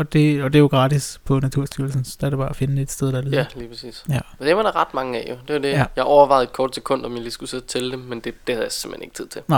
Og 0.00 0.12
det, 0.12 0.42
og 0.42 0.52
det 0.52 0.58
er 0.58 0.60
jo 0.60 0.66
gratis 0.66 1.20
på 1.24 1.40
Naturstyrelsen, 1.40 2.04
så 2.04 2.16
der 2.20 2.26
er 2.26 2.30
det 2.30 2.38
bare 2.38 2.48
at 2.50 2.56
finde 2.56 2.82
et 2.82 2.90
sted, 2.90 3.12
der 3.12 3.18
er 3.18 3.22
ledigt. 3.22 3.36
Ja, 3.36 3.46
lige 3.60 3.68
præcis. 3.68 4.04
Ja. 4.08 4.18
Men 4.38 4.48
det 4.48 4.56
var 4.56 4.62
der 4.62 4.76
ret 4.76 4.94
mange 4.94 5.18
af 5.18 5.30
jo. 5.30 5.36
Det 5.48 5.54
var 5.54 5.60
det. 5.60 5.68
Ja. 5.68 5.84
Jeg 5.96 6.04
overvejede 6.04 6.44
et 6.44 6.52
kort 6.52 6.74
sekund, 6.74 7.04
om 7.04 7.12
jeg 7.14 7.20
lige 7.22 7.30
skulle 7.30 7.50
sidde 7.50 7.62
og 7.62 7.66
tælle 7.68 7.90
dem, 7.92 7.98
men 8.00 8.20
det, 8.20 8.34
det 8.46 8.54
havde 8.54 8.64
jeg 8.64 8.72
simpelthen 8.72 9.02
ikke 9.02 9.14
tid 9.14 9.26
til. 9.26 9.42
Jeg 9.48 9.56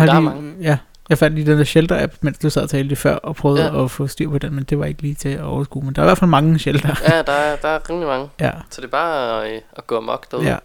har 0.00 0.06
Der 0.06 0.12
er 0.14 0.20
lige, 0.20 0.30
mange. 0.30 0.54
ja, 0.60 0.78
jeg 1.08 1.18
fandt 1.18 1.36
lige 1.36 1.50
den 1.50 1.58
der 1.58 1.64
shelter-app, 1.64 2.12
mens 2.20 2.38
du 2.38 2.50
sad 2.50 2.62
og 2.62 2.70
talte 2.70 2.88
lige 2.88 2.96
før, 2.96 3.14
og 3.14 3.36
prøvede 3.36 3.64
ja. 3.64 3.76
Ja. 3.76 3.84
at 3.84 3.90
få 3.90 4.06
styr 4.06 4.30
på 4.30 4.38
den, 4.38 4.54
men 4.54 4.64
det 4.64 4.78
var 4.78 4.84
ikke 4.84 5.02
lige 5.02 5.14
til 5.14 5.28
at 5.28 5.40
overskue. 5.40 5.84
Men 5.84 5.94
der 5.94 6.02
er 6.02 6.06
i 6.06 6.08
hvert 6.08 6.18
fald 6.18 6.30
mange 6.30 6.58
shelter. 6.58 6.94
Ja, 7.10 7.22
der 7.22 7.32
er, 7.32 7.56
der 7.56 7.68
er 7.68 7.90
rimelig 7.90 8.08
mange. 8.08 8.28
ja, 8.40 8.50
Så 8.70 8.80
det 8.80 8.86
er 8.86 8.90
bare 8.90 9.44
at, 9.46 9.52
øh, 9.54 9.60
at 9.76 9.86
gå 9.86 9.96
amok 9.96 10.30
derude. 10.30 10.46
ja. 10.48 10.56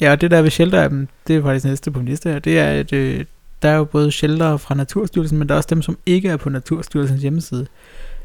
Ja, 0.00 0.12
og 0.12 0.20
det 0.20 0.30
der 0.30 0.42
ved 0.42 0.50
shelter-appen, 0.50 1.06
det 1.26 1.36
er 1.36 1.42
faktisk 1.42 1.64
næste 1.64 1.90
på 1.90 1.98
min 1.98 2.08
liste 2.08 2.30
her, 2.30 2.38
det 2.38 2.58
er, 2.58 2.66
at 2.80 2.92
øh, 2.92 3.24
der 3.62 3.68
er 3.68 3.76
jo 3.76 3.84
både 3.84 4.12
shelter 4.12 4.56
fra 4.56 4.74
Naturstyrelsen, 4.74 5.38
men 5.38 5.48
der 5.48 5.54
er 5.54 5.56
også 5.56 5.66
dem, 5.70 5.82
som 5.82 5.98
ikke 6.06 6.28
er 6.28 6.36
på 6.36 6.48
Naturstyrelsens 6.50 7.22
hjemmeside. 7.22 7.66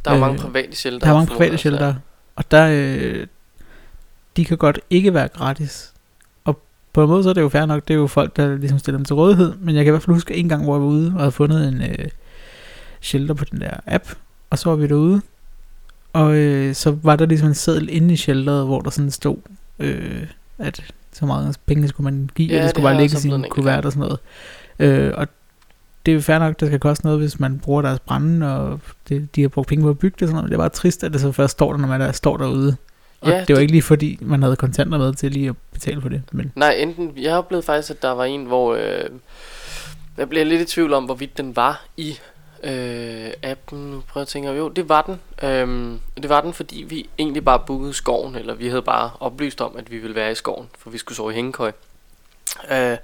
Der 0.05 0.11
er 0.11 0.15
jo 0.15 0.19
mange 0.21 0.39
Øh, 0.39 0.45
private 0.45 0.75
shelter. 0.75 0.99
Der 0.99 1.13
er 1.13 1.17
mange 1.17 1.35
private 1.35 1.57
shelter, 1.57 1.93
og 2.35 2.51
der, 2.51 2.67
øh, 2.71 3.27
de 4.37 4.45
kan 4.45 4.57
godt 4.57 4.79
ikke 4.89 5.13
være 5.13 5.27
gratis. 5.27 5.93
Og 6.43 6.59
på 6.93 7.03
en 7.03 7.09
måde 7.09 7.23
så 7.23 7.29
er 7.29 7.33
det 7.33 7.41
jo 7.41 7.49
fair 7.49 7.65
nok, 7.65 7.87
det 7.87 7.93
er 7.93 7.97
jo 7.97 8.07
folk, 8.07 8.35
der 8.35 8.57
ligesom 8.57 8.79
stiller 8.79 8.97
dem 8.97 9.05
til 9.05 9.15
rådighed, 9.15 9.53
men 9.59 9.75
jeg 9.75 9.83
kan 9.83 9.91
i 9.91 9.93
hvert 9.93 10.03
fald 10.03 10.13
huske 10.15 10.35
en 10.35 10.49
gang, 10.49 10.63
hvor 10.63 10.75
jeg 10.75 10.81
var 10.81 10.87
ude 10.87 11.07
og 11.07 11.19
havde 11.19 11.31
fundet 11.31 11.67
en 11.67 11.81
øh, 11.81 12.07
shelter 13.01 13.33
på 13.33 13.45
den 13.45 13.61
der 13.61 13.71
app, 13.87 14.05
og 14.49 14.59
så 14.59 14.69
var 14.69 14.75
vi 14.75 14.87
derude, 14.87 15.21
og 16.13 16.35
øh, 16.35 16.75
så 16.75 16.97
var 17.03 17.15
der 17.15 17.25
ligesom 17.25 17.47
en 17.47 17.53
seddel 17.55 17.89
inde 17.91 18.13
i 18.13 18.17
shelteret, 18.17 18.65
hvor 18.65 18.79
der 18.81 18.89
sådan 18.89 19.11
stod, 19.11 19.37
øh, 19.79 20.23
at 20.59 20.93
så 21.13 21.25
meget 21.25 21.57
penge 21.65 21.87
skulle 21.87 22.05
man 22.11 22.29
give, 22.35 22.47
Ja, 22.49 22.55
og 22.55 22.57
det 22.57 22.63
det 22.63 22.69
skulle 22.69 22.83
bare 22.83 22.93
har 22.93 22.99
jeg 23.01 23.09
ligge 23.09 23.17
i 23.17 23.21
sin 23.21 23.45
kuvert 23.49 23.85
og 23.85 23.91
sådan 23.91 24.07
noget. 24.07 24.19
Øh, 24.79 25.13
og 25.17 25.27
det 26.05 26.15
er 26.15 26.21
fair 26.21 26.39
nok, 26.39 26.59
det 26.59 26.67
skal 26.67 26.79
koste 26.79 27.05
noget, 27.05 27.19
hvis 27.19 27.39
man 27.39 27.59
bruger 27.59 27.81
deres 27.81 27.99
brænde, 27.99 28.55
og 28.57 28.79
det, 29.09 29.35
de 29.35 29.41
har 29.41 29.49
brugt 29.49 29.67
penge 29.67 29.83
på 29.83 29.89
at 29.89 29.99
bygge 29.99 30.15
det 30.19 30.27
sådan 30.27 30.35
noget. 30.35 30.49
Det 30.49 30.55
er 30.55 30.59
bare 30.59 30.69
trist, 30.69 31.03
at 31.03 31.13
det 31.13 31.21
så 31.21 31.31
først 31.31 31.51
står 31.51 31.71
der, 31.71 31.79
når 31.79 31.87
man 31.87 32.01
der 32.01 32.11
står 32.11 32.37
derude. 32.37 32.75
Og 33.21 33.29
Ja, 33.29 33.39
det 33.39 33.49
var 33.49 33.55
det- 33.55 33.61
ikke 33.61 33.71
lige 33.71 33.81
fordi, 33.81 34.17
man 34.21 34.43
havde 34.43 34.55
kontanter 34.55 34.97
med 34.97 35.13
til 35.13 35.31
lige 35.31 35.49
at 35.49 35.55
betale 35.73 36.01
for 36.01 36.09
det. 36.09 36.21
Men 36.31 36.51
Nej, 36.55 36.73
enten, 36.79 37.13
jeg 37.17 37.31
har 37.31 37.37
oplevet 37.37 37.65
faktisk, 37.65 37.89
at 37.91 38.01
der 38.01 38.11
var 38.11 38.23
en, 38.25 38.45
hvor 38.45 38.75
øh, 38.75 39.03
jeg 40.17 40.29
bliver 40.29 40.45
lidt 40.45 40.61
i 40.61 40.65
tvivl 40.65 40.93
om, 40.93 41.03
hvorvidt 41.05 41.37
den 41.37 41.55
var 41.55 41.85
i 41.97 42.17
øh, 42.63 43.27
appen. 43.43 44.03
Jeg 44.15 44.21
at 44.21 44.27
tænke, 44.27 44.49
jo, 44.49 44.69
det 44.69 44.89
var 44.89 45.01
den. 45.01 45.49
Øhm, 45.49 45.99
det 46.21 46.29
var 46.29 46.41
den, 46.41 46.53
fordi 46.53 46.85
vi 46.89 47.09
egentlig 47.19 47.45
bare 47.45 47.59
bookede 47.67 47.93
skoven, 47.93 48.35
eller 48.35 48.53
vi 48.53 48.67
havde 48.67 48.81
bare 48.81 49.11
oplyst 49.19 49.61
om, 49.61 49.75
at 49.77 49.91
vi 49.91 49.97
ville 49.97 50.15
være 50.15 50.31
i 50.31 50.35
skoven, 50.35 50.67
for 50.79 50.89
vi 50.89 50.97
skulle 50.97 51.15
sove 51.15 51.31
i 51.31 51.35
hængekøj. 51.35 51.71
Øh, 52.71 52.77
det 52.77 52.97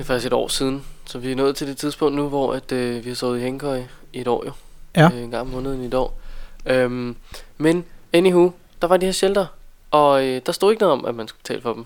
er 0.00 0.04
faktisk 0.04 0.26
et 0.26 0.32
år 0.32 0.48
siden, 0.48 0.84
så 1.10 1.18
vi 1.18 1.32
er 1.32 1.36
nået 1.36 1.56
til 1.56 1.66
det 1.66 1.76
tidspunkt 1.76 2.16
nu, 2.16 2.28
hvor 2.28 2.52
at, 2.52 2.72
øh, 2.72 3.04
vi 3.04 3.10
har 3.10 3.14
sovet 3.14 3.38
i 3.38 3.42
hængekøj 3.42 3.82
i 4.12 4.20
et 4.20 4.28
år 4.28 4.44
jo. 4.46 4.52
Ja. 4.96 5.10
Øh, 5.14 5.22
en 5.22 5.30
gang 5.30 5.40
om 5.40 5.46
måneden 5.46 5.82
i 5.82 5.86
et 5.86 5.94
år. 5.94 6.20
Øhm, 6.66 7.16
men 7.58 7.84
anywho, 8.12 8.50
der 8.82 8.88
var 8.88 8.96
de 8.96 9.06
her 9.06 9.12
shelter, 9.12 9.46
og 9.90 10.26
øh, 10.26 10.40
der 10.46 10.52
stod 10.52 10.72
ikke 10.72 10.80
noget 10.80 10.92
om, 10.92 11.04
at 11.04 11.14
man 11.14 11.28
skulle 11.28 11.42
betale 11.42 11.62
for 11.62 11.72
dem 11.72 11.84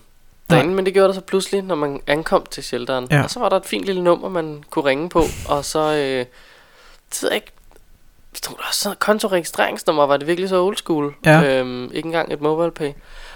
Nej. 0.48 0.58
derinde, 0.58 0.74
men 0.74 0.86
det 0.86 0.94
gjorde 0.94 1.08
der 1.08 1.14
så 1.14 1.20
pludselig, 1.20 1.62
når 1.62 1.74
man 1.74 2.00
ankom 2.06 2.46
til 2.50 2.64
shelteren. 2.64 3.06
Ja. 3.10 3.22
Og 3.22 3.30
så 3.30 3.40
var 3.40 3.48
der 3.48 3.56
et 3.56 3.66
fint 3.66 3.84
lille 3.84 4.04
nummer, 4.04 4.28
man 4.28 4.64
kunne 4.70 4.84
ringe 4.84 5.08
på, 5.08 5.24
og 5.48 5.64
så, 5.64 5.92
øh, 5.94 6.26
det 7.10 7.34
ikke, 7.34 7.52
stod 8.34 8.54
der 8.56 8.62
også 8.68 8.94
kontoregistreringsnummer, 8.98 10.06
var 10.06 10.16
det 10.16 10.26
virkelig 10.26 10.48
så 10.48 10.62
old 10.62 10.76
school? 10.76 11.14
Ja. 11.24 11.60
Øhm, 11.60 11.84
ikke 11.84 12.06
engang 12.06 12.32
et 12.32 12.40
mobile 12.40 12.70
pay. 12.70 12.92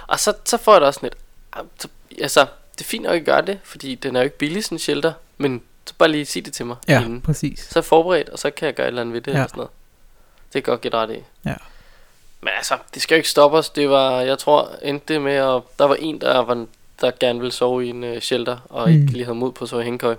Og 0.06 0.20
så, 0.20 0.32
så 0.44 0.56
får 0.56 0.72
jeg 0.72 0.80
da 0.80 0.86
også 0.86 1.00
sådan 1.00 1.68
så, 1.78 1.88
altså, 2.22 2.46
det 2.78 2.80
er 2.80 2.88
fint 2.88 3.04
nok 3.04 3.14
at 3.14 3.24
gøre 3.24 3.42
det, 3.42 3.58
fordi 3.64 3.94
den 3.94 4.16
er 4.16 4.20
jo 4.20 4.24
ikke 4.24 4.38
billig, 4.38 4.64
sådan 4.64 4.78
shelter, 4.78 5.12
men 5.38 5.62
så 5.88 5.94
bare 5.98 6.08
lige 6.08 6.24
sig 6.26 6.44
det 6.44 6.52
til 6.52 6.66
mig 6.66 6.76
ja, 6.88 7.00
inden. 7.04 7.20
præcis. 7.20 7.58
Så 7.60 7.78
er 7.78 7.82
jeg 7.82 7.84
forberedt, 7.84 8.28
og 8.28 8.38
så 8.38 8.50
kan 8.50 8.66
jeg 8.66 8.74
gøre 8.74 8.86
et 8.86 8.88
eller 8.88 9.00
andet 9.00 9.14
ved 9.14 9.20
det, 9.20 9.30
Ja. 9.32 9.36
eller 9.36 9.46
sådan 9.48 9.56
noget. 9.58 9.70
Det 10.52 10.64
kan 10.64 10.70
godt 10.72 10.80
give 10.80 10.94
ret 10.94 11.10
i. 11.10 11.18
Ja. 11.44 11.54
Men 12.40 12.50
altså, 12.56 12.74
det 12.94 13.02
skal 13.02 13.14
jo 13.14 13.16
ikke 13.16 13.28
stoppe 13.28 13.56
os. 13.58 13.70
Det 13.70 13.90
var, 13.90 14.20
jeg 14.20 14.38
tror, 14.38 14.70
endte 14.82 15.14
det 15.14 15.22
med, 15.22 15.32
at 15.32 15.62
der 15.78 15.84
var 15.84 15.94
en, 15.94 16.20
der, 16.20 16.38
var, 16.38 16.66
der 17.00 17.10
gerne 17.20 17.38
ville 17.38 17.52
sove 17.52 17.86
i 17.86 17.88
en 17.88 18.04
uh, 18.04 18.18
shelter, 18.18 18.58
og 18.68 18.88
Mm. 18.88 18.94
ikke 18.94 19.12
lige 19.12 19.24
havde 19.24 19.38
mod 19.38 19.52
på 19.52 19.64
at 19.64 19.68
sove 19.68 19.82
i 19.82 19.84
hængekøj. 19.84 20.16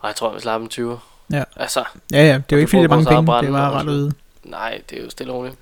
Og 0.00 0.08
jeg 0.08 0.16
tror, 0.16 0.34
vi 0.34 0.40
slap 0.40 0.60
en 0.60 0.68
20. 0.68 0.98
Ja. 1.32 1.44
Altså, 1.56 1.84
Ja, 2.12 2.22
ja, 2.26 2.34
det 2.34 2.34
er 2.34 2.42
jo 2.52 2.56
ikke 2.56 2.70
fordi, 2.70 2.82
det 2.82 2.90
er 2.90 2.94
mange 2.94 3.06
penge, 3.08 3.26
brænde 3.26 3.46
det 3.46 3.52
var 3.54 3.70
ret 3.80 3.88
ude. 3.88 4.12
nej, 4.44 4.80
det 4.90 4.98
er 4.98 5.02
jo 5.04 5.10
stille 5.10 5.32
roligt. 5.32 5.54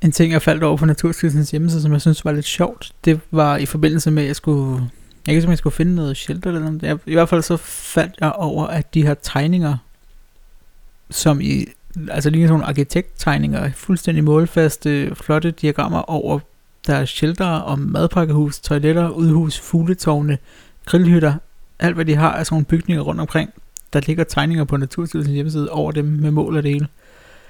En 0.00 0.12
ting, 0.12 0.32
jeg 0.32 0.42
faldt 0.42 0.62
over 0.62 0.76
på 0.76 0.86
Naturstyrelsens 0.86 1.50
hjemmeside, 1.50 1.82
som 1.82 1.92
jeg 1.92 2.00
synes 2.00 2.24
var 2.24 2.32
lidt 2.32 2.46
sjovt, 2.46 2.92
det 3.04 3.20
var 3.30 3.56
i 3.56 3.66
forbindelse 3.66 4.10
med, 4.10 4.22
at 4.22 4.26
jeg 4.26 4.36
skulle... 4.36 4.90
Jeg 5.26 5.34
kan 5.40 5.50
jeg 5.50 5.58
skulle 5.58 5.74
finde 5.76 5.94
noget 5.94 6.16
shelter 6.16 6.50
eller 6.50 6.60
noget. 6.60 6.82
Jeg, 6.82 6.98
I 7.06 7.14
hvert 7.14 7.28
fald 7.28 7.42
så 7.42 7.56
faldt 7.56 8.14
jeg 8.20 8.32
over, 8.32 8.66
at 8.66 8.94
de 8.94 9.06
har 9.06 9.14
tegninger, 9.22 9.76
som 11.10 11.40
i... 11.40 11.64
Altså 12.10 12.30
lige 12.30 12.42
sådan 12.42 12.50
nogle 12.52 12.64
arkitekttegninger, 12.64 13.70
fuldstændig 13.74 14.24
målfaste, 14.24 15.14
flotte 15.14 15.50
diagrammer 15.50 15.98
over 16.10 16.38
der 16.86 16.94
er 16.94 17.04
shelter 17.04 17.46
om 17.46 17.78
madpakkehus, 17.78 18.60
toiletter, 18.60 19.08
udhus, 19.08 19.60
fugletårne, 19.60 20.38
grillhytter, 20.84 21.34
alt 21.78 21.94
hvad 21.94 22.04
de 22.04 22.14
har 22.14 22.32
af 22.32 22.46
sådan 22.46 22.54
nogle 22.54 22.64
bygninger 22.64 23.02
rundt 23.02 23.20
omkring. 23.20 23.50
Der 23.92 24.00
ligger 24.06 24.24
tegninger 24.24 24.64
på 24.64 24.76
Naturstyrelsens 24.76 25.34
hjemmeside 25.34 25.70
over 25.70 25.92
dem 25.92 26.04
med 26.04 26.30
mål 26.30 26.56
og 26.56 26.62
det 26.62 26.72
hele. 26.72 26.88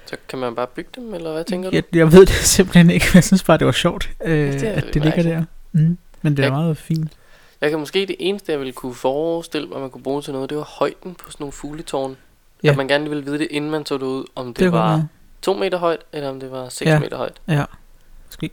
Så 0.05 0.15
kan 0.29 0.39
man 0.39 0.55
bare 0.55 0.67
bygge 0.75 0.89
dem, 0.95 1.13
eller 1.13 1.33
hvad 1.33 1.43
tænker 1.43 1.69
du? 1.69 1.75
Jeg, 1.75 1.83
jeg 1.93 2.11
ved 2.11 2.19
det 2.25 2.35
simpelthen 2.55 2.89
ikke, 2.89 3.05
men 3.09 3.15
jeg 3.15 3.23
synes 3.23 3.43
bare, 3.43 3.57
det 3.57 3.65
var 3.65 3.71
sjovt, 3.71 4.09
øh, 4.25 4.53
det 4.53 4.63
at 4.63 4.85
det 4.93 5.01
ligger 5.03 5.23
der. 5.23 5.43
Mm. 5.71 5.97
Men 6.21 6.37
det 6.37 6.39
er 6.39 6.43
Jeg- 6.47 6.51
meget 6.53 6.77
fint. 6.77 7.11
Jeg 7.63 7.71
kan 7.71 7.79
måske 7.79 8.05
det 8.05 8.15
eneste, 8.19 8.51
jeg 8.51 8.59
ville 8.59 8.73
kunne 8.73 8.95
forestille 8.95 9.67
mig, 9.67 9.81
man 9.81 9.89
kunne 9.89 10.03
bruge 10.03 10.21
til 10.21 10.33
noget, 10.33 10.49
det 10.49 10.57
var 10.57 10.63
højden 10.79 11.15
på 11.15 11.31
sådan 11.31 11.43
nogle 11.43 11.51
fugletårn. 11.51 12.17
Ja. 12.63 12.69
At 12.69 12.77
man 12.77 12.87
gerne 12.87 13.09
ville 13.09 13.23
vide 13.25 13.39
det, 13.39 13.47
inden 13.51 13.71
man 13.71 13.83
tog 13.83 13.99
det 13.99 14.05
ud, 14.05 14.25
om 14.35 14.45
det, 14.45 14.55
Det 14.55 14.63
det 14.63 14.71
var 14.71 14.91
godt 14.95 15.03
2 15.41 15.53
meter 15.53 15.77
højt, 15.77 15.99
eller 16.13 16.29
om 16.29 16.39
det 16.39 16.51
var 16.51 16.69
6 16.69 16.81
Ja. 16.89 16.99
meter 16.99 17.17
højt. 17.17 17.41
Ja, 17.47 17.63
måske. 18.27 18.49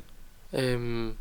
Øhm, 0.53 1.13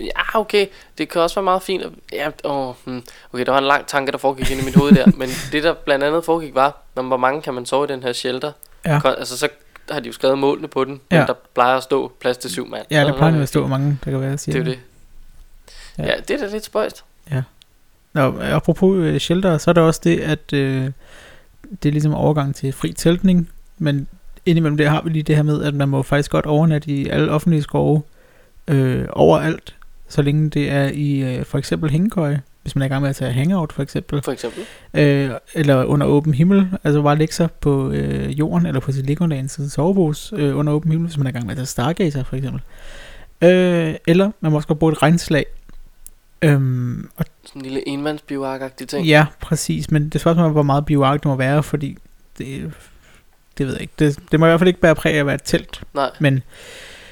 ja, 0.00 0.38
okay. 0.40 0.66
Det 0.98 1.08
kan 1.08 1.20
også 1.20 1.36
være 1.36 1.44
meget 1.44 1.62
fint. 1.62 1.82
At, 1.82 1.90
ja, 2.12 2.30
åh, 2.44 2.74
hmm. 2.84 3.02
Okay, 3.32 3.44
der 3.46 3.52
var 3.52 3.58
en 3.58 3.64
lang 3.64 3.86
tanke, 3.86 4.12
der 4.12 4.18
foregik 4.18 4.50
ind 4.50 4.60
i 4.60 4.64
mit 4.64 4.74
hoved 4.76 4.92
der. 4.92 5.06
Men 5.18 5.28
det, 5.52 5.62
der 5.62 5.74
blandt 5.74 6.04
andet 6.04 6.24
foregik, 6.24 6.54
var, 6.54 6.82
hvor 6.94 7.16
mange 7.16 7.42
kan 7.42 7.54
man 7.54 7.66
sove 7.66 7.84
i 7.84 7.88
den 7.88 8.02
her 8.02 8.12
shelter? 8.12 8.52
Ja. 8.84 9.00
Altså, 9.04 9.38
så 9.38 9.48
har 9.90 10.00
de 10.00 10.06
jo 10.06 10.12
skrevet 10.12 10.38
målene 10.38 10.68
på 10.68 10.84
den, 10.84 11.00
ja. 11.10 11.18
Men 11.18 11.26
der 11.26 11.34
plejer 11.54 11.76
at 11.76 11.82
stå 11.82 12.12
plads 12.20 12.36
til 12.36 12.50
syv 12.50 12.66
mand. 12.68 12.86
Ja, 12.90 13.00
det 13.00 13.08
Nå, 13.08 13.16
plejer 13.16 13.42
at 13.42 13.48
stå 13.48 13.60
hvor 13.60 13.68
mange, 13.68 13.98
der 14.04 14.10
kan 14.10 14.20
være, 14.20 14.30
Det 14.32 14.40
siger 14.40 14.56
er 14.60 14.64
jo 14.64 14.70
jeg. 14.70 14.76
det. 14.76 14.82
Ja. 15.98 16.02
Ja. 16.02 16.08
ja, 16.08 16.14
det 16.28 16.30
er 16.42 16.46
da 16.46 16.52
lidt 16.52 16.64
spøjst. 16.64 17.04
Nå, 18.12 18.34
apropos 18.40 18.96
øh, 18.96 19.18
shelter, 19.20 19.58
så 19.58 19.70
er 19.70 19.72
der 19.72 19.80
også 19.82 20.00
det, 20.04 20.20
at 20.20 20.52
øh, 20.52 20.90
det 21.82 21.88
er 21.88 21.92
ligesom 21.92 22.14
overgang 22.14 22.54
til 22.54 22.72
fri 22.72 22.92
teltning, 22.92 23.48
men 23.78 24.08
indimellem 24.46 24.76
det 24.76 24.88
har 24.88 25.02
vi 25.02 25.10
lige 25.10 25.22
det 25.22 25.36
her 25.36 25.42
med, 25.42 25.62
at 25.62 25.74
man 25.74 25.88
må 25.88 26.02
faktisk 26.02 26.30
godt 26.30 26.46
overnatte 26.46 26.90
i 26.90 27.08
alle 27.08 27.30
offentlige 27.30 27.62
skove 27.62 28.02
øh, 28.68 29.04
overalt, 29.10 29.74
så 30.08 30.22
længe 30.22 30.50
det 30.50 30.70
er 30.70 30.84
i 30.94 31.36
øh, 31.36 31.44
for 31.44 31.58
eksempel 31.58 31.90
hængekøje, 31.90 32.42
hvis 32.62 32.74
man 32.74 32.82
er 32.82 32.86
i 32.86 32.88
gang 32.88 33.02
med 33.02 33.10
at 33.10 33.16
tage 33.16 33.32
hangout 33.32 33.72
for 33.72 33.82
eksempel, 33.82 34.22
For 34.22 34.32
eksempel. 34.32 34.62
øh, 34.94 35.30
eller 35.54 35.84
under 35.84 36.06
åben 36.06 36.34
himmel, 36.34 36.68
altså 36.84 37.02
bare 37.02 37.18
lægge 37.18 37.34
sig 37.34 37.50
på 37.50 37.90
øh, 37.90 38.38
jorden 38.38 38.66
eller 38.66 38.80
på 38.80 38.92
sit 38.92 39.06
liggeunderlag 39.06 39.48
til 39.50 39.70
sovepose 39.70 40.36
øh, 40.36 40.56
under 40.58 40.72
åben 40.72 40.90
himmel, 40.90 41.06
hvis 41.08 41.18
man 41.18 41.26
er 41.26 41.30
i 41.30 41.32
gang 41.32 41.46
med 41.46 41.52
at 41.52 41.56
tage 41.56 41.66
stargazer 41.66 42.24
for 42.24 42.36
eksempel. 42.36 42.60
Øh, 43.42 43.94
eller 44.06 44.30
man 44.40 44.52
må 44.52 44.56
også 44.56 44.68
godt 44.68 44.78
bruge 44.78 44.92
et 44.92 45.02
regnslag. 45.02 45.46
Øhm, 46.42 47.08
og 47.16 47.24
Sådan 47.46 47.60
en 47.60 47.66
lille 47.66 47.88
enmandsbioark-agtig 47.88 48.86
ting. 48.86 49.06
Ja, 49.06 49.26
præcis. 49.40 49.90
Men 49.90 50.04
det 50.04 50.14
er 50.14 50.18
spørgsmålet, 50.18 50.52
hvor 50.52 50.62
meget 50.62 50.86
bioark 50.86 51.18
det 51.22 51.24
må 51.28 51.36
være, 51.36 51.62
fordi 51.62 51.96
det, 52.38 52.72
det 53.58 53.66
ved 53.66 53.72
jeg 53.72 53.80
ikke. 53.82 53.92
Det, 53.98 54.18
det 54.32 54.40
må 54.40 54.46
i 54.46 54.48
hvert 54.48 54.60
fald 54.60 54.68
ikke 54.68 54.80
bære 54.80 54.94
præg 54.94 55.14
af 55.14 55.18
at 55.18 55.26
være 55.26 55.34
et 55.34 55.42
telt. 55.44 55.82
Nej, 55.94 56.10
Men 56.20 56.42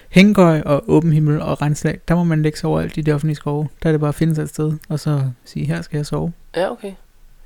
hængekøj 0.09 0.61
og 0.61 0.85
åben 0.87 1.13
himmel 1.13 1.41
og 1.41 1.63
regnslag, 1.63 2.01
der 2.09 2.15
må 2.15 2.25
man 2.25 2.43
lægge 2.43 2.59
sig 2.59 2.69
overalt 2.71 2.97
i 2.97 3.01
de 3.01 3.13
offentlige 3.13 3.37
skove. 3.37 3.69
Der 3.83 3.89
er 3.89 3.93
det 3.93 4.01
bare 4.01 4.09
at 4.09 4.15
finde 4.15 4.35
sig 4.35 4.43
et 4.43 4.49
sted, 4.49 4.73
og 4.89 5.01
så 5.01 5.31
sige, 5.45 5.67
her 5.67 5.83
skal 5.83 5.97
jeg 5.97 6.07
sove. 6.07 6.33
ja 6.57 6.71
okay. 6.71 6.93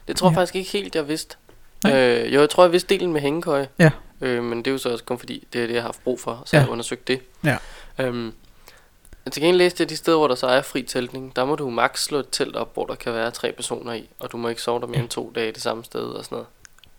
Det 0.09 0.17
tror 0.17 0.29
jeg 0.29 0.35
Ja. 0.35 0.41
faktisk 0.41 0.57
ikke 0.57 0.71
helt, 0.71 0.95
jeg 0.95 1.09
vidste. 1.09 1.37
Nej. 1.85 1.93
Øh, 2.27 2.35
jo, 2.35 2.41
jeg 2.41 2.51
tror, 2.51 2.65
jeg 2.65 2.73
vidste 2.73 2.95
delen 2.95 3.13
med 3.13 3.21
hængekøje. 3.21 3.69
Ja. 3.79 3.91
Øh, 4.21 4.45
men 4.45 4.59
det 4.59 4.67
er 4.67 4.71
jo 4.71 4.79
så 4.79 4.89
også 4.93 5.05
kun 5.05 5.19
fordi, 5.19 5.47
det 5.53 5.63
er 5.63 5.67
det, 5.67 5.75
jeg 5.75 5.83
har 5.83 5.89
haft 5.89 6.05
brug 6.05 6.21
for, 6.21 6.43
så 6.47 6.57
Ja. 6.57 6.59
jeg 6.61 6.65
har 6.67 6.73
undersøgt 6.73 7.09
det. 7.09 7.21
Ja. 7.45 7.57
Øhm, 7.99 8.33
men 9.29 9.33
til 9.33 9.43
gengæld 9.43 9.59
læste 9.59 9.83
jeg 9.83 9.91
de 9.91 9.97
steder, 9.97 10.17
hvor 10.19 10.29
der 10.29 10.35
så 10.35 10.47
er 10.47 10.63
fri 10.63 10.83
teltning. 10.83 11.37
Der 11.37 11.45
må 11.45 11.55
du 11.57 11.71
maks 11.71 12.05
slå 12.05 12.19
et 12.19 12.27
telt 12.33 12.57
op, 12.57 12.75
hvor 12.75 12.85
der 12.87 12.95
kan 12.95 13.13
være 13.15 13.31
tre 13.31 13.53
personer 13.53 13.93
i, 13.93 14.09
og 14.19 14.33
du 14.33 14.37
må 14.37 14.49
ikke 14.49 14.63
sove 14.63 14.81
der 14.81 14.87
mere 14.87 14.99
end 14.99 15.09
to 15.09 15.33
dage 15.35 15.53
det 15.53 15.63
samme 15.63 15.85
sted 15.85 16.01
og 16.01 16.25
sådan 16.25 16.39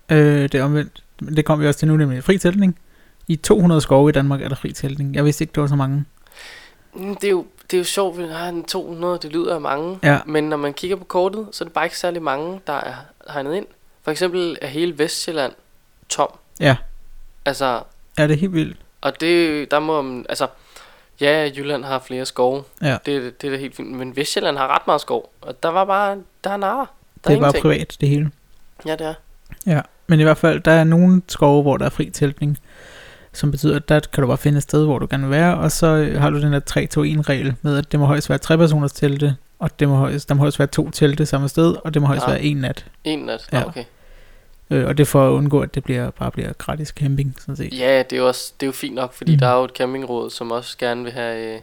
noget. 0.09 0.25
Øh, 0.25 0.41
det 0.51 0.55
er 0.55 0.63
omvendt. 0.63 1.03
Det 1.35 1.45
kommer 1.45 1.63
vi 1.63 1.67
også 1.67 1.79
til 1.79 1.87
nu, 1.87 1.97
nemlig 1.97 2.23
fri 2.23 2.37
teltning. 2.37 2.79
I 3.27 3.35
200 3.35 3.81
skove 3.81 4.09
i 4.09 4.11
Danmark 4.11 4.41
er 4.41 4.47
der 4.49 4.55
fri 4.55 4.71
teltning. 4.71 5.15
Jeg 5.15 5.25
vidste 5.25 5.43
ikke, 5.43 5.51
det 5.55 5.61
var 5.61 5.67
så 5.67 5.75
mange. 5.75 6.05
Mm, 6.93 7.15
Det 7.15 7.23
er 7.23 7.31
jo, 7.31 7.45
det 7.71 7.77
er 7.77 7.79
jo 7.79 7.83
sjovt, 7.83 8.19
at 8.19 8.29
ah, 8.35 8.49
en 8.49 8.63
200, 8.63 9.19
det 9.21 9.31
lyder 9.33 9.53
af 9.55 9.61
mange. 9.61 9.99
Ja. 10.03 10.19
Men 10.25 10.43
når 10.49 10.57
man 10.57 10.73
kigger 10.73 10.95
på 10.97 11.03
kortet, 11.03 11.47
så 11.51 11.63
er 11.63 11.65
det 11.65 11.73
bare 11.73 11.85
ikke 11.85 11.97
særlig 11.97 12.21
mange, 12.21 12.61
der 12.67 12.73
er 12.73 12.93
hegnet 13.29 13.55
ind. 13.55 13.65
For 14.03 14.11
eksempel 14.11 14.57
er 14.61 14.67
hele 14.67 14.97
Vestjylland 14.97 15.53
tom. 16.09 16.29
Ja. 16.59 16.75
Altså, 17.45 17.81
Ja, 18.17 18.23
det 18.27 18.31
er 18.33 18.37
helt 18.37 18.53
vildt. 18.53 18.77
og 19.01 19.21
det, 19.21 19.71
der 19.71 19.79
må 19.79 20.01
man, 20.01 20.25
altså, 20.29 20.47
ja, 21.21 21.49
Jylland 21.57 21.83
har 21.85 21.99
flere 21.99 22.25
skove. 22.25 22.63
Ja. 22.81 22.97
Det, 23.05 23.41
det 23.41 23.47
er 23.47 23.51
da 23.51 23.57
helt 23.57 23.75
fint. 23.75 23.91
Men 23.91 24.15
Vestjylland 24.15 24.57
har 24.57 24.67
ret 24.67 24.87
meget 24.87 25.01
skov. 25.01 25.29
Og 25.41 25.63
der 25.63 25.69
var 25.69 25.85
bare, 25.85 26.17
der 26.43 26.49
er 26.49 26.57
narer. 26.57 26.85
Der 27.23 27.29
Det 27.29 27.37
er 27.37 27.39
bare 27.41 27.47
ingenting. 27.49 27.61
privat, 27.61 27.97
det 28.01 28.09
hele. 28.09 28.31
Ja, 28.85 28.91
det 28.95 29.07
er. 29.07 29.13
Ja, 29.65 29.81
men 30.07 30.19
i 30.19 30.23
hvert 30.23 30.37
fald, 30.37 30.59
der 30.59 30.71
er 30.71 30.83
nogle 30.83 31.21
skove, 31.27 31.61
hvor 31.61 31.77
der 31.77 31.85
er 31.85 31.89
fri 31.89 32.09
teltning, 32.09 32.57
som 33.33 33.51
betyder, 33.51 33.75
at 33.75 33.89
der 33.89 33.99
kan 33.99 34.21
du 34.21 34.27
bare 34.27 34.37
finde 34.37 34.57
et 34.57 34.63
sted, 34.63 34.85
hvor 34.85 34.99
du 34.99 35.07
gerne 35.09 35.23
vil 35.23 35.31
være, 35.31 35.57
og 35.57 35.71
så 35.71 35.87
øh, 35.87 36.21
har 36.21 36.29
du 36.29 36.41
den 36.41 36.53
der 36.53 36.59
3-2-1-regel 36.59 37.55
med, 37.61 37.77
at 37.77 37.91
det 37.91 37.99
må 37.99 38.05
højst 38.05 38.29
være 38.29 38.37
tre 38.39 38.57
personers 38.57 38.91
telte, 38.91 39.35
og 39.59 39.79
det 39.79 39.89
må 39.89 39.95
højst, 39.95 40.29
der 40.29 40.35
må 40.35 40.39
højst 40.39 40.59
være 40.59 40.67
to 40.67 40.89
telte 40.89 41.25
samme 41.25 41.49
sted, 41.49 41.75
og 41.83 41.93
det 41.93 42.01
må 42.01 42.07
højst 42.07 42.23
Ja. 42.27 42.31
være 42.31 42.41
en 42.41 42.57
nat. 42.57 42.85
En 43.03 43.19
nat. 43.19 43.47
Ja. 43.51 43.57
Ja. 43.59 43.67
Okay. 43.67 43.83
Øh, 44.69 44.87
og 44.87 44.97
det 44.97 45.07
for 45.07 45.27
at 45.27 45.31
undgå, 45.31 45.59
at 45.61 45.75
det 45.75 45.83
bliver, 45.83 46.09
bare 46.11 46.31
bliver 46.31 46.53
gratis 46.53 46.87
camping, 46.87 47.35
sådan 47.39 47.55
set. 47.55 47.79
Ja, 47.79 47.97
det 48.03 48.13
er 48.13 48.17
jo 48.17 48.27
også 48.27 48.53
det 48.59 48.65
er 48.65 48.67
jo 48.67 48.71
fint 48.71 48.95
nok, 48.95 49.13
fordi 49.13 49.31
Mm. 49.31 49.39
der 49.39 49.47
er 49.47 49.57
jo 49.57 49.63
et 49.63 49.71
campingråd, 49.71 50.29
som 50.29 50.51
også 50.51 50.77
gerne 50.77 51.03
vil 51.03 51.13
have... 51.13 51.53
Øh, 51.55 51.59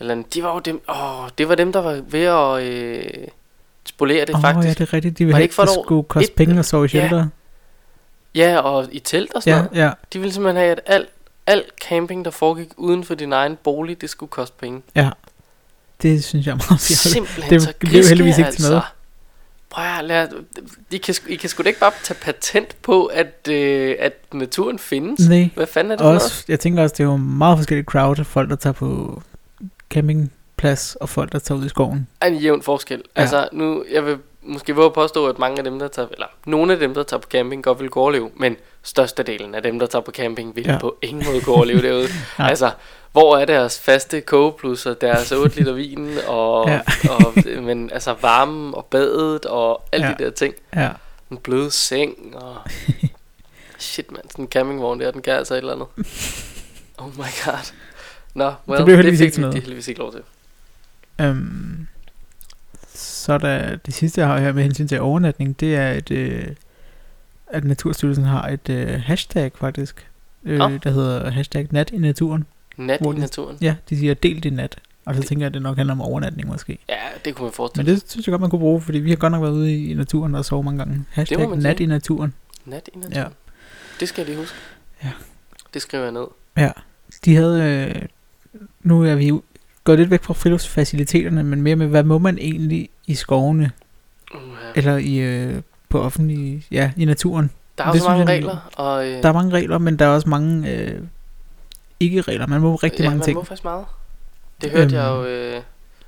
eller 0.00 0.12
andet- 0.12 0.34
de 0.34 0.42
var 0.42 0.52
jo 0.54 0.58
dem, 0.58 0.80
åh, 0.88 1.28
det 1.38 1.48
var 1.48 1.54
dem, 1.54 1.72
der 1.72 1.80
var 1.80 2.00
ved 2.08 2.24
at 2.24 2.62
øh, 2.72 3.04
spolere 3.88 4.24
det 4.26 4.34
Åh, 4.34 4.40
faktisk. 4.40 4.68
ja, 4.80 4.84
det 4.84 4.88
er 4.90 4.94
rigtigt. 4.94 5.18
De 5.18 5.24
vil 5.24 5.32
Var 5.32 5.36
det 5.36 5.36
have, 5.38 5.42
ikke 5.44 5.54
for 5.54 5.62
det 5.62 5.72
skulle 5.84 6.02
koste 6.04 6.30
et- 6.30 6.36
penge 6.36 6.58
at 6.58 6.64
sove 6.66 6.84
i 6.84 6.88
ja, 6.94 6.98
shelter. 7.08 7.26
Ja, 8.34 8.58
og 8.58 8.88
i 8.92 8.98
telt 8.98 9.34
og 9.34 9.42
sådan 9.42 9.56
Ja, 9.58 9.62
noget. 9.64 9.84
ja, 9.84 9.90
De 10.12 10.18
ville 10.18 10.32
simpelthen 10.32 10.56
have, 10.56 10.70
at 10.72 10.80
al, 10.86 11.06
al 11.46 11.64
camping, 11.88 12.24
der 12.24 12.30
foregik 12.30 12.68
uden 12.76 13.04
for 13.04 13.14
din 13.14 13.32
egen 13.32 13.56
bolig, 13.64 14.00
det 14.00 14.10
skulle 14.10 14.30
koste 14.30 14.56
penge. 14.60 14.82
ja. 14.94 15.10
Det 16.02 16.24
synes 16.24 16.46
jeg 16.46 16.52
er 16.52 16.56
meget 16.56 16.66
fjollet. 16.68 16.80
Simpelthen 16.98 17.50
Det 17.50 17.62
så 17.62 17.72
blev 17.78 17.92
griske, 17.92 18.08
heldigvis 18.08 18.38
ikke 18.38 18.50
til 18.50 18.54
altså. 18.56 18.68
noget. 18.70 18.82
Prøv 19.70 19.84
at 19.98 20.04
lade, 20.04 20.30
I, 20.90 20.98
kan, 20.98 21.14
I 21.28 21.36
kan 21.36 21.48
sgu 21.48 21.62
da 21.62 21.68
ikke 21.68 21.80
bare 21.80 21.92
tage 22.02 22.18
patent 22.22 22.76
på, 22.82 23.06
at, 23.06 23.48
øh, 23.50 23.96
at 23.98 24.12
naturen 24.32 24.78
findes. 24.78 25.28
Nej. 25.28 25.48
Hvad 25.54 25.66
fanden 25.66 25.90
er 25.92 25.96
det 25.96 26.04
for? 26.04 26.10
Også, 26.10 26.44
jeg 26.48 26.60
tænker 26.60 26.82
også, 26.82 26.94
det 26.98 27.00
er 27.00 27.08
jo 27.08 27.16
meget 27.16 27.58
forskellige 27.58 27.84
crowd. 27.84 28.24
Folk, 28.24 28.50
der 28.50 28.56
tager 28.56 28.74
på 28.74 29.22
campingplads, 29.90 30.94
og 31.00 31.08
folk, 31.08 31.32
der 31.32 31.38
tager 31.38 31.58
ud 31.60 31.66
i 31.66 31.68
skoven. 31.68 32.06
er 32.20 32.26
en 32.26 32.34
jævn 32.36 32.62
forskel. 32.62 32.96
Ja. 32.96 33.02
Ja. 33.16 33.20
Altså, 33.20 33.48
nu, 33.52 33.84
jeg 33.92 34.06
vil 34.06 34.18
måske 34.42 34.74
våge 34.74 34.90
påstå, 34.90 35.26
at 35.26 35.38
mange 35.38 35.58
af 35.58 35.64
dem, 35.64 35.78
der 35.78 35.88
tager, 35.88 36.08
eller 36.12 36.26
nogle 36.46 36.72
af 36.72 36.78
dem, 36.78 36.94
der 36.94 37.02
tager 37.02 37.20
på 37.20 37.28
camping, 37.28 37.62
godt 37.64 37.80
vil 37.80 37.88
kunne 37.88 38.02
overleve, 38.02 38.30
men 38.36 38.56
størstedelen 38.82 39.54
af 39.54 39.62
dem, 39.62 39.78
der 39.78 39.86
tager 39.86 40.02
på 40.02 40.10
camping, 40.10 40.56
vil 40.56 40.64
Ja. 40.66 40.72
ja. 40.72 40.78
på 40.78 40.96
ingen 41.02 41.24
måde 41.26 41.40
kunne 41.40 41.56
overleve 41.56 41.82
derude. 41.82 42.08
Nej. 42.38 42.48
altså, 42.48 42.70
hvor 43.12 43.36
er 43.36 43.44
deres 43.44 43.80
faste 43.80 44.20
kogeplus 44.20 44.86
og 44.86 45.00
deres 45.00 45.32
8 45.42 45.56
liter 45.56 45.72
vin, 45.72 46.08
og, 46.26 46.68
Ja. 46.68 46.80
og, 47.10 47.34
men 47.62 47.90
altså 47.92 48.14
varmen 48.22 48.74
og 48.74 48.84
badet 48.90 49.44
og 49.44 49.82
alle 49.92 50.06
Ja. 50.06 50.14
de 50.18 50.24
der 50.24 50.30
ting. 50.30 50.54
Ja. 50.76 50.90
En 51.30 51.36
blød 51.38 51.70
seng 51.70 52.36
og... 52.36 52.56
Shit, 53.78 54.12
mand, 54.12 54.22
sådan 54.30 54.44
en 54.44 54.48
campingvogn 54.50 55.00
der, 55.00 55.10
den 55.10 55.22
kan 55.22 55.32
altså 55.32 55.54
et 55.54 55.58
eller 55.58 55.72
andet. 55.72 55.86
Oh 56.98 57.06
my 57.16 57.24
god. 57.44 57.72
Nå, 58.34 58.52
well, 58.68 58.84
blev 58.84 58.86
det, 58.86 58.96
heldigvis 58.96 59.18
fik 59.18 59.26
ikke 59.26 59.40
noget. 59.40 59.54
de 59.54 59.60
heldigvis 59.60 59.88
ikke 59.88 60.00
lov 60.00 60.12
til. 60.12 60.20
Øhm, 61.20 61.86
så 62.94 63.32
er 63.32 63.38
der 63.38 63.76
det 63.76 63.94
sidste, 63.94 64.20
jeg 64.20 64.28
har 64.28 64.38
her 64.38 64.52
med 64.52 64.62
hensyn 64.62 64.88
til 64.88 65.00
overnatning, 65.00 65.60
det 65.60 65.76
er, 65.76 65.90
et, 65.92 66.10
øh, 66.10 66.46
at 67.46 67.64
Naturstyrelsen 67.64 68.24
har 68.24 68.48
et 68.48 68.68
øh, 68.68 69.00
hashtag 69.04 69.52
faktisk, 69.54 70.06
øh, 70.44 70.58
der 70.58 70.90
hedder 70.90 71.30
hashtag 71.30 71.66
nat 71.70 71.90
i 71.90 71.98
naturen. 71.98 72.46
Nat 72.86 73.00
Hvor 73.00 73.12
i 73.12 73.16
de- 73.16 73.20
naturen. 73.20 73.56
Ja, 73.60 73.74
de 73.90 73.98
siger 73.98 74.14
del 74.14 74.40
din 74.40 74.52
nat. 74.52 74.76
Og 75.06 75.14
så 75.14 75.22
tænker 75.22 75.42
jeg, 75.44 75.46
at 75.46 75.54
det 75.54 75.62
nok 75.62 75.76
handler 75.76 75.94
om 75.94 76.00
overnatning 76.00 76.48
måske. 76.48 76.78
Ja, 76.88 76.94
det 77.24 77.34
kunne 77.34 77.44
man 77.44 77.52
forestille 77.52 77.84
Men 77.92 77.94
det 78.00 78.10
synes 78.10 78.26
jeg 78.26 78.32
godt, 78.32 78.40
man 78.40 78.50
kunne 78.50 78.58
bruge, 78.58 78.80
fordi 78.80 78.98
vi 78.98 79.10
har 79.10 79.16
godt 79.16 79.30
nok 79.32 79.42
været 79.42 79.52
ude 79.52 79.74
i, 79.74 79.90
i 79.90 79.94
naturen 79.94 80.34
og 80.34 80.44
sovet 80.44 80.64
mange 80.64 80.78
gange. 80.78 81.04
Hashtag 81.10 81.48
man 81.50 81.58
nat 81.58 81.76
sige. 81.76 81.84
i 81.84 81.88
naturen. 81.88 82.34
Nat 82.64 82.88
i 82.94 82.96
naturen. 82.98 83.12
Ja. 83.14 83.20
Ja. 83.20 83.26
Det 84.00 84.08
skal 84.08 84.22
jeg 84.22 84.26
lige 84.28 84.38
huske. 84.38 84.56
Ja. 85.04 85.10
Det 85.74 85.82
skriver 85.82 86.04
jeg 86.04 86.12
ned. 86.12 86.26
De 87.24 87.34
havde, 87.36 87.62
øh, 87.96 88.02
nu 88.82 89.04
er 89.04 89.14
vi 89.14 89.32
gået 89.84 89.98
lidt 89.98 90.10
væk 90.10 90.22
fra 90.22 90.34
friluftsfaciliteterne, 90.34 91.42
men 91.42 91.62
mere 91.62 91.76
med, 91.76 91.86
hvad 91.86 92.02
må 92.02 92.18
man 92.18 92.38
egentlig 92.38 92.88
i 93.06 93.14
skovene, 93.14 93.70
Uh, 94.34 94.40
eller 94.74 94.96
i, 94.96 95.16
øh, 95.18 95.62
på 95.88 96.00
offentlige, 96.02 96.66
ja, 96.70 96.92
i 96.96 97.04
naturen. 97.04 97.50
der 97.78 97.84
er 97.84 97.88
jo 97.88 97.92
det 97.94 98.02
så 98.02 98.08
mange 98.08 98.20
jeg- 98.20 98.28
regler, 98.28 98.70
og 98.76 99.08
øh, 99.08 99.22
Der 99.22 99.28
er 99.28 99.32
mange 99.32 99.50
regler, 99.52 99.78
men 99.78 99.96
der 99.98 100.04
er 100.04 100.08
også 100.08 100.28
mange 100.28 100.70
øh, 100.76 101.00
ikke-regler. 102.00 102.46
Man 102.46 102.60
må 102.60 102.74
rigtig 102.74 103.00
ja, 103.00 103.04
mange 103.04 103.18
man 103.18 103.24
ting. 103.24 103.34
må 103.34 103.42
faktisk 103.44 103.64
meget. 103.64 103.84
Det 104.60 104.70
hørte 104.70 104.94
jeg 104.94 105.10
Øhm. 105.10 105.18
jo 105.18 105.26
øh, 105.26 105.62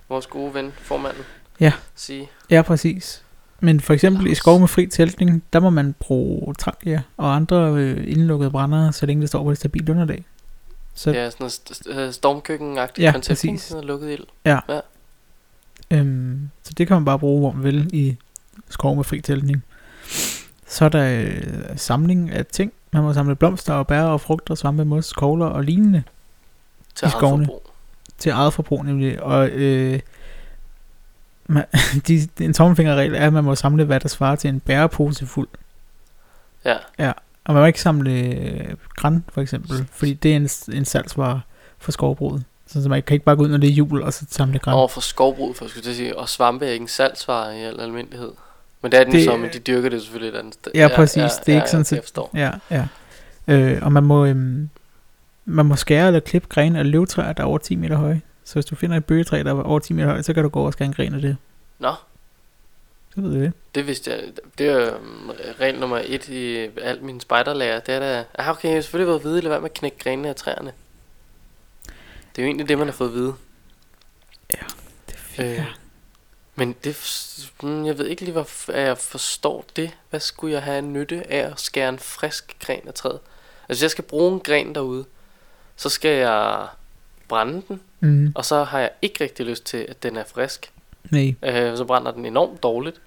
vores 0.09 0.26
gode 0.26 0.55
ven, 0.55 0.72
formanden, 0.76 1.22
Ja. 1.61 1.72
sige. 1.94 2.28
Ja, 2.50 2.62
præcis. 2.62 3.22
Men 3.61 3.81
for 3.81 3.94
eksempel 3.94 4.26
i 4.26 4.28
Lars. 4.28 4.38
skov 4.38 4.61
med 4.61 4.68
fri 4.68 4.87
teltning, 4.87 5.42
der 5.52 5.61
må 5.61 5.70
man 5.70 5.94
bruge 6.00 6.55
trangia 6.55 7.02
og 7.16 7.35
andre 7.37 7.74
øh, 7.74 8.05
indlukkede 8.11 8.50
brændere, 8.50 8.92
så 8.92 9.07
længe 9.07 9.20
det 9.20 9.28
står 9.28 9.42
på 9.42 9.50
et 9.50 9.59
stabilt 9.59 9.88
underlag. 9.88 10.24
Så 10.94 11.11
Ja, 11.11 11.31
sådan 11.31 11.37
noget 11.40 11.52
st- 11.52 11.90
øh, 12.00 12.12
stormkøkken-agtigt 12.12 13.05
Ja, 13.05 13.12
koncept, 13.12 13.44
ikke? 13.44 13.52
præcis. 13.55 13.68
Sådan 13.68 13.85
lukket 13.85 14.11
ild. 14.11 14.24
Øhm, 15.90 16.50
så 16.62 16.72
det 16.78 16.87
kan 16.87 16.94
man 16.96 17.05
bare 17.05 17.18
bruge, 17.18 17.40
hvor 17.40 17.52
man 17.52 17.64
vil 17.64 17.90
i 17.94 18.16
skov 18.70 18.96
med 18.96 19.05
fri 19.05 19.20
teltning. 19.20 19.64
Så 20.67 20.85
er 20.85 20.88
der 20.88 21.21
øh, 21.23 21.42
samling 21.77 22.31
af 22.31 22.46
ting. 22.46 22.73
Man 22.93 23.03
må 23.03 23.13
samle 23.13 23.35
blomster 23.37 23.75
og 23.75 23.87
bær 23.87 24.03
og 24.03 24.21
frugter, 24.21 24.55
svampe, 24.55 24.85
mos, 24.85 25.13
kogler 25.13 25.47
og 25.47 25.65
lignende 25.65 26.03
Til 26.95 27.09
I 27.09 27.11
skovene. 27.11 27.45
forbrug. 27.47 27.63
til 28.19 28.33
eget 28.33 28.53
forbrug 28.53 28.85
nemlig. 28.85 29.23
Og 29.23 29.49
øh, 29.49 30.01
man, 31.47 31.65
de, 32.09 32.29
en 32.40 32.53
tommelfingerregel 32.55 33.15
er, 33.15 33.27
at 33.27 33.33
man 33.33 33.45
må 33.45 33.55
samle, 33.55 33.85
hvad 33.85 34.01
der 34.01 34.09
svarer 34.09 34.37
til 34.37 34.49
en 34.51 34.61
bærepose 34.61 35.27
fuld. 35.27 35.49
Ja, 36.99 37.13
Og 37.45 37.55
man 37.55 37.63
må 37.63 37.67
ikke 37.67 37.81
samle 37.81 38.11
øh, 38.13 38.75
græn, 38.97 39.25
for 39.29 39.40
eksempel, 39.40 39.87
fordi 39.93 40.15
det 40.15 40.33
er 40.33 40.37
en, 40.37 40.49
en 40.73 40.85
salgsvare 40.85 41.40
for 41.79 41.93
skovbruget. 41.93 42.45
Så 42.67 42.88
man 42.88 43.03
kan 43.03 43.15
ikke 43.15 43.25
bare 43.25 43.37
gå 43.37 43.43
ud, 43.43 43.49
når 43.49 43.57
det 43.59 43.69
er 43.71 43.75
jul, 43.75 44.03
og 44.03 44.13
så 44.13 44.25
samle 44.31 44.59
græn. 44.59 44.75
over 44.75 44.88
for 44.88 45.01
skovbrug, 45.01 45.57
for 45.57 45.65
jeg 45.65 45.71
skulle 45.71 45.83
til 45.85 45.90
at 45.90 45.97
sige, 45.97 46.19
og 46.19 46.29
svampe 46.29 46.67
er 46.67 46.71
ikke 46.71 46.83
en 46.83 46.88
salgsvare 46.88 47.59
i 47.59 47.63
al 47.63 47.81
almindelighed. 47.81 48.33
Men 48.83 48.92
det 48.92 49.00
er 49.00 49.04
den 49.04 49.12
Det 49.12 49.18
det, 49.18 49.24
så, 49.24 49.33
er- 49.33 49.37
men 49.37 49.52
de 49.52 49.58
dyrker 49.58 49.88
det 49.88 50.02
selvfølgelig 50.02 50.35
et 50.37 50.38
andet 50.40 50.54
sted. 50.54 50.72
Ja, 50.74 50.88
præcis. 50.96 51.33
Det 51.46 51.52
er 51.52 51.56
ikke 51.56 51.68
sådan 51.70 51.80
ja, 51.80 51.85
set- 51.85 51.96
Jeg 51.96 52.04
forstår. 52.04 52.30
Ja, 52.35 52.50
ja. 52.70 52.87
Øh, 53.48 53.83
og 53.83 53.92
man 53.92 54.02
må, 54.04 54.24
øhm, 54.26 54.68
man 55.44 55.66
må 55.66 55.76
skære 55.76 56.06
eller 56.06 56.20
klippe 56.20 56.48
grene 56.48 56.78
af 56.78 56.90
løvtræer, 56.90 57.33
der 57.33 57.42
er 57.42 57.46
over 57.46 57.58
10 57.58 57.76
meter 57.76 57.96
høje. 57.96 58.20
Så 58.44 58.54
hvis 58.54 58.64
du 58.64 58.74
finder 58.76 58.96
et 58.96 59.04
bøgetræ, 59.04 59.42
der 59.42 59.50
er 59.54 59.62
over 59.62 59.78
10 59.78 59.92
meter 59.92 60.08
højt, 60.08 60.24
så 60.24 60.35
kan 60.35 60.42
du 60.42 60.48
gå 60.48 60.58
over 60.58 60.66
og 60.66 60.72
skære 60.72 60.87
en 60.87 60.92
gren 60.94 61.14
af 61.14 61.20
det. 61.20 61.37
Nå, 61.78 61.92
Så 63.14 63.20
ved 63.20 63.40
det. 63.42 63.52
Det 63.74 63.87
vidste 63.87 64.10
jeg. 64.10 64.20
Det 64.58 64.68
er 64.68 64.94
øhm, 64.94 65.30
regel 65.60 65.80
nummer 65.80 66.00
et 66.06 66.28
i 66.28 66.68
alt 66.83 67.02
min 67.02 67.20
spejderlærer. 67.20 67.80
Det 67.80 67.94
er 67.94 67.98
da... 68.00 68.24
Ah, 68.35 68.50
okay, 68.50 68.68
jeg 68.68 68.76
har 68.76 68.83
selvfølgelig 68.83 69.08
været 69.08 69.24
vide, 69.24 69.40
lad 69.40 69.48
være 69.50 69.60
med 69.60 69.70
at 69.70 69.74
knække 69.74 69.98
grenene 69.98 70.28
af 70.28 70.35
træerne. 70.37 70.72
Det 72.37 72.38
er 72.38 72.42
jo 72.42 72.46
egentlig 72.46 72.68
det, 72.68 72.78
man 72.78 72.87
har 72.87 72.92
fået 72.92 73.08
at 73.08 73.14
vide. 73.14 73.35
Det 75.08 75.16
Øh, 75.38 75.64
men 76.55 76.75
det, 76.85 76.96
mm, 77.63 77.87
jeg 77.87 77.98
ved 77.98 78.07
ikke 78.07 78.23
lige, 78.23 78.33
hvorfor 78.33 78.73
jeg 78.73 78.98
forstår 78.98 79.65
det. 79.77 79.90
Hvad 80.11 80.21
skulle 80.21 80.55
jeg 80.55 80.63
have 80.63 80.83
nytte 80.83 81.33
af 81.33 81.38
at 81.50 81.61
skære 81.61 81.88
en 81.88 81.98
frisk 81.98 82.57
gren 82.61 82.88
af 82.88 82.94
træet? 82.94 83.21
Altså, 83.23 83.67
hvis 83.67 83.83
jeg 83.83 83.90
skal 83.90 84.05
bruge 84.05 84.33
en 84.33 84.40
gren 84.40 84.75
derude, 84.75 85.05
så 85.77 85.88
skal 85.88 86.11
jeg 86.19 86.67
brænde 87.29 87.63
den, 87.69 87.81
Mm, 88.00 88.33
og 88.35 88.44
så 88.44 88.65
har 88.65 88.81
jeg 88.81 88.90
ikke 89.03 89.25
rigtig 89.25 89.46
lyst 89.46 89.65
til, 89.65 89.87
at 89.88 90.03
den 90.03 90.17
er 90.17 90.25
frisk. 90.25 90.73
nej. 91.11 91.35
Øh, 91.42 91.77
så 91.77 91.85
brænder 91.85 92.11
den 92.13 92.27
enormt 92.27 92.63
dårligt. 92.63 93.00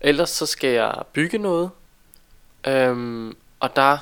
Ellers 0.00 0.30
så 0.30 0.46
skal 0.46 0.70
jeg 0.70 0.94
bygge 1.12 1.38
noget. 1.38 1.70
Øhm, 2.66 3.36
og 3.60 3.76
der... 3.76 3.98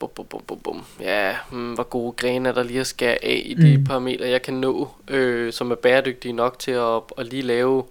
Bum, 0.00 0.10
bum, 0.14 0.26
bum, 0.26 0.42
bum, 0.46 0.58
bum. 0.58 0.84
Ja, 1.00 1.36
hmm, 1.50 1.74
hvor 1.74 1.82
gode 1.82 2.12
grene 2.12 2.48
er 2.48 2.52
der 2.52 2.62
lige 2.62 2.80
at 2.80 2.86
skære 2.86 3.24
af 3.24 3.42
i 3.44 3.54
de 3.54 3.78
Mm. 3.78 3.84
parametre, 3.84 4.28
jeg 4.28 4.42
kan 4.42 4.54
nå, 4.54 4.88
øh, 5.08 5.52
som 5.52 5.70
er 5.70 5.74
bæredygtige 5.74 6.32
nok 6.32 6.58
til 6.58 6.70
at, 6.70 7.00
at 7.18 7.26
lige 7.26 7.42
lave, 7.42 7.84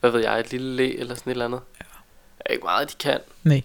hvad 0.00 0.10
ved 0.10 0.20
jeg, 0.20 0.40
et 0.40 0.50
lille 0.52 0.76
læ 0.76 0.94
eller 0.98 1.14
sådan 1.14 1.30
et 1.30 1.34
eller 1.34 1.44
andet. 1.44 1.60
Ja. 1.80 1.84
Er 2.40 2.52
ikke 2.52 2.64
meget, 2.64 2.90
de 2.90 2.94
kan. 3.00 3.18
Nej. 3.44 3.62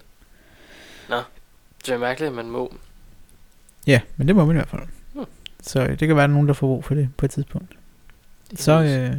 Det 1.86 1.94
er 1.94 1.98
mærkeligt, 1.98 2.30
at 2.30 2.36
man 2.36 2.50
må. 2.50 2.74
Ja, 3.88 4.02
men 4.18 4.28
det 4.28 4.36
må 4.36 4.46
man 4.46 4.56
i 4.56 4.58
hvert 4.60 4.70
fald. 4.70 4.82
Hmm. 5.14 5.26
Så 5.62 5.80
øh, 5.82 5.90
det 6.00 6.08
kan 6.08 6.16
være, 6.16 6.24
at 6.24 6.30
der 6.30 6.34
nogen, 6.34 6.48
der 6.48 6.54
får 6.54 6.68
brug 6.68 6.86
for 6.86 6.96
det 6.96 7.10
på 7.18 7.26
et 7.26 7.32
tidspunkt. 7.32 7.74
Så 8.56 8.72
øh, 8.84 9.18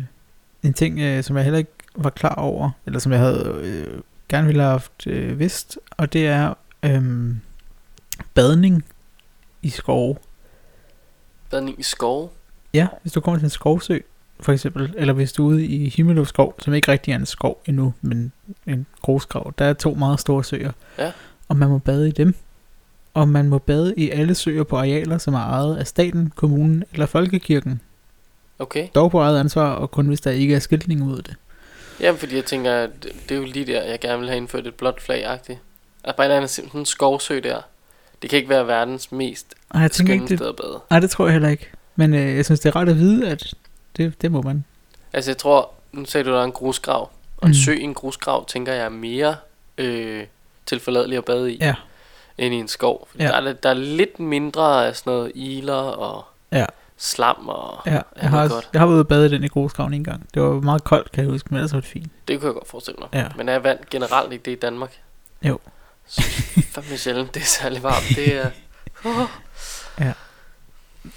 en 0.62 0.74
ting, 0.74 0.98
øh, 1.00 1.22
som 1.24 1.36
jeg 1.36 1.44
heller 1.44 1.58
ikke 1.58 1.70
var 1.94 2.10
klar 2.10 2.34
over, 2.34 2.70
eller 2.86 2.98
som 2.98 3.12
jeg 3.12 3.20
havde 3.20 3.60
øh, 3.62 4.00
gerne 4.28 4.46
ville 4.46 4.62
have 4.62 4.70
haft 4.70 5.06
øh, 5.06 5.38
vidst, 5.38 5.78
og 5.90 6.12
det 6.12 6.26
er 6.26 6.54
øh, 6.82 7.34
badning 8.34 8.84
i 9.62 9.70
skove. 9.70 10.16
Badning 11.50 11.80
i 11.80 11.82
skov. 11.82 12.32
Ja, 12.74 12.86
hvis 13.02 13.12
du 13.12 13.20
kommer 13.20 13.38
til 13.38 13.44
en 13.44 13.50
skovsø, 13.50 13.98
for 14.40 14.52
eksempel, 14.52 14.94
eller 14.96 15.14
hvis 15.14 15.32
du 15.32 15.48
er 15.48 15.54
ude 15.54 15.66
i 15.66 15.88
Himmeløv 15.88 16.26
skov, 16.26 16.54
som 16.58 16.74
ikke 16.74 16.92
rigtig 16.92 17.12
er 17.12 17.16
en 17.16 17.26
skov 17.26 17.62
endnu, 17.66 17.94
men 18.00 18.32
en 18.66 18.86
grusgrav, 19.02 19.52
der 19.58 19.64
er 19.64 19.72
to 19.72 19.94
meget 19.94 20.20
store 20.20 20.44
søer. 20.44 20.72
Ja. 20.98 21.12
Og 21.48 21.56
man 21.56 21.68
må 21.68 21.78
bade 21.78 22.08
i 22.08 22.12
dem. 22.12 22.34
Og 23.14 23.28
man 23.28 23.48
må 23.48 23.58
bade 23.58 23.94
i 23.96 24.10
alle 24.10 24.34
søer 24.34 24.64
på 24.64 24.76
arealer, 24.76 25.18
som 25.18 25.34
er 25.34 25.38
ejet 25.38 25.76
af 25.76 25.86
staten, 25.86 26.32
kommunen 26.36 26.84
eller 26.92 27.06
folkekirken. 27.06 27.80
Okay. 28.58 28.88
Dog 28.94 29.10
på 29.10 29.20
eget 29.20 29.40
ansvar, 29.40 29.70
og 29.70 29.90
kun 29.90 30.06
hvis 30.06 30.20
der 30.20 30.30
ikke 30.30 30.54
er 30.54 30.58
skiltning 30.58 31.02
ud 31.02 31.16
det. 31.16 31.34
Jamen, 32.00 32.18
fordi 32.18 32.36
jeg 32.36 32.44
tænker, 32.44 32.74
at 32.74 32.90
det, 33.02 33.12
det 33.28 33.34
er 33.34 33.38
jo 33.38 33.44
lige 33.44 33.66
der, 33.66 33.82
jeg 33.82 34.00
gerne 34.00 34.18
vil 34.18 34.28
have 34.28 34.36
indført 34.36 34.66
et 34.66 34.74
blåt 34.74 35.00
flag-agtigt. 35.00 35.58
Altså, 36.04 36.16
bare 36.16 36.26
en 36.26 36.30
eller 36.30 36.36
anden 36.36 36.48
sådan 36.48 36.80
en 36.80 36.86
skovsø 36.86 37.40
der. 37.40 37.60
Det 38.26 38.30
kan 38.30 38.36
ikke 38.36 38.48
være 38.48 38.66
verdens 38.66 39.12
mest 39.12 39.54
Og 39.70 39.80
jeg 39.82 39.90
skønne 39.92 40.12
ikke, 40.12 40.26
det, 40.26 40.38
sted 40.38 40.48
at 40.48 40.56
bade. 40.56 40.80
nej, 40.90 41.00
det 41.00 41.10
tror 41.10 41.24
jeg 41.24 41.32
heller 41.32 41.48
ikke. 41.48 41.70
Men 41.96 42.14
øh, 42.14 42.36
jeg 42.36 42.44
synes, 42.44 42.60
det 42.60 42.68
er 42.68 42.76
rart 42.76 42.88
at 42.88 42.96
vide, 42.96 43.28
at 43.28 43.54
det, 43.96 44.22
det 44.22 44.32
må 44.32 44.42
man. 44.42 44.64
Altså, 45.12 45.30
jeg 45.30 45.38
tror, 45.38 45.70
nu 45.92 46.04
sagde 46.04 46.24
du, 46.24 46.30
der 46.32 46.40
er 46.40 46.44
en 46.44 46.52
grusgrav. 46.52 47.10
Og 47.36 47.46
en 47.46 47.50
Mm. 47.50 47.54
sø 47.54 47.72
i 47.72 47.80
en 47.82 47.94
grusgrav, 47.94 48.46
tænker 48.46 48.72
jeg, 48.72 48.84
er 48.84 48.88
mere 48.88 49.36
øh, 49.78 50.24
tilforladelig 50.66 51.18
at 51.18 51.24
bade 51.24 51.52
i, 51.52 51.58
Ja. 51.60 51.74
end 52.38 52.54
i 52.54 52.56
en 52.58 52.68
skov. 52.68 53.08
Ja. 53.18 53.24
der, 53.24 53.32
er, 53.32 53.40
lidt- 53.40 53.62
der 53.62 53.68
er 53.70 53.74
lidt 53.74 54.20
mindre 54.20 54.86
af 54.86 54.96
sådan 54.96 55.12
noget 55.12 55.32
iler 55.34 55.74
og 55.74 56.24
Ja. 56.52 56.66
slam 56.96 57.48
og... 57.48 57.78
Ja, 57.86 58.00
jeg 58.22 58.30
har, 58.30 58.48
godt. 58.48 58.68
jeg 58.72 58.80
har 58.80 58.86
været 58.86 58.94
ude 58.94 59.02
og 59.02 59.08
bade 59.08 59.26
i 59.26 59.28
den 59.28 59.44
i 59.44 59.48
grusgraven 59.48 59.94
en 59.94 60.04
gang. 60.04 60.26
Det 60.34 60.42
var 60.42 60.50
meget 60.60 60.84
koldt, 60.84 61.12
kan 61.12 61.24
jeg 61.24 61.30
huske, 61.32 61.48
men 61.50 61.56
ellers 61.56 61.72
var 61.72 61.80
det 61.80 61.88
fint. 61.88 62.12
Det 62.28 62.40
kunne 62.40 62.46
jeg 62.46 62.54
godt 62.54 62.68
forestille 62.68 62.98
mig. 63.00 63.08
Ja. 63.12 63.26
Men 63.36 63.48
er 63.48 63.58
vand 63.58 63.78
generelt 63.90 64.32
ikke 64.32 64.44
det 64.44 64.50
i 64.52 64.58
Danmark? 64.58 64.92
Jo. 65.42 65.58
For 66.10 66.22
fandme 66.80 66.98
sjældent, 66.98 67.34
det 67.34 67.42
er 67.42 67.46
særlig 67.46 67.82
varmt. 67.82 68.16
Det 68.16 68.36
er... 68.36 68.50
Oh, 69.04 69.28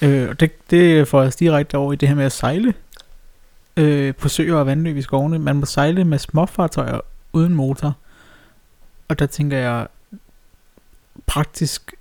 Øh, 0.02 0.30
og 0.30 0.40
det, 0.40 0.70
det 0.72 1.08
får 1.08 1.22
os 1.22 1.36
direkte 1.36 1.78
over 1.78 1.94
i 1.94 1.96
det 1.96 2.08
her 2.08 2.16
med 2.16 2.26
at 2.26 2.32
sejle 2.32 2.74
øh, 3.78 4.16
på 4.16 4.30
søer 4.30 4.56
og 4.56 4.66
vandløb 4.66 4.98
i 4.98 5.02
skovene. 5.02 5.40
Man 5.40 5.56
må 5.56 5.66
sejle 5.66 6.06
med 6.06 6.20
småfartøjer 6.20 7.00
uden 7.34 7.54
motor. 7.54 7.98
Og 9.08 9.20
der 9.20 9.26
tænker 9.26 9.58
jeg, 9.58 9.88
praktisk 11.26 11.94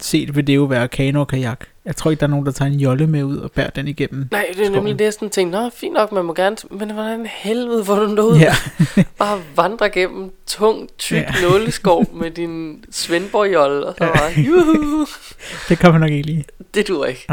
set 0.00 0.36
vil 0.36 0.46
det 0.46 0.56
jo 0.56 0.64
være 0.64 0.88
kano 0.88 1.20
og 1.20 1.28
kajak. 1.28 1.60
Jeg 1.84 1.96
tror 1.96 2.10
ikke, 2.10 2.20
der 2.20 2.26
er 2.26 2.30
nogen, 2.30 2.46
der 2.46 2.52
tager 2.52 2.70
en 2.70 2.80
jolle 2.80 3.06
med 3.06 3.22
ud 3.24 3.36
og 3.36 3.50
bærer 3.52 3.70
den 3.70 3.88
igennem. 3.88 4.28
nej, 4.30 4.46
det 4.48 4.60
er 4.60 4.64
Skoven. 4.64 4.72
nemlig 4.72 4.98
det, 4.98 5.04
jeg 5.04 5.12
sådan 5.12 5.30
tænkte, 5.30 5.58
Nå, 5.58 5.70
fint 5.74 5.94
nok, 5.94 6.12
man 6.12 6.24
må 6.24 6.34
gerne... 6.34 6.56
Men 6.70 6.90
hvordan 6.90 7.26
helvede 7.26 7.84
får 7.84 7.94
du 7.96 8.06
noget? 8.06 8.40
Ja, 8.40 8.54
Bare 9.18 9.40
vandre 9.56 9.90
gennem 9.90 10.30
tung, 10.46 10.88
tyk 10.98 11.16
Ja. 11.16 11.20
ja. 11.42 11.48
nåleskov 11.48 12.14
med 12.16 12.30
din 12.30 12.84
Svendborg-jolle, 12.90 13.86
og 13.86 13.94
så 13.98 13.98
bare, 13.98 14.44
juhu, 14.46 15.06
det 15.68 15.78
kan 15.78 15.92
man 15.92 16.00
nok 16.00 16.10
ikke 16.10 16.26
lige. 16.26 16.44
det 16.74 16.88
dur 16.88 17.04
ikke. 17.06 17.26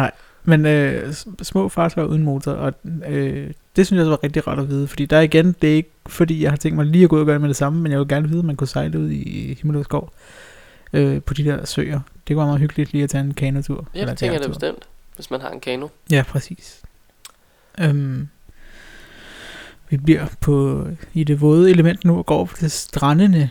Men 0.44 0.66
øh, 0.66 1.14
små 1.42 1.70
fartøjer 1.70 2.08
uden 2.08 2.24
motor, 2.24 2.52
og 2.52 2.74
øh, 3.08 3.52
det 3.76 3.88
synes 3.88 4.00
jeg 4.00 4.08
var 4.10 4.24
rigtig 4.24 4.48
rart 4.48 4.60
at 4.60 4.70
vide, 4.70 4.88
fordi 4.88 5.06
der 5.06 5.20
igen, 5.20 5.56
det 5.62 5.72
er 5.72 5.76
ikke 5.76 5.90
fordi, 6.08 6.44
jeg 6.44 6.52
har 6.52 6.58
tænkt 6.58 6.76
mig 6.76 6.86
lige 6.86 7.04
at 7.04 7.10
gå 7.10 7.16
ud 7.16 7.20
og 7.22 7.26
gøre 7.26 7.34
det 7.34 7.42
med 7.42 7.50
det 7.50 7.56
samme, 7.58 7.82
men 7.82 7.92
jeg 7.92 8.00
vil 8.00 8.08
gerne 8.08 8.28
vide, 8.30 8.40
at 8.40 8.46
man 8.46 8.56
kunne 8.56 8.68
sejle 8.68 9.00
ud 9.00 9.10
i 9.10 9.58
Himmeløv 9.62 9.84
Skov 9.84 10.14
øh, 10.94 11.22
på 11.22 11.34
de 11.34 11.46
der 11.46 11.66
søer. 11.66 12.00
Det 12.28 12.36
var 12.38 12.46
meget 12.46 12.60
hyggeligt 12.60 12.92
lige 12.92 13.04
at 13.04 13.10
tage 13.10 13.24
en 13.24 13.34
kanotur. 13.34 13.88
Ja, 13.96 14.06
det 14.06 14.18
tænker 14.18 14.34
jeg 14.34 14.44
da 14.44 14.48
bestemt, 14.48 14.88
hvis 15.16 15.32
man 15.32 15.42
har 15.42 15.50
en 15.50 15.60
kano. 15.60 15.88
Ja, 16.12 16.24
præcis. 16.28 16.82
Øhm, 17.80 18.28
vi 19.90 19.98
bliver 19.98 20.26
på 20.40 20.86
i 21.14 21.24
det 21.24 21.42
våde 21.42 21.70
element 21.72 22.06
nu 22.06 22.18
og 22.18 22.26
går 22.26 22.36
over 22.38 22.48
til 22.58 22.72
strandene. 22.72 23.50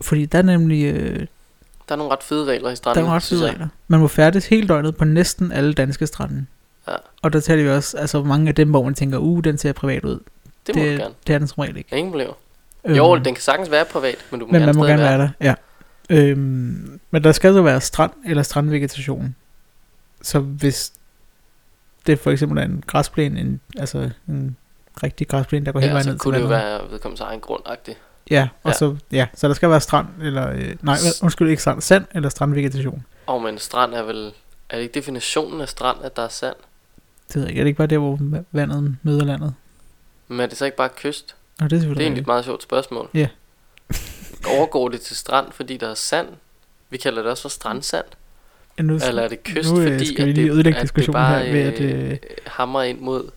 Fordi 0.00 0.26
der 0.26 0.38
er 0.38 0.42
nemlig 0.42 0.84
øh, 0.84 1.18
Der 1.88 1.94
er 1.94 1.96
nogle 1.96 2.12
ret 2.12 2.22
fede 2.22 2.44
regler 2.44 2.68
i 2.68 2.70
der 2.70 2.74
stranden. 2.74 2.98
er 2.98 3.02
nogle 3.02 3.16
ret 3.16 3.22
fede 3.22 3.50
regler. 3.50 3.68
Man 3.88 4.00
må 4.00 4.08
færdes 4.08 4.46
hele 4.46 4.68
døgnet 4.68 4.96
på 4.96 5.04
næsten 5.04 5.52
alle 5.52 5.72
danske 5.72 6.06
strande. 6.06 6.46
Ja. 6.88 6.94
Og 7.22 7.32
der 7.32 7.40
taler 7.40 7.62
vi 7.62 7.68
også, 7.68 7.96
altså 7.96 8.22
mange 8.22 8.48
af 8.48 8.54
dem, 8.54 8.70
hvor 8.70 8.82
man 8.84 8.94
tænker, 8.94 9.18
uh, 9.18 9.44
den 9.44 9.58
ser 9.58 9.72
privat 9.72 10.04
ud. 10.04 10.18
Det 10.66 10.76
må 10.76 10.82
det, 10.82 10.98
du 10.98 11.02
gerne. 11.02 11.14
det 11.26 11.34
er 11.34 11.38
den 11.38 11.48
som 11.48 11.58
regel 11.58 11.76
ikke. 11.76 11.96
Ingen 11.96 12.12
problemer. 12.12 12.32
Jo, 12.88 13.16
den 13.16 13.34
kan 13.34 13.42
sagtens 13.42 13.70
være 13.70 13.84
privat, 13.84 14.16
men 14.30 14.40
du 14.40 14.46
må 14.46 14.52
men 14.52 14.60
gerne 14.60 14.72
man 14.72 14.76
må 14.76 14.84
gerne 14.86 15.02
være 15.02 15.18
der, 15.18 15.28
ja. 15.40 15.54
Øhm, 16.10 17.00
men 17.10 17.24
der 17.24 17.32
skal 17.32 17.52
så 17.54 17.62
være 17.62 17.80
strand 17.80 18.10
eller 18.26 18.42
strandvegetation. 18.42 19.34
Så 20.22 20.38
hvis 20.40 20.92
det 22.06 22.18
for 22.18 22.30
eksempel 22.30 22.58
er 22.58 22.62
en 22.62 22.84
græsplæne, 22.86 23.40
en, 23.40 23.60
altså 23.78 24.10
en 24.28 24.56
rigtig 25.02 25.28
græsplæne, 25.28 25.66
der 25.66 25.72
går 25.72 25.80
hele 25.80 25.88
Ja, 25.88 25.92
vejen 25.94 26.04
så 26.04 26.10
ned 26.10 26.14
til 26.16 26.20
kunne 26.20 26.36
det 26.36 26.42
jo 26.42 26.48
være 26.48 26.90
vedkommende 26.90 27.24
egen 27.24 27.40
grund 27.40 27.62
-agtigt. 27.66 27.94
Ja, 28.30 28.48
og 28.62 28.70
Ja. 28.70 28.74
Så, 28.76 28.96
ja, 29.12 29.26
så 29.34 29.48
der 29.48 29.54
skal 29.54 29.70
være 29.70 29.80
strand, 29.80 30.06
eller, 30.22 30.50
øh, 30.50 30.76
nej, 30.82 30.96
undskyld, 31.22 31.48
ikke 31.50 31.62
strand, 31.62 31.80
sand 31.80 32.04
eller 32.14 32.28
strandvegetation. 32.28 33.04
Og 33.26 33.42
men 33.42 33.58
strand 33.58 33.94
er 33.94 34.02
vel... 34.02 34.32
Er 34.70 34.76
det 34.76 34.82
ikke 34.82 34.94
definitionen 34.94 35.60
af 35.60 35.68
strand, 35.68 35.98
at 36.04 36.16
der 36.16 36.22
er 36.22 36.28
sand? 36.28 36.56
Det 37.28 37.36
ved 37.36 37.42
jeg 37.42 37.48
ikke, 37.50 37.60
er 37.60 37.64
det 37.64 37.68
ikke 37.68 37.76
bare 37.78 37.86
der, 37.86 37.98
hvor 37.98 38.16
va- 38.16 38.44
vandet 38.52 38.96
møder 39.02 39.24
landet? 39.24 39.54
Men 40.28 40.40
er 40.40 40.46
det 40.46 40.58
så 40.58 40.64
ikke 40.64 40.76
bare 40.76 40.88
kyst? 40.96 41.36
Nå, 41.60 41.68
det 41.68 41.76
er 41.76 41.88
Det 41.88 41.96
er 41.96 42.00
egentlig 42.00 42.20
et 42.20 42.26
meget 42.26 42.44
sjovt 42.44 42.62
spørgsmål. 42.62 43.08
Ja. 43.14 43.28
Overgår 44.46 44.88
det 44.88 45.00
til 45.00 45.16
strand, 45.16 45.52
fordi 45.52 45.76
der 45.76 45.90
er 45.90 45.94
sand? 45.94 46.28
Vi 46.90 46.96
kalder 46.96 47.22
det 47.22 47.30
også 47.30 47.42
for 47.42 47.48
strandsand. 47.48 48.04
Ja, 48.78 48.82
nu, 48.82 48.94
Eller 49.08 49.22
er 49.22 49.28
det 49.28 49.42
kyst, 49.44 49.72
nu, 49.72 49.80
øh, 49.80 49.92
fordi 49.92 50.06
skal 50.06 50.24
vi 50.24 50.30
at 50.30 50.36
lige 50.36 50.46
det, 50.48 50.52
ødelægge 50.54 50.78
at 50.78 50.96
det 50.96 51.12
bare 51.12 51.44
her 51.44 51.52
ved, 51.52 51.60
at, 51.60 51.80
øh, 51.80 52.10
øh, 52.10 52.16
hammer 52.46 52.82
ind 52.82 53.00
mod 53.00 53.30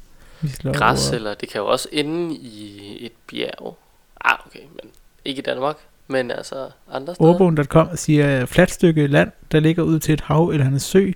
græs, 0.74 1.08
over- 1.10 1.16
eller 1.16 1.34
det 1.34 1.50
kan 1.50 1.62
jo 1.62 1.68
også 1.68 1.88
ende 1.92 2.36
i 2.36 3.06
et 3.06 3.12
bjerg. 3.28 3.78
Ah, 4.22 4.38
okay, 4.48 4.60
men 4.60 4.92
ikke 5.26 5.40
i 5.40 5.44
Danmark, 5.44 5.76
men 6.08 6.32
altså 6.32 6.70
andre 6.92 7.16
steder. 7.16 7.30
Ordbogen.com 7.30 7.88
siger, 7.98 8.46
fladt 8.46 8.72
stykke 8.72 9.08
land, 9.08 9.32
der 9.52 9.60
ligger 9.60 9.84
ud 9.84 10.00
til 10.00 10.14
et 10.14 10.22
hav 10.22 10.50
eller 10.50 10.68
en 10.68 10.80
sø, 10.80 11.12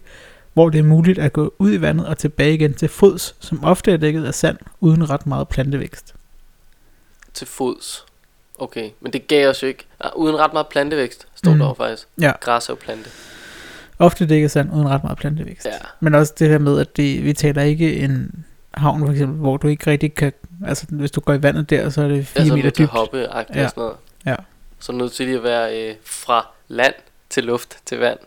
hvor 0.54 0.70
det 0.70 0.80
er 0.80 0.84
muligt 0.84 1.20
at 1.20 1.34
gå 1.34 1.54
ud 1.60 1.74
i 1.74 1.82
vandet 1.82 2.08
og 2.08 2.18
tilbage 2.18 2.54
igen 2.54 2.74
til 2.74 2.90
fods, 2.90 3.36
som 3.40 3.64
ofte 3.64 3.92
er 3.92 3.98
dækket 3.98 4.26
af 4.26 4.34
sand, 4.34 4.58
uden 4.80 5.10
ret 5.10 5.28
meget 5.28 5.48
plantevækst. 5.48 6.16
Til 7.34 7.48
fods. 7.48 8.06
Okay, 8.60 8.90
men 9.02 9.14
det 9.14 9.28
gav 9.28 9.50
os 9.50 9.64
jo 9.64 9.68
ikke. 9.68 9.86
Ah, 10.00 10.12
uden 10.16 10.40
ret 10.40 10.54
meget 10.54 10.68
plantevækst, 10.68 11.28
står 11.36 11.54
Mm. 11.54 11.60
der 11.60 11.74
faktisk. 11.74 12.08
Ja. 12.22 12.32
Græs 12.40 12.70
er 12.70 12.74
jo 12.74 12.76
plante. 12.76 13.10
Ofte 14.00 14.26
dækket 14.28 14.52
sand, 14.52 14.74
uden 14.74 14.90
ret 14.90 15.04
meget 15.04 15.18
plantevækst. 15.18 15.66
Ja. 15.66 15.72
Men 16.00 16.16
også 16.16 16.34
det 16.40 16.50
her 16.50 16.58
med, 16.58 16.80
at 16.80 16.98
det, 16.98 17.24
vi 17.24 17.34
taler 17.34 17.62
ikke 17.62 17.96
en 18.00 18.46
havn 18.74 19.06
for 19.06 19.12
eksempel, 19.12 19.38
hvor 19.40 19.58
du 19.58 19.68
ikke 19.68 19.92
rigtig 19.92 20.16
kan, 20.16 20.32
altså 20.66 20.86
hvis 20.90 21.12
du 21.12 21.22
går 21.22 21.34
i 21.34 21.44
vandet 21.44 21.70
der, 21.70 21.90
så 21.90 22.02
er 22.02 22.08
det 22.08 22.28
4 22.28 22.44
Det 22.44 22.50
er 22.52 22.56
meter 22.56 22.64
sådan 22.64 22.74
til 22.76 22.84
dybt. 22.86 22.92
hoppe 22.92 23.18
ja. 23.18 23.24
Ja. 23.24 23.40
og 23.40 23.46
sådan 23.54 23.72
noget. 23.76 23.96
Ja. 24.26 24.36
Så 24.80 24.92
er 24.92 24.94
du 24.94 24.98
nødt 24.98 25.12
til 25.12 25.26
lige 25.26 25.38
at 25.38 25.44
være 25.44 25.90
øh, 25.90 25.96
fra 26.06 26.48
land 26.68 26.94
til 27.30 27.44
luft 27.44 27.78
til 27.86 27.98
vand. 28.00 28.20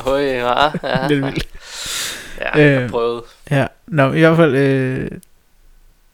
Høj, 0.00 0.22
ja, 0.22 0.64
ja. 0.88 1.08
Lidt 1.08 1.24
vildt. 1.24 1.48
Ja, 2.40 2.58
jeg 2.58 2.74
har 2.76 2.82
Øh, 2.84 2.90
prøvet. 2.90 3.22
Ja, 3.50 3.66
Nå, 3.86 4.12
i 4.12 4.20
hvert 4.20 4.36
fald 4.36 4.54
øh, 4.56 5.10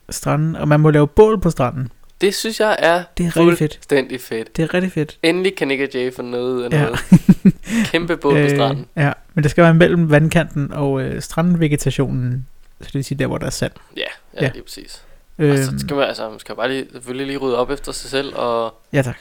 stranden, 0.09 0.55
og 0.55 0.67
man 0.67 0.79
må 0.79 0.89
lave 0.89 1.07
bål 1.07 1.39
på 1.41 1.49
stranden. 1.49 1.91
Det 2.21 2.35
synes 2.35 2.59
jeg 2.59 2.75
er 2.79 3.03
Det 3.17 3.25
er 3.25 3.27
rigtig 3.37 3.57
fedt. 3.57 3.73
fuldstændig 3.73 4.21
fedt. 4.21 4.57
Det 4.57 4.63
er 4.63 4.73
rigtig 4.73 4.91
fedt. 4.91 5.17
Endelig 5.23 5.55
kan 5.55 5.67
Nick 5.67 5.81
og 5.81 5.89
Jay 5.93 6.13
få 6.13 6.21
noget 6.21 6.63
af 6.63 6.69
Ja. 6.77 6.81
noget. 6.83 6.99
Kæmpe 7.91 8.17
båd 8.17 8.43
på 8.43 8.49
stranden. 8.49 8.85
Øh, 8.97 9.03
ja, 9.03 9.11
men 9.33 9.43
det 9.43 9.51
skal 9.51 9.63
være 9.63 9.73
mellem 9.73 10.09
vandkanten 10.11 10.73
og 10.73 11.01
øh, 11.01 11.21
strandvegetationen. 11.21 12.47
Så 12.81 12.85
det 12.87 12.93
vil 12.93 13.03
sige 13.03 13.17
der, 13.17 13.27
hvor 13.27 13.37
der 13.37 13.45
er 13.45 13.49
sand. 13.49 13.71
Ja, 13.97 14.01
ja, 14.33 14.43
ja. 14.45 14.51
lige 14.53 14.63
præcis. 14.63 15.01
Og 15.37 15.43
så 15.57 15.69
Øhm, 15.71 15.79
skal 15.79 15.95
man, 15.95 16.07
altså, 16.07 16.29
man 16.29 16.39
skal 16.39 16.55
bare 16.55 16.69
lige, 16.69 16.85
selvfølgelig 16.91 17.27
lige 17.27 17.37
rydde 17.37 17.57
op 17.57 17.69
efter 17.71 17.91
sig 17.91 18.09
selv, 18.09 18.35
og 18.35 18.73
ja 18.93 19.01
tak. 19.01 19.17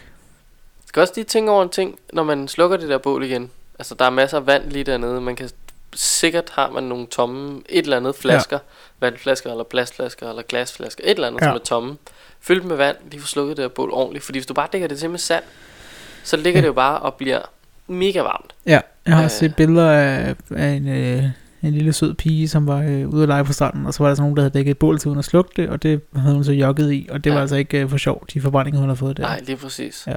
skal 0.87 1.01
også 1.01 1.13
lige 1.17 1.25
tænke 1.25 1.51
over 1.51 1.63
en 1.63 1.69
ting, 1.69 1.99
når 2.13 2.23
man 2.25 2.49
slukker 2.49 2.77
det 2.77 2.89
der 2.89 2.99
bål 2.99 3.25
igen. 3.25 3.51
Altså, 3.79 3.95
der 3.95 4.05
er 4.05 4.11
masser 4.11 4.37
af 4.37 4.47
vand 4.47 4.71
lige 4.71 4.85
dernede. 4.85 5.21
Man 5.21 5.37
kan 5.37 5.51
sikkert 5.95 6.51
har 6.53 6.71
man 6.71 6.83
nogle 6.83 7.07
tomme, 7.07 7.63
et 7.69 7.83
eller 7.83 7.97
andet 7.97 8.15
flasker, 8.17 8.57
ja. 8.57 9.07
vandflasker, 9.07 9.51
eller 9.51 9.65
plastflasker, 9.65 10.29
eller 10.29 10.43
glasflasker, 10.43 11.03
et 11.05 11.11
eller 11.11 11.27
andet. 11.27 11.41
Ja. 11.41 11.47
som 11.47 11.55
er 11.55 11.59
tomme. 11.59 11.97
Fyld 12.47 12.61
dem 12.61 12.69
med 12.69 12.77
vand, 12.77 12.97
lige 13.11 13.21
få 13.21 13.27
slukket 13.27 13.57
det 13.57 13.63
der 13.63 13.69
bål 13.69 13.91
ordentligt. 13.93 14.25
Fordi 14.25 14.39
hvis 14.39 14.47
du 14.47 14.55
bare 14.55 14.69
dækker 14.73 14.89
det 14.89 14.99
til 14.99 15.11
med 15.11 15.19
sand, 15.19 15.45
så 16.25 16.37
ligger 16.37 16.59
Ja. 16.59 16.61
det 16.63 16.67
jo 16.69 16.73
bare 16.73 16.99
og 16.99 17.15
bliver 17.15 17.41
mega 17.87 18.21
varmt. 18.23 18.55
Ja, 18.67 18.81
jeg 19.07 19.17
har 19.17 19.25
Øh. 19.25 19.31
set 19.31 19.57
billeder 19.57 19.91
af, 19.91 20.35
af 20.51 20.69
en, 20.69 20.89
øh, 20.89 21.25
en 21.63 21.73
lille 21.73 21.93
sød 21.93 22.15
pige, 22.15 22.49
som 22.49 22.67
var 22.67 22.79
øh, 22.83 23.09
ude 23.09 23.23
at 23.23 23.29
lege 23.29 23.45
på 23.45 23.53
stranden, 23.53 23.87
og 23.87 23.95
så 23.95 24.03
var 24.03 24.09
der 24.09 24.15
sådan 24.15 24.23
nogen, 24.23 24.37
der 24.37 24.43
havde 24.43 24.55
dækket 24.55 24.71
et 24.71 24.79
bål 24.79 24.99
til 24.99 25.09
uden 25.09 25.19
at 25.19 25.25
slukke 25.25 25.51
det, 25.63 25.69
og 25.71 25.83
det 25.83 26.01
havde 26.17 26.35
hun 26.35 26.45
så 26.45 26.53
jogget 26.53 26.93
i, 26.93 27.09
og 27.11 27.25
det 27.25 27.31
ja. 27.31 27.35
var 27.35 27.41
altså 27.41 27.57
ikke 27.57 27.81
øh, 27.81 27.91
for 27.91 27.97
sjov, 27.97 28.27
de 28.35 28.41
forbrændinger, 28.41 28.81
hun 28.81 28.89
har 28.89 28.97
fået 28.97 29.17
der. 29.17 29.23
Nej, 29.23 29.41
lige 29.47 29.57
præcis. 29.57 30.05
Ja. 30.07 30.17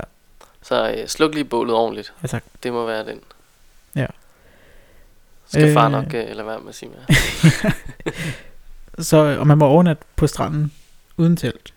Så 0.62 0.92
øh, 0.92 1.08
sluk 1.08 1.34
lige 1.34 1.44
bålet 1.44 1.76
ordentligt. 1.76 2.14
Ja, 2.24 2.28
tak. 2.28 2.44
Det 2.64 2.74
må 2.74 2.86
være 2.86 3.06
den. 3.06 3.20
Ja. 3.96 4.06
Skal 5.48 5.68
øh, 5.68 5.74
far 5.74 5.86
Øh. 5.86 5.92
nok 5.92 6.06
øh, 6.14 6.14
lade 6.36 6.46
være 6.48 6.60
med 6.60 6.70
at 6.70 6.76
sige 6.76 6.90
mere. 6.90 7.74
Så, 9.00 9.18
og 9.40 9.48
man 9.48 9.58
må 9.58 9.66
overnatte 9.66 10.04
på 10.16 10.28
stranden 10.28 10.72
uden 11.18 11.38
telt. 11.38 11.74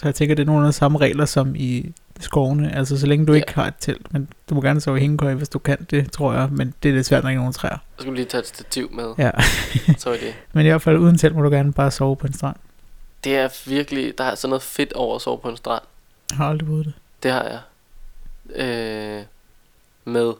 Så 0.00 0.06
jeg 0.08 0.14
tænker, 0.14 0.34
det 0.34 0.42
er 0.42 0.46
nogle 0.46 0.66
af 0.66 0.68
de 0.68 0.72
samme 0.72 0.98
regler 0.98 1.24
som 1.24 1.54
i 1.56 1.92
skovene. 2.20 2.76
Altså, 2.76 2.98
så 3.00 3.06
længe 3.06 3.26
du 3.26 3.32
Ja. 3.32 3.36
ikke 3.36 3.54
har 3.54 3.66
et 3.66 3.74
telt. 3.80 4.12
Men 4.12 4.28
du 4.50 4.54
må 4.54 4.60
gerne 4.62 4.80
sove 4.80 4.96
i 4.98 5.00
hængekøj, 5.00 5.34
hvis 5.34 5.48
du 5.48 5.58
kan 5.58 5.86
det, 5.90 6.12
tror 6.12 6.32
jeg. 6.32 6.48
Men 6.52 6.74
det 6.82 6.88
er 6.88 6.92
lidt 6.92 7.06
svært, 7.06 7.22
når 7.22 7.30
ikke 7.30 7.40
nogen 7.40 7.52
træer. 7.52 7.70
Jeg 7.70 7.78
skulle 7.98 8.16
lige 8.16 8.26
tage 8.26 8.40
et 8.40 8.46
stativ 8.46 8.90
med. 8.92 9.14
Ja. 9.18 9.30
Så 9.98 10.10
er 10.10 10.16
det. 10.16 10.34
Men 10.52 10.66
i 10.66 10.68
hvert 10.68 10.82
fald 10.82 10.98
uden 10.98 11.18
telt 11.18 11.34
må 11.34 11.42
du 11.42 11.50
gerne 11.50 11.72
bare 11.72 11.90
sove 11.90 12.16
på 12.16 12.26
en 12.26 12.32
strand. 12.32 12.56
Det 13.24 13.36
er 13.36 13.48
virkelig, 13.70 14.18
der 14.18 14.24
er 14.24 14.34
sådan 14.34 14.48
noget 14.50 14.62
fedt 14.62 14.92
over 14.92 15.16
at 15.16 15.22
sove 15.22 15.38
på 15.38 15.48
en 15.48 15.56
strand. 15.56 15.82
Jeg 16.30 16.36
har 16.36 16.48
aldrig 16.48 16.68
prøvet 16.68 16.86
det. 16.86 16.94
Det 17.22 17.30
har 17.30 17.42
jeg. 17.44 17.60
Øh, 18.56 19.22
med. 20.04 20.32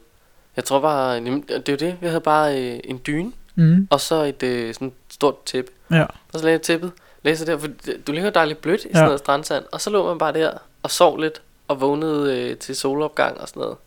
Jeg 0.55 0.65
tror 0.65 0.79
bare, 0.81 1.19
det 1.19 1.69
er 1.69 1.71
jo 1.73 1.77
det. 1.77 1.97
Vi 2.01 2.07
havde 2.07 2.21
bare 2.21 2.61
øh, 2.73 2.79
en 2.83 3.01
dyne, 3.07 3.31
Mm. 3.55 3.87
og 3.89 4.01
så 4.01 4.23
et 4.23 4.43
øh, 4.43 4.73
sådan 4.73 4.91
stort 5.09 5.35
tæppe. 5.45 5.71
Ja. 5.91 6.03
Og 6.03 6.39
så 6.39 6.43
lagde 6.43 6.51
jeg 6.53 6.61
tæppet. 6.61 6.91
Læser 7.23 7.45
der, 7.45 7.57
for 7.57 7.67
du 8.07 8.11
ligger 8.11 8.29
dejligt 8.29 8.61
blødt 8.61 8.79
i 8.79 8.83
sådan 8.83 8.97
Ja. 8.97 9.03
noget 9.05 9.19
strandsand. 9.19 9.65
Og 9.71 9.81
så 9.81 9.89
lå 9.89 10.07
man 10.07 10.17
bare 10.17 10.33
der 10.33 10.51
og 10.83 10.91
sov 10.91 11.17
lidt, 11.17 11.41
og 11.67 11.81
vågnede 11.81 12.37
øh, 12.39 12.57
til 12.57 12.75
solopgang 12.75 13.37
og 13.41 13.47
sådan 13.47 13.61
noget. 13.61 13.77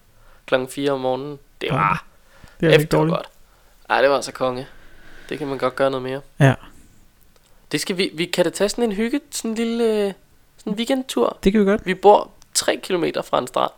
Klokken 0.47 0.69
4 0.69 0.91
om 0.93 1.01
morgenen. 1.01 1.39
Det 1.61 1.67
Ja, 1.67 1.75
var 1.75 2.05
Det 2.61 2.75
er 2.75 2.79
efter 2.79 2.99
godt. 2.99 3.27
Ej, 3.91 4.01
det 4.01 4.11
var 4.11 4.17
altså 4.17 4.33
konge. 4.33 4.67
Det 5.29 5.39
kan 5.39 5.47
man 5.49 5.59
godt 5.59 5.77
gøre 5.77 5.91
noget 5.91 6.03
mere. 6.03 6.21
Ja. 6.41 6.55
Det 7.73 7.81
skal 7.81 7.97
vi, 7.99 8.11
vi 8.15 8.25
kan 8.25 8.45
da 8.45 8.51
tage 8.51 8.69
sådan 8.69 8.85
en 8.85 8.93
hygge, 8.93 9.21
sådan 9.31 9.51
en 9.51 9.55
lille 9.57 9.85
øh, 9.85 10.13
sådan 10.59 10.73
en 10.73 10.77
weekendtur. 10.77 11.39
Det 11.45 11.53
kan 11.53 11.61
vi 11.61 11.65
godt. 11.67 11.87
Vi 11.87 11.95
bor 11.95 12.31
3 12.55 12.77
km 12.77 13.05
fra 13.25 13.39
en 13.39 13.47
strand. 13.47 13.71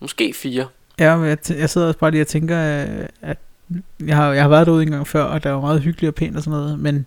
Måske 0.00 0.32
4. 0.34 0.66
Ja, 0.98 1.16
men 1.16 1.28
jeg, 1.28 1.38
t- 1.46 1.58
jeg 1.58 1.70
sidder 1.70 1.86
også 1.86 1.98
bare 1.98 2.10
lige 2.10 2.20
og 2.20 2.26
tænker, 2.26 2.82
øh, 2.88 3.06
at 3.22 3.38
jeg 4.00 4.16
har, 4.16 4.32
jeg 4.32 4.42
har 4.42 4.48
været 4.48 4.66
derude 4.66 4.82
en 4.82 4.90
gang 4.90 5.08
før, 5.08 5.24
og 5.24 5.42
der 5.42 5.50
var 5.50 5.60
meget 5.60 5.80
hyggeligt 5.80 6.08
og 6.08 6.14
pænt 6.14 6.36
og 6.36 6.42
sådan 6.42 6.58
noget, 6.60 6.78
men 6.78 7.06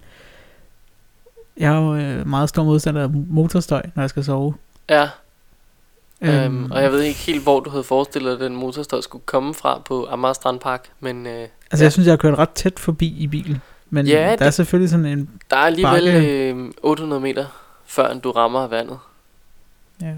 jeg 1.59 1.73
er 1.73 1.81
jo 1.81 1.95
øh, 1.95 2.27
meget 2.27 2.49
stor 2.49 2.63
modstander 2.63 3.03
af 3.03 3.09
motorstøj, 3.09 3.81
når 3.95 4.03
jeg 4.03 4.09
skal 4.09 4.23
sove. 4.23 4.53
Ja, 4.89 5.09
øhm, 6.21 6.71
og 6.71 6.81
jeg 6.83 6.91
ved 6.91 7.01
ikke 7.01 7.19
helt, 7.19 7.43
hvor 7.43 7.59
du 7.59 7.69
havde 7.69 7.83
forestillet 7.83 8.39
dig, 8.39 8.45
at 8.45 8.51
den 8.51 8.59
motorstøj 8.59 9.01
skulle 9.01 9.23
komme 9.25 9.53
fra 9.53 9.81
på 9.85 10.07
Amager 10.11 10.33
Strandpark, 10.33 10.89
men 10.99 11.25
øh, 11.27 11.31
Altså, 11.71 11.83
ja. 11.83 11.83
jeg 11.83 11.91
synes, 11.91 12.05
jeg 12.05 12.11
har 12.11 12.17
kørt 12.17 12.37
ret 12.37 12.49
tæt 12.49 12.79
forbi 12.79 13.07
i 13.17 13.27
bilen. 13.27 13.61
Men 13.89 14.07
Ja, 14.07 14.29
der 14.29 14.35
det- 14.35 14.47
er 14.47 14.49
selvfølgelig 14.51 14.89
sådan 14.89 15.05
en... 15.05 15.29
der 15.49 15.57
er 15.57 15.61
alligevel 15.61 16.07
øh, 16.57 16.71
800 16.83 17.21
meter, 17.21 17.45
før 17.85 18.13
du 18.13 18.31
rammer 18.31 18.67
vandet. 18.67 18.97
Ja, 20.01 20.13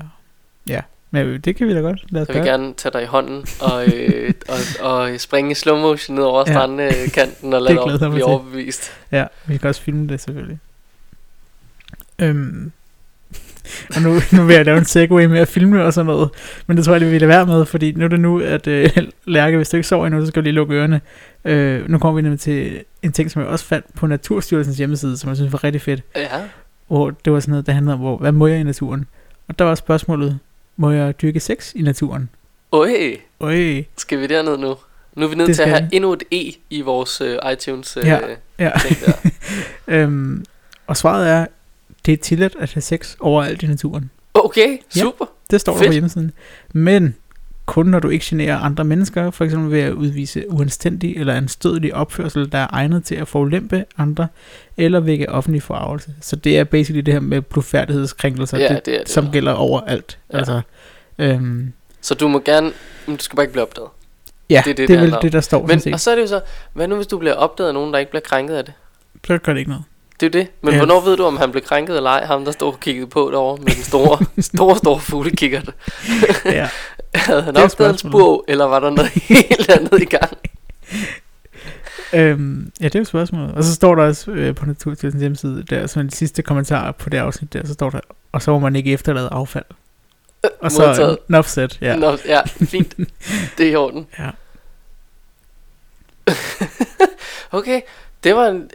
ja. 0.69 0.81
men 1.11 1.27
øh, 1.27 1.39
det 1.39 1.55
kan 1.55 1.67
vi 1.67 1.73
da 1.73 1.79
godt. 1.79 2.11
Lad 2.11 2.21
os 2.21 2.27
jeg 2.27 2.35
vil 2.35 2.43
gøre. 2.43 2.53
gerne 2.53 2.73
tage 2.73 2.93
dig 2.93 3.03
i 3.03 3.05
hånden 3.05 3.45
og, 3.61 3.87
øh, 3.87 4.33
og, 4.81 4.89
og 4.91 5.19
springe 5.19 5.51
i 5.51 5.53
slow 5.53 5.77
motion 5.77 6.15
ned 6.15 6.23
over 6.23 6.43
Ja. 6.47 6.53
strandkanten 6.53 7.53
og 7.53 7.61
lade 7.61 7.75
dig 7.75 7.97
blive 7.99 8.13
til. 8.13 8.23
overbevist. 8.23 8.91
Ja, 9.11 9.25
vi 9.45 9.57
kan 9.57 9.69
også 9.69 9.81
filme 9.81 10.07
det 10.07 10.21
selvfølgelig. 10.21 10.59
Øhm. 12.21 12.71
Og 13.95 14.01
nu, 14.01 14.19
nu 14.33 14.43
vil 14.45 14.55
jeg 14.55 14.65
lave 14.65 14.77
en 14.77 14.85
segway 14.85 15.25
med 15.25 15.39
at 15.39 15.47
filme 15.47 15.83
og 15.83 15.93
sådan 15.93 16.05
noget. 16.05 16.29
Men 16.67 16.77
det 16.77 16.85
tror 16.85 16.93
jeg, 16.93 17.01
det 17.01 17.11
vil 17.11 17.27
være 17.27 17.45
med, 17.45 17.65
fordi 17.65 17.91
nu 17.91 18.03
er 18.05 18.07
det 18.07 18.19
nu, 18.19 18.39
at 18.39 18.67
øh, 18.67 18.89
Lærke, 19.25 19.57
hvis 19.57 19.69
du 19.69 19.77
ikke 19.77 19.87
sover 19.87 20.05
endnu, 20.07 20.21
så 20.21 20.27
skal 20.27 20.41
du 20.41 20.43
lige 20.43 20.53
lukke 20.53 20.75
ørerne. 20.75 21.01
Øh, 21.45 21.89
nu 21.89 21.97
kommer 21.97 22.15
vi 22.15 22.21
nemlig 22.21 22.39
til 22.39 22.83
en 23.03 23.11
ting, 23.11 23.31
som 23.31 23.41
jeg 23.41 23.49
også 23.49 23.65
fandt 23.65 23.85
på 23.95 24.07
Naturstyrelsens 24.07 24.77
hjemmeside, 24.77 25.17
som 25.17 25.27
jeg 25.29 25.37
synes 25.37 25.51
var 25.53 25.63
rigtig 25.63 25.81
fedt. 25.81 26.01
Ja, 26.15 26.27
Hvor 26.87 27.09
det 27.25 27.33
var 27.33 27.39
sådan 27.39 27.51
noget, 27.51 27.65
der 27.67 27.73
handlede 27.73 27.93
om, 27.93 27.99
hvor, 27.99 28.17
hvad 28.17 28.31
må 28.31 28.47
jeg 28.47 28.59
i 28.59 28.63
naturen? 28.63 29.05
Og 29.47 29.59
der 29.59 29.65
var 29.65 29.75
spørgsmålet, 29.75 30.39
må 30.77 30.91
jeg 30.91 31.21
dyrke 31.21 31.39
sex 31.39 31.71
i 31.75 31.81
naturen? 31.81 32.29
Øj, 32.71 32.89
Øj, 33.39 33.83
skal 33.97 34.19
vi 34.19 34.27
derned 34.27 34.57
nu? 34.57 34.75
Nu 35.15 35.25
er 35.25 35.29
vi 35.29 35.35
nødt 35.35 35.55
til 35.55 35.61
at 35.61 35.69
have 35.69 35.81
vi. 35.91 35.95
endnu 35.95 36.13
et 36.13 36.23
E 36.31 36.51
i 36.69 36.81
vores 36.81 37.21
øh, 37.21 37.37
iTunes 37.53 37.97
øh, 37.97 38.05
Ja, 38.07 38.19
ja. 38.59 38.71
ting 38.87 38.97
der. 39.05 39.11
øhm, 39.87 40.45
og 40.87 40.97
svaret 40.97 41.29
er, 41.29 41.45
det 42.09 42.19
er 42.19 42.23
tilladt 42.23 42.55
at 42.59 42.73
have 42.73 42.81
sex 42.81 43.15
overalt 43.19 43.63
i 43.63 43.67
naturen. 43.67 44.09
Okay, 44.33 44.77
Ja. 44.95 44.99
super. 45.01 45.25
Det 45.51 45.61
står 45.61 45.73
der 45.73 45.79
Fedt. 45.79 45.89
på 45.89 45.93
hjemmesiden. 45.93 46.31
Men 46.73 47.15
kun 47.65 47.85
når 47.85 47.99
du 47.99 48.09
ikke 48.09 48.25
generer 48.25 48.57
andre 48.57 48.83
mennesker, 48.83 49.31
for 49.31 49.45
eksempel 49.45 49.71
ved 49.71 49.79
at 49.79 49.93
udvise 49.93 50.49
uanstændig 50.51 51.17
eller 51.17 51.33
anstødelig 51.33 51.95
opførsel, 51.95 52.51
der 52.51 52.57
er 52.57 52.67
egnet 52.69 53.03
til 53.05 53.15
at 53.15 53.27
forulempe 53.27 53.85
andre, 53.97 54.27
eller 54.77 54.99
vække 54.99 55.29
offentlig 55.29 55.63
forarvelse. 55.63 56.09
Så 56.21 56.35
det 56.35 56.59
er 56.59 56.63
basically 56.63 57.01
det 57.05 57.13
her 57.13 57.21
med 57.21 57.41
blufærdighedskrænkelser, 57.41 58.57
Ja, 58.57 58.67
det, 58.75 58.85
det 58.85 58.99
det. 58.99 59.09
som 59.09 59.31
gælder 59.31 59.53
overalt. 59.53 60.17
Ja. 60.33 60.37
Altså, 60.37 60.61
øhm, 61.19 61.73
Så 62.01 62.15
du 62.15 62.27
må 62.27 62.39
gerne, 62.45 62.71
men 63.07 63.15
du 63.17 63.23
skal 63.23 63.35
bare 63.35 63.43
ikke 63.43 63.53
blive 63.53 63.63
opdaget. 63.63 63.89
ja, 64.49 64.61
Det 64.65 64.71
er 64.71 64.75
det, 64.75 64.87
det, 64.87 64.95
er 64.95 65.01
vel 65.01 65.15
det, 65.21 65.33
der 65.33 65.41
står. 65.41 65.67
Men, 65.67 65.81
Men, 65.85 65.93
og 65.93 65.99
så 65.99 66.11
er 66.11 66.15
det 66.15 66.21
jo 66.21 66.27
så, 66.27 66.41
hvad 66.73 66.87
nu 66.87 66.95
hvis 66.95 67.07
du 67.07 67.17
bliver 67.19 67.33
opdaget 67.35 67.67
af 67.67 67.73
nogen, 67.73 67.93
der 67.93 67.99
ikke 67.99 68.09
bliver 68.11 68.23
krænket 68.25 68.55
af 68.55 68.65
det? 68.65 68.73
så 69.27 69.37
gør 69.37 69.53
det 69.53 69.59
ikke 69.59 69.69
noget. 69.71 69.85
Det 70.19 70.25
er 70.25 70.29
det. 70.29 70.47
Men 70.61 70.73
Ja. 70.73 70.77
hvornår 70.79 71.01
ved 71.01 71.17
du, 71.17 71.23
om 71.25 71.37
han 71.37 71.51
blev 71.51 71.63
krænket 71.63 71.97
eller 71.97 72.09
ej? 72.09 72.25
Ham, 72.25 72.45
der 72.45 72.51
stod 72.51 72.73
og 72.73 72.79
kiggede 72.79 73.07
på 73.07 73.29
derovre 73.31 73.57
med 73.63 73.71
den 73.75 73.83
store, 73.83 74.25
store, 74.41 74.77
store 74.77 74.99
fuglekikkert. 74.99 75.69
Ja. 76.45 76.69
Havde 77.15 77.41
han 77.41 77.49
opdaget 77.57 77.63
en 77.63 77.69
spørgsmålet. 77.69 77.99
spur, 77.99 78.45
eller 78.47 78.65
var 78.65 78.79
der 78.79 78.89
noget 78.89 79.11
helt 79.29 79.69
andet 79.69 80.01
i 80.01 80.05
gang? 80.05 80.37
Øhm, 82.13 82.71
ja, 82.79 82.85
det 82.85 82.95
er 82.95 82.99
jo 82.99 83.05
spørgsmålet. 83.05 83.51
Og 83.55 83.63
så 83.63 83.75
står 83.75 83.95
der 83.95 84.03
også 84.03 84.31
øh, 84.31 84.55
på 84.55 84.65
Naturstyrelsens 84.65 85.21
hjemmeside, 85.21 85.63
der 85.69 85.87
som 85.87 85.99
en 86.01 86.09
sidste 86.09 86.41
kommentar 86.41 86.91
på 86.91 87.09
det 87.09 87.17
afsnit 87.17 87.53
der, 87.53 87.65
så 87.67 87.73
står 87.73 87.89
der, 87.89 87.99
og 88.31 88.41
så 88.41 88.51
må 88.51 88.59
man 88.59 88.75
ikke 88.75 88.93
efterlade 88.93 89.29
affald. 89.31 89.65
Og 90.61 90.71
så 90.71 90.87
Modtaget. 90.87 91.17
enough 91.29 91.47
said, 91.47 91.69
ja. 91.81 91.95
Nå, 91.95 92.17
ja, 92.25 92.41
fint. 92.45 92.95
Det 93.57 93.67
er 93.67 93.71
i 93.71 93.75
orden. 93.75 94.07
Ja. 94.19 94.29
Okay, 97.51 97.81
det 98.23 98.35
var 98.35 98.47
en... 98.47 98.69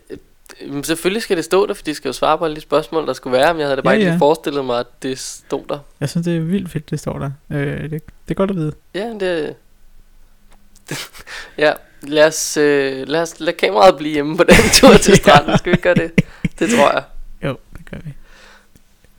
øh, 0.60 0.84
Selvfølgelig 0.84 1.22
skal 1.22 1.36
det 1.36 1.44
stå 1.44 1.66
der, 1.66 1.74
for 1.74 1.82
de 1.82 1.94
skal 1.94 2.08
jo 2.08 2.12
svare 2.12 2.38
på 2.38 2.44
alle 2.44 2.56
de 2.56 2.60
spørgsmål, 2.60 3.06
der 3.06 3.12
skulle 3.12 3.38
være, 3.38 3.54
men 3.54 3.60
jeg 3.60 3.66
havde 3.66 3.76
da 3.76 3.82
bare 3.82 3.94
Ja, 3.94 3.98
ikke 4.00 4.12
ja. 4.12 4.16
forestillet 4.16 4.64
mig, 4.64 4.78
at 4.80 4.86
det 5.02 5.18
stod 5.18 5.62
der. 5.68 5.78
Jeg 6.00 6.08
synes, 6.08 6.24
det 6.24 6.36
er 6.36 6.40
vildt 6.40 6.70
fedt, 6.70 6.90
det 6.90 7.00
står 7.00 7.18
der. 7.18 7.30
Øh, 7.52 7.82
det, 7.82 7.90
det 7.90 8.00
er 8.28 8.34
godt 8.34 8.50
at 8.50 8.56
vide. 8.56 8.72
Ja, 8.94 9.12
det... 9.20 9.54
ja, 11.58 11.72
lad 12.02 12.26
os, 12.26 12.56
øh, 12.56 13.08
lad 13.08 13.22
os 13.22 13.40
lade 13.40 13.56
kameraet 13.56 13.96
blive 13.96 14.12
hjemme 14.14 14.36
på 14.36 14.44
den 14.44 14.54
tur 14.80 14.92
til 14.96 15.16
stranden. 15.16 15.58
Skal 15.58 15.70
vi 15.70 15.74
ikke 15.74 15.82
gøre 15.82 15.94
det? 15.94 16.12
Det 16.58 16.70
tror 16.70 16.92
jeg. 16.92 17.02
Jo, 17.44 17.56
det 17.76 17.90
gør 17.90 17.96
vi. 18.04 18.12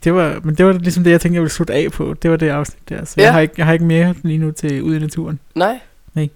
Det 0.04 0.14
var, 0.14 0.40
men 0.44 0.56
det 0.56 0.66
var 0.66 0.74
ligesom 0.74 1.04
det, 1.04 1.12
jeg 1.12 1.22
tænkte, 1.22 1.36
jeg 1.36 1.42
ville 1.42 1.54
slutte 1.54 1.74
af 1.74 1.92
på. 1.92 2.14
Det 2.14 2.32
var 2.32 2.38
det 2.38 2.50
afsnit 2.50 2.90
der. 2.90 3.06
Så 3.06 3.14
ja. 3.18 3.22
Ja. 3.22 3.26
jeg, 3.26 3.34
har 3.34 3.40
ikke, 3.42 3.54
jeg 3.58 3.66
har 3.66 3.74
ikke 3.74 3.86
mere 3.86 4.16
lige 4.24 4.38
nu 4.38 4.52
til 4.52 4.82
ude 4.84 4.98
i 4.98 5.00
naturen. 5.00 5.40
Nej. 5.56 5.80
Nej. 6.14 6.30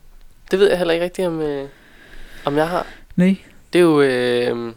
Det 0.52 0.60
ved 0.60 0.70
jeg 0.70 0.78
heller 0.78 0.94
ikke 0.94 1.04
rigtigt, 1.04 1.28
om, 1.28 1.42
øh, 1.42 1.68
om 2.46 2.58
jeg 2.58 2.68
har. 2.68 2.86
Nej. 3.16 3.36
Det 3.74 3.80
er 3.80 3.84
jo... 3.84 4.02
Øh, 4.02 4.74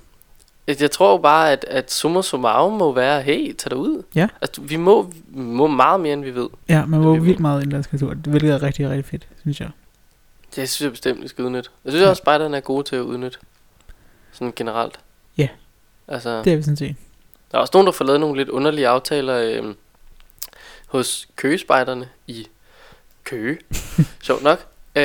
jeg 0.66 0.80
jeg 0.80 0.90
tror 0.90 1.18
bare, 1.18 1.52
at, 1.52 1.64
at 1.68 1.92
summa 1.92 2.22
summarum 2.22 2.72
må 2.72 2.92
være, 2.92 3.22
hey, 3.22 3.52
tag 3.54 3.70
dig 3.70 3.78
ud. 3.78 4.02
Ja. 4.14 4.28
Altså, 4.40 4.60
vi 4.60 4.76
må, 4.76 5.02
vi 5.02 5.40
må 5.40 5.66
meget 5.66 6.00
mere, 6.00 6.12
end 6.12 6.24
vi 6.24 6.34
ved. 6.34 6.48
Ja, 6.68 6.84
man 6.84 7.00
vil 7.12 7.20
vi. 7.20 7.26
vildt 7.26 7.40
meget 7.40 7.60
i 7.60 7.64
den 7.64 7.72
danske 7.72 7.94
natur, 7.94 8.14
hvilket 8.14 8.50
er 8.50 8.62
rigtig, 8.62 8.88
rigtig 8.90 9.04
fedt, 9.04 9.28
synes 9.40 9.60
jeg. 9.60 9.70
Det 10.56 10.70
synes 10.70 10.80
jeg 10.84 10.90
bestemt, 10.90 11.22
vi 11.22 11.28
skal 11.28 11.44
udnytte. 11.44 11.70
Jeg 11.84 11.92
synes 11.92 12.02
Ja. 12.04 12.08
også, 12.08 12.20
at 12.20 12.24
spejderne 12.24 12.56
er 12.56 12.60
gode 12.60 12.82
til 12.82 12.96
at 12.96 13.00
udnytte. 13.02 13.38
Sådan 14.32 14.52
generelt. 14.56 15.00
Ja. 15.38 15.48
Altså, 16.08 16.42
Det 16.44 16.52
er 16.52 16.56
vi 16.56 16.62
sådan 16.62 16.76
set. 16.76 16.96
der 17.52 17.58
er 17.58 17.60
også 17.60 17.70
nogen, 17.74 17.86
der 17.86 17.92
får 17.92 18.04
lavet 18.04 18.20
nogle 18.20 18.36
lidt 18.36 18.48
underlige 18.48 18.88
aftaler 18.88 19.36
øh, 19.62 19.74
hos 20.86 21.28
køgespejderne 21.36 22.08
i 22.26 22.46
Køge. 23.24 23.58
Sjovt 24.22 24.42
nok. 24.42 24.66
Øh, 24.96 25.02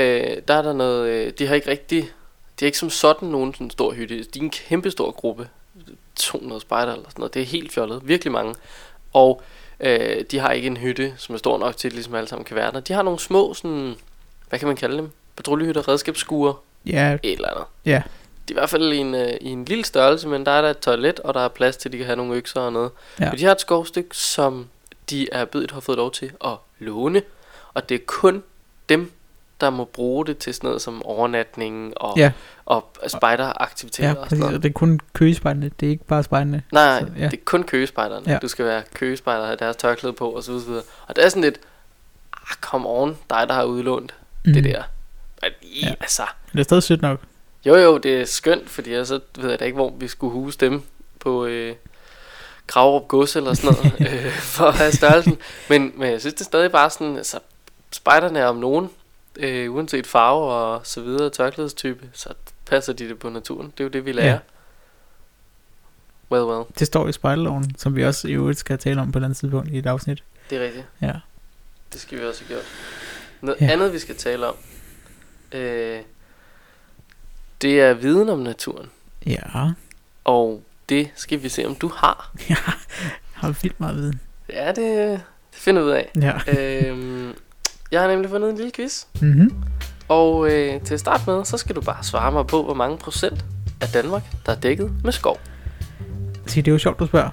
der 0.47 0.53
er 0.53 0.61
der 0.61 0.73
noget, 0.73 1.09
øh, 1.09 1.33
de 1.39 1.47
har 1.47 1.55
ikke 1.55 1.69
rigtig, 1.71 2.11
de 2.59 2.65
har 2.65 2.65
ikke 2.65 2.77
som 2.77 2.89
sådan 2.89 3.29
nogen 3.29 3.53
sådan 3.53 3.69
stor 3.69 3.93
hytte. 3.93 4.23
De 4.23 4.39
er 4.39 4.43
en 4.43 4.49
kæmpe 4.49 4.91
stor 4.91 5.11
gruppe. 5.11 5.49
200 6.15 6.61
spejder 6.61 6.93
eller 6.93 7.09
sådan 7.09 7.19
noget. 7.21 7.33
Det 7.33 7.41
er 7.41 7.45
helt 7.45 7.71
fjollet. 7.71 8.07
Virkelig 8.07 8.31
mange. 8.31 8.55
Og 9.13 9.41
øh, 9.79 10.23
de 10.31 10.39
har 10.39 10.51
ikke 10.51 10.67
en 10.67 10.77
hytte, 10.77 11.13
som 11.17 11.35
er 11.35 11.39
stor 11.39 11.57
nok 11.57 11.77
til, 11.77 11.87
at 11.87 11.93
ligesom 11.93 12.15
alle 12.15 12.27
sammen 12.27 12.45
kan 12.45 12.55
være 12.55 12.71
der. 12.71 12.79
De 12.79 12.93
har 12.93 13.01
nogle 13.01 13.19
små, 13.19 13.53
sådan, 13.53 13.95
hvad 14.49 14.59
kan 14.59 14.67
man 14.67 14.77
kalde 14.77 14.97
dem? 14.97 15.11
Patruljehytter, 15.35 15.87
redskabsskuer, 15.87 16.53
Ja, 16.85 17.17
et 17.23 17.33
eller 17.33 17.49
andet. 17.49 17.65
Ja. 17.85 18.01
De 18.47 18.53
er 18.53 18.57
i 18.57 18.59
hvert 18.59 18.69
fald 18.69 18.93
i 18.93 18.97
en, 18.97 19.15
øh, 19.15 19.33
i 19.41 19.49
en 19.49 19.65
lille 19.65 19.85
størrelse, 19.85 20.27
men 20.27 20.45
der 20.45 20.51
er 20.51 20.61
der 20.61 20.69
et 20.69 20.79
toilet, 20.79 21.19
og 21.19 21.33
der 21.33 21.39
er 21.39 21.47
plads 21.47 21.77
til, 21.77 21.89
at 21.89 21.93
de 21.93 21.97
kan 21.97 22.05
have 22.05 22.15
nogle 22.15 22.35
økser 22.35 22.61
og 22.61 22.73
noget. 22.73 22.91
Ja. 23.19 23.25
Ja. 23.25 23.31
Og 23.31 23.39
de 23.39 23.43
har 23.43 23.51
et 23.51 23.61
skovstykke, 23.61 24.17
som 24.17 24.67
de 25.09 25.27
er 25.31 25.45
bedt 25.45 25.71
har 25.71 25.79
fået 25.79 25.97
lov 25.97 26.11
til 26.11 26.31
at 26.45 26.51
låne. 26.79 27.21
Og 27.73 27.89
det 27.89 27.95
er 27.95 28.05
kun 28.05 28.43
dem, 28.89 29.11
der 29.61 29.69
må 29.69 29.85
bruge 29.85 30.25
det 30.25 30.37
til 30.37 30.53
sådan 30.53 30.67
noget 30.67 30.81
som 30.81 31.05
overnatning 31.05 31.93
og, 31.97 32.17
Ja, 32.17 32.31
og 32.65 32.91
spejderaktiviteter 33.07 34.09
ja 34.09 34.15
og 34.15 34.25
sådan 34.25 34.39
noget. 34.39 34.55
Og 34.55 34.63
det 34.63 34.69
er 34.69 34.73
kun 34.73 34.99
køgespejdende, 35.13 35.71
det 35.79 35.85
er 35.85 35.89
ikke 35.89 36.05
bare 36.05 36.23
spejdende. 36.23 36.61
Nej, 36.71 36.99
Så, 36.99 37.07
ja. 37.17 37.25
det 37.25 37.33
er 37.33 37.43
kun 37.45 37.63
køgespejderne. 37.63 38.31
Ja. 38.31 38.37
Du 38.41 38.47
skal 38.47 38.65
være 38.65 38.83
køgespejder, 38.93 39.45
have 39.45 39.57
deres 39.59 39.75
tørklæde 39.75 40.13
på 40.13 40.29
og 40.29 40.43
så 40.43 40.51
videre. 40.51 40.81
Og 41.07 41.15
det 41.15 41.25
er 41.25 41.29
sådan 41.29 41.43
lidt, 41.43 41.59
ah, 42.33 42.55
kom 42.61 42.85
on, 42.85 43.17
dig 43.29 43.45
der 43.47 43.53
har 43.53 43.63
udlånt 43.63 44.13
mm. 44.45 44.53
det 44.53 44.63
der. 44.63 44.83
Men, 45.41 45.51
Ja. 45.63 45.87
ja. 45.87 45.93
altså, 46.01 46.23
Det 46.53 46.59
er 46.59 46.63
stadig 46.63 46.83
sødt 46.83 47.01
nok. 47.01 47.19
jo 47.65 47.75
jo, 47.75 47.97
det 47.97 48.21
er 48.21 48.25
skønt, 48.25 48.69
fordi 48.69 48.91
jeg 48.93 49.07
så 49.07 49.19
ved 49.37 49.49
jeg 49.49 49.59
da 49.59 49.65
ikke, 49.65 49.75
hvor 49.75 49.93
vi 49.99 50.07
skulle 50.07 50.33
huse 50.33 50.57
dem 50.59 50.81
på 51.19 51.45
øh, 51.45 51.75
Gravrup 52.67 53.07
Gods 53.07 53.35
eller 53.35 53.53
sådan 53.53 53.77
noget, 53.77 53.93
øh, 54.25 54.31
for 54.31 54.65
at 54.65 54.73
have 54.73 54.91
størrelsen. 54.91 55.37
Men, 55.69 55.91
men 55.95 56.11
jeg 56.11 56.19
synes, 56.19 56.33
det 56.33 56.41
er 56.41 56.45
stadig 56.45 56.71
bare 56.71 56.89
sådan, 56.89 57.17
altså, 57.17 57.39
spejderne 57.91 58.39
er 58.39 58.45
om 58.45 58.55
nogen, 58.55 58.89
øh, 59.39 59.73
uanset 59.73 60.07
farve 60.07 60.43
og 60.51 60.81
så 60.87 61.01
videre, 61.01 61.29
tørklædestype, 61.29 62.09
så 62.13 62.29
passer 62.65 62.93
de 62.93 63.09
det 63.09 63.19
på 63.19 63.29
naturen. 63.29 63.67
Det 63.77 63.79
er 63.79 63.83
jo 63.83 63.89
det, 63.89 64.05
vi 64.05 64.11
lærer. 64.11 64.25
Ja. 64.27 64.31
Ja. 64.31 64.39
Well, 66.31 66.43
well, 66.43 66.65
Det 66.79 66.87
står 66.87 67.07
i 67.07 67.11
spejleloven, 67.11 67.75
som 67.77 67.95
vi 67.95 68.03
også 68.05 68.27
i 68.27 68.31
øvrigt 68.31 68.59
skal 68.59 68.77
tale 68.77 69.01
om 69.01 69.11
på 69.11 69.17
et 69.17 69.19
eller 69.19 69.27
andet 69.27 69.37
tidspunkt 69.37 69.69
i 69.69 69.77
et 69.77 69.85
afsnit. 69.85 70.23
det 70.49 70.57
er 70.57 70.63
rigtigt. 70.65 70.85
Ja. 71.01 71.13
Det 71.93 72.01
skal 72.01 72.19
vi 72.19 72.25
også 72.25 72.43
have 72.43 72.55
gjort. 72.55 72.65
Noget 73.41 73.61
Ja. 73.61 73.65
ja. 73.65 73.71
andet, 73.71 73.93
vi 73.93 73.99
skal 73.99 74.15
tale 74.15 74.47
om, 74.47 74.55
øh, 75.51 75.99
det 77.61 77.81
er 77.81 77.93
viden 77.93 78.29
om 78.29 78.39
naturen. 78.39 78.89
Ja, 79.25 79.41
Og 80.23 80.63
det 80.89 81.09
skal 81.15 81.43
vi 81.43 81.49
se, 81.49 81.65
om 81.65 81.75
du 81.75 81.87
har. 81.87 82.31
jeg 82.49 82.57
har 83.33 83.55
vildt 83.61 83.79
meget 83.79 83.95
viden. 83.95 84.21
Ja, 84.49 84.67
det, 84.67 84.75
det 85.51 85.59
finder 85.59 85.81
vi 85.81 85.87
ud 85.87 85.91
af. 85.93 86.11
Ja. 86.21 86.59
øhm, 86.87 87.33
jeg 87.91 88.01
har 88.01 88.07
nemlig 88.07 88.29
fundet 88.29 88.49
en 88.49 88.55
lille 88.57 88.71
quiz. 88.75 89.03
Mm-hmm. 89.21 89.51
Og 90.07 90.51
øh, 90.51 90.81
til 90.81 90.93
at 90.93 90.99
starte 90.99 91.23
med, 91.27 91.45
så 91.45 91.57
skal 91.57 91.75
du 91.75 91.81
bare 91.81 92.03
svare 92.03 92.31
mig 92.31 92.47
på, 92.47 92.63
hvor 92.63 92.73
mange 92.73 92.97
procent 92.97 93.45
af 93.81 93.87
Danmark, 93.87 94.23
der 94.45 94.51
er 94.51 94.55
dækket 94.55 94.91
med 95.03 95.11
skov. 95.11 95.39
Se, 96.45 96.61
det 96.61 96.67
er 96.67 96.71
jo 96.71 96.77
sjovt, 96.77 96.99
du 96.99 97.05
spørger. 97.05 97.29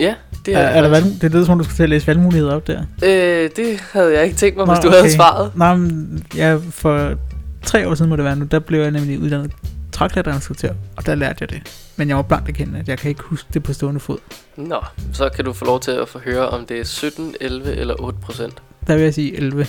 Ja, 0.00 0.14
det 0.46 0.54
Er, 0.54 0.58
er, 0.58 0.62
er 0.68 0.80
der 0.82 0.88
valg, 0.88 1.04
det 1.22 1.30
lyder 1.32 1.44
som 1.44 1.52
om, 1.52 1.58
du 1.58 1.64
skal 1.64 1.76
til 1.76 1.82
at 1.82 1.88
læse 1.88 2.06
valgmuligheder 2.06 2.54
op 2.54 2.66
der. 2.66 2.80
øh, 3.04 3.50
Det 3.56 3.80
havde 3.92 4.14
jeg 4.14 4.24
ikke 4.24 4.36
tænkt 4.36 4.56
mig, 4.56 4.66
Nå, 4.66 4.72
hvis 4.72 4.84
du 4.84 4.90
havde 4.90 5.12
svaret. 5.12 5.52
Nej, 5.56 5.74
men 5.76 6.24
ja, 6.36 6.58
for 6.70 7.14
tre 7.62 7.88
år 7.88 7.94
siden 7.94 8.08
må 8.08 8.16
det 8.16 8.24
være 8.24 8.36
nu, 8.36 8.44
der 8.44 8.58
blev 8.58 8.80
jeg 8.80 8.90
nemlig 8.90 9.18
uddannet 9.20 9.52
træklaterinstruktør, 9.92 10.72
og 10.96 11.06
der 11.06 11.14
lærte 11.14 11.36
jeg 11.40 11.50
det. 11.50 11.90
Men 11.96 12.08
jeg 12.08 12.16
var 12.16 12.22
blankt 12.22 12.48
erkende, 12.48 12.78
at 12.78 12.88
jeg 12.88 12.98
kan 12.98 13.08
ikke 13.08 13.22
huske 13.22 13.48
det 13.54 13.62
på 13.62 13.72
stående 13.72 14.00
fod. 14.00 14.18
Nå, 14.56 14.80
så 15.12 15.28
kan 15.28 15.44
du 15.44 15.52
få 15.52 15.64
lov 15.64 15.80
til 15.80 15.90
at 15.90 16.08
få 16.08 16.18
høre, 16.18 16.48
om 16.48 16.66
det 16.66 16.80
er 16.80 16.84
17, 16.84 17.34
11 17.40 17.76
eller 17.76 17.94
8 18.02 18.18
procent. 18.22 18.62
Der 18.86 18.94
vil 18.94 19.02
jeg 19.04 19.14
sige 19.14 19.36
11. 19.36 19.66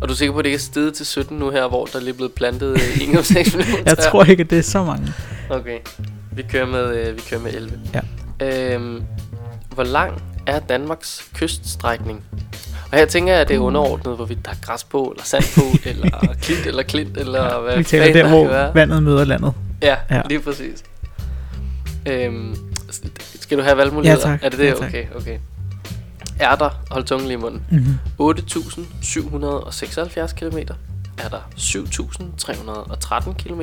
Og 0.00 0.08
du 0.08 0.12
er 0.12 0.16
sikker 0.16 0.32
på, 0.32 0.38
at 0.38 0.44
det 0.44 0.48
ikke 0.48 0.56
er 0.56 0.60
steget 0.60 0.94
til 0.94 1.06
17 1.06 1.38
nu 1.38 1.50
her, 1.50 1.68
hvor 1.68 1.84
der 1.86 2.00
lige 2.00 2.10
er 2.10 2.14
blevet 2.14 2.32
plantet 2.32 2.70
øh, 2.70 2.78
1,6 2.78 3.56
millioner 3.56 3.82
Jeg 3.86 3.98
tror 3.98 4.24
ikke, 4.24 4.40
at 4.42 4.50
det 4.50 4.58
er 4.58 4.62
så 4.62 4.84
mange. 4.84 5.12
Okay, 5.50 5.78
vi 6.32 6.42
kører 6.50 6.66
med, 6.66 6.96
øh, 6.96 7.16
vi 7.16 7.22
kører 7.30 7.40
med 7.40 7.54
11. 7.54 7.80
Ja. 7.94 8.00
Øhm, 8.74 9.02
hvor 9.74 9.84
lang 9.84 10.22
er 10.46 10.58
Danmarks 10.58 11.24
kyststrækning? 11.34 12.22
Og 12.92 12.98
her 12.98 13.06
tænker 13.06 13.32
jeg, 13.32 13.40
at 13.40 13.48
det 13.48 13.54
er 13.54 13.58
underordnet, 13.60 14.16
hvorvidt 14.16 14.44
der 14.44 14.50
er 14.50 14.56
græs 14.62 14.84
på, 14.84 15.12
eller 15.16 15.24
sand 15.24 15.44
på, 15.54 15.78
eller 15.90 16.34
klint, 16.42 16.66
eller 16.66 16.82
klint, 16.82 17.16
eller 17.16 17.60
hvad 17.60 17.76
Vi 17.76 17.84
taler 17.84 18.12
der, 18.12 18.28
hvor 18.28 18.48
være. 18.48 18.74
vandet 18.74 19.02
møder 19.02 19.24
landet. 19.24 19.52
Ja, 19.82 19.96
Ja. 20.10 20.16
ja, 20.16 20.22
lige 20.28 20.40
præcis. 20.40 20.82
Øhm, 22.06 22.56
skal 23.40 23.58
du 23.58 23.62
have 23.62 23.76
valgmuligheder? 23.76 24.28
Ja, 24.28 24.32
tak. 24.36 24.40
Er 24.44 24.48
det 24.48 24.58
det? 24.58 24.64
Ja, 24.66 24.70
tak. 24.74 24.88
okay, 24.88 25.04
okay. 25.16 25.38
Er 26.40 26.56
der, 26.56 26.70
hold 26.90 27.04
tungen 27.04 27.28
lige 27.28 27.38
i 27.38 27.40
munden, 27.40 27.62
Mm-hmm. 27.70 27.98
8.776 28.20 30.34
km? 30.34 30.58
Er 31.18 31.28
der 31.28 31.50
7.313 31.56 33.32
km? 33.32 33.60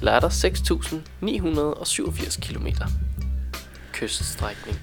Eller 0.00 0.12
er 0.12 0.20
der 0.20 0.28
6.987 0.28 2.40
km? 2.40 2.66
Kyststrækning. 3.92 4.78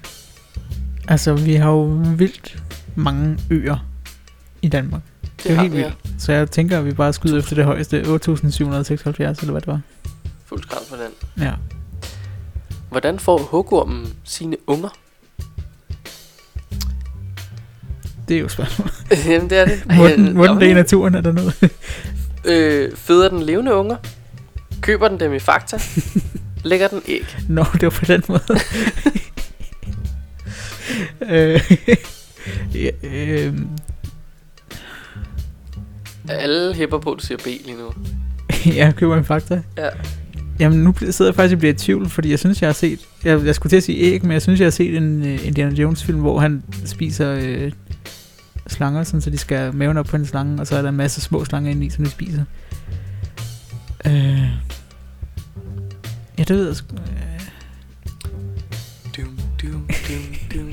Altså, 1.08 1.34
vi 1.34 1.54
har 1.54 1.70
jo 1.70 1.84
vildt 2.16 2.62
mange 2.94 3.38
øer 3.50 3.86
i 4.62 4.68
Danmark. 4.68 5.02
Det, 5.22 5.30
det 5.44 5.52
er 5.52 5.60
helt 5.60 5.72
vi, 5.72 5.76
vildt. 5.76 5.96
Så 6.18 6.32
jeg 6.32 6.50
tænker, 6.50 6.78
at 6.78 6.84
vi 6.84 6.92
bare 6.92 7.12
skyder 7.12 7.38
efter 7.38 7.54
det 7.54 7.64
højeste. 7.64 8.00
8.776, 8.00 8.06
eller 8.08 9.50
hvad 9.50 9.60
det 9.60 9.66
var. 9.66 9.80
Fuld 10.46 10.62
skrald 10.62 10.82
på 10.90 10.96
den. 10.96 11.10
Ja. 11.44 11.52
Hvordan 12.88 13.18
får 13.18 13.38
hugormen 13.38 14.14
sine 14.24 14.56
unger? 14.66 14.88
Det 18.30 18.36
er 18.36 18.40
jo 18.40 18.48
spørgsmål. 18.48 18.90
Jamen, 19.28 19.50
det 19.50 19.58
er 19.58 19.64
det. 19.64 19.82
Må 19.96 20.08
den, 20.08 20.34
må 20.34 20.46
den 20.46 20.54
Nå, 20.54 20.60
det 20.60 20.66
i 20.66 20.72
naturen, 20.74 21.14
er 21.14 21.20
der 21.20 21.32
noget? 21.32 21.54
Øh, 22.44 22.96
føder 22.96 23.28
den 23.28 23.42
levende 23.42 23.74
unger? 23.74 23.96
Køber 24.80 25.08
den 25.08 25.20
dem 25.20 25.34
i 25.34 25.38
Fakta? 25.38 25.78
Lægger 26.64 26.88
den 26.88 27.02
æg? 27.08 27.36
Nå, 27.48 27.64
det 27.72 27.82
var 27.82 27.90
på 27.90 28.04
den 28.04 28.22
måde. 28.28 28.42
øh, 31.30 31.60
ja, 32.74 32.90
øh, 33.02 33.54
Alle 36.28 36.74
hæpper 36.74 36.98
på, 36.98 37.12
at 37.12 37.20
du 37.20 37.26
siger 37.26 37.38
B 37.38 37.46
lige 37.46 37.76
nu. 37.78 37.92
jeg 38.74 38.94
køber 38.96 39.16
en 39.16 39.24
fakta. 39.24 39.62
Ja. 39.78 39.88
Jamen, 40.58 40.78
nu 40.78 40.94
sidder 41.10 41.30
jeg 41.30 41.34
faktisk 41.34 41.52
og 41.54 41.58
bliver 41.58 41.74
i 41.74 41.76
tvivl, 41.76 42.08
fordi 42.08 42.30
jeg 42.30 42.38
synes, 42.38 42.62
jeg 42.62 42.68
har 42.68 42.74
set... 42.74 43.00
Jeg, 43.24 43.44
jeg 43.44 43.54
skulle 43.54 43.70
til 43.70 43.76
at 43.76 43.82
sige 43.82 43.98
æg, 43.98 44.22
men 44.22 44.32
jeg 44.32 44.42
synes, 44.42 44.60
jeg 44.60 44.66
har 44.66 44.70
set 44.70 44.96
en 44.96 45.22
uh, 45.22 45.46
Indiana 45.46 45.74
Jones-film, 45.74 46.18
hvor 46.20 46.38
han 46.38 46.62
spiser 46.84 47.38
øh, 47.42 47.72
slanger, 48.70 49.04
sådan, 49.04 49.20
så 49.20 49.30
de 49.30 49.38
skal 49.38 49.74
maven 49.74 49.96
op 49.96 50.06
på 50.06 50.16
en 50.16 50.26
slange, 50.26 50.60
og 50.60 50.66
så 50.66 50.76
er 50.76 50.82
der 50.82 50.88
en 50.88 50.96
masse 50.96 51.20
små 51.20 51.44
slanger 51.44 51.70
inde 51.70 51.86
i, 51.86 51.90
som 51.90 52.04
de 52.04 52.10
spiser. 52.10 52.44
Øh, 54.06 54.42
ja, 56.38 56.42
det 56.42 56.48
ved 56.50 56.66
jeg 56.66 56.76
sgu... 56.76 56.96
Øh, 56.96 57.40
Dum, 59.16 59.38
dum, 59.62 59.72
dum, 60.08 60.34
dum, 60.54 60.72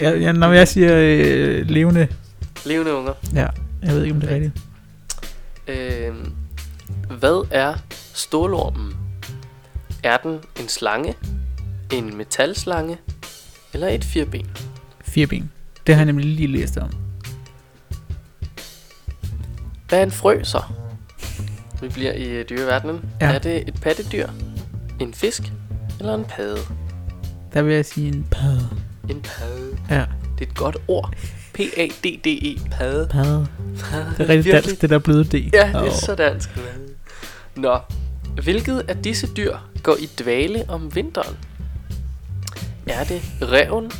jeg, 0.00 0.22
jeg, 0.22 0.32
når 0.32 0.52
jeg 0.52 0.68
siger 0.68 0.92
øh, 0.96 1.66
levende... 1.70 2.08
Levende 2.66 2.94
unger. 2.94 3.12
Ja, 3.34 3.46
jeg 3.82 3.94
ved 3.94 4.02
ikke, 4.02 4.14
om 4.14 4.20
det 4.20 4.30
er 4.30 4.34
rigtigt. 4.34 4.52
Øh, 5.68 6.14
hvad 7.18 7.46
er 7.50 7.74
stålormen? 8.14 8.96
Er 10.04 10.16
den 10.16 10.38
en 10.60 10.68
slange, 10.68 11.14
en 11.92 12.16
metalslange 12.16 12.96
eller 13.72 13.88
et 13.88 14.04
firben? 14.04 14.46
Fire 15.04 15.26
ben. 15.26 15.50
Det 15.86 15.94
har 15.94 16.00
jeg 16.00 16.06
nemlig 16.06 16.26
lige 16.26 16.46
læst 16.46 16.78
om. 16.78 16.90
Hvad 19.92 20.00
er 20.00 20.04
en 20.04 20.10
frø 20.10 20.40
så? 20.44 20.62
Vi 21.82 21.88
bliver 21.88 22.12
i 22.12 22.24
øh, 22.24 22.48
dyreverdenen. 22.48 23.04
Ja. 23.20 23.26
Er 23.32 23.38
det 23.38 23.68
et 23.68 23.74
pattedyr, 23.82 24.28
en 25.00 25.14
fisk 25.14 25.42
eller 26.00 26.14
en 26.14 26.24
padde? 26.24 26.58
Der 27.54 27.62
vil 27.62 27.74
jeg 27.74 27.86
sige 27.86 28.08
en 28.08 28.26
padde. 28.30 28.68
En 29.10 29.20
padde. 29.22 29.78
Ja, 29.90 30.04
Det 30.38 30.46
er 30.46 30.50
et 30.50 30.54
godt 30.56 30.76
ord. 30.88 31.14
P-A-D-D-E. 31.54 32.70
Padde. 32.70 33.08
padde. 33.10 33.46
Padde. 33.80 34.14
Det 34.18 34.24
er 34.24 34.28
rigtig 34.28 34.52
dansk, 34.52 34.80
det 34.82 34.90
der 34.90 34.98
bløde 34.98 35.24
D. 35.24 35.34
Ja, 35.34 35.66
det 35.66 35.74
er 35.74 35.82
Åh. 35.82 35.92
så 35.92 36.14
dansk. 36.14 36.50
Nå, 37.56 37.78
hvilket 38.42 38.84
af 38.88 38.96
disse 38.96 39.26
dyr 39.36 39.56
går 39.82 39.96
i 40.00 40.06
dvale 40.18 40.64
om 40.68 40.94
vinteren? 40.94 41.36
Er 42.86 43.04
det 43.04 43.22
reven? 43.42 43.92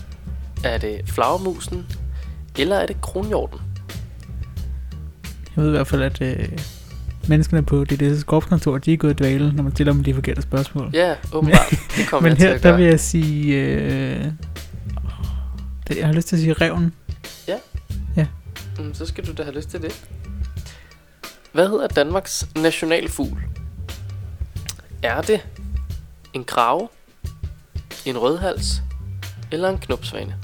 Er 0.64 0.78
det 0.78 1.00
flagermusen? 1.06 1.86
Eller 2.58 2.76
er 2.76 2.86
det 2.86 3.00
kronhjorten? 3.00 3.60
Jeg 5.56 5.64
ved 5.64 5.70
i 5.70 5.76
hvert 5.76 5.86
fald, 5.86 6.02
at 6.02 6.20
øh, 6.20 6.48
menneskene 7.28 7.62
på 7.62 7.84
det, 7.84 8.00
det 8.00 8.20
skorpskontor, 8.20 8.78
de 8.78 8.92
er 8.92 8.96
gået 8.96 9.10
i 9.10 9.14
dvale, 9.14 9.52
når 9.52 9.62
man 9.62 9.72
stiller 9.72 9.92
dem 9.92 10.04
de 10.04 10.14
forkerte 10.14 10.42
spørgsmål. 10.42 10.90
Ja, 10.92 11.14
åbenbart. 11.32 11.70
Det 11.96 12.06
kommer 12.08 12.28
Men 12.28 12.30
jeg 12.30 12.36
til 12.38 12.48
her, 12.48 12.54
at 12.54 12.62
der 12.62 12.68
gøre. 12.68 12.78
vil 12.78 12.86
jeg 12.86 13.00
sige... 13.00 13.54
Øh, 13.56 14.24
det, 15.88 15.96
jeg 15.96 16.06
har 16.06 16.12
lyst 16.12 16.28
til 16.28 16.36
at 16.36 16.40
sige 16.40 16.52
reven. 16.52 16.92
Mm, 18.78 18.94
så 18.94 19.06
skal 19.06 19.26
du 19.26 19.32
da 19.32 19.42
have 19.42 19.56
lyst 19.56 19.70
til 19.70 19.82
det. 19.82 20.04
Hvad 21.52 21.68
hedder 21.68 21.86
Danmarks 21.86 22.48
nationalfugl? 22.56 23.38
Er 25.02 25.20
det 25.20 25.40
en 26.32 26.44
krave, 26.44 26.88
en 28.04 28.18
rødhals 28.18 28.82
eller 29.52 29.68
en 29.68 29.78
knopsvane? 29.78 30.34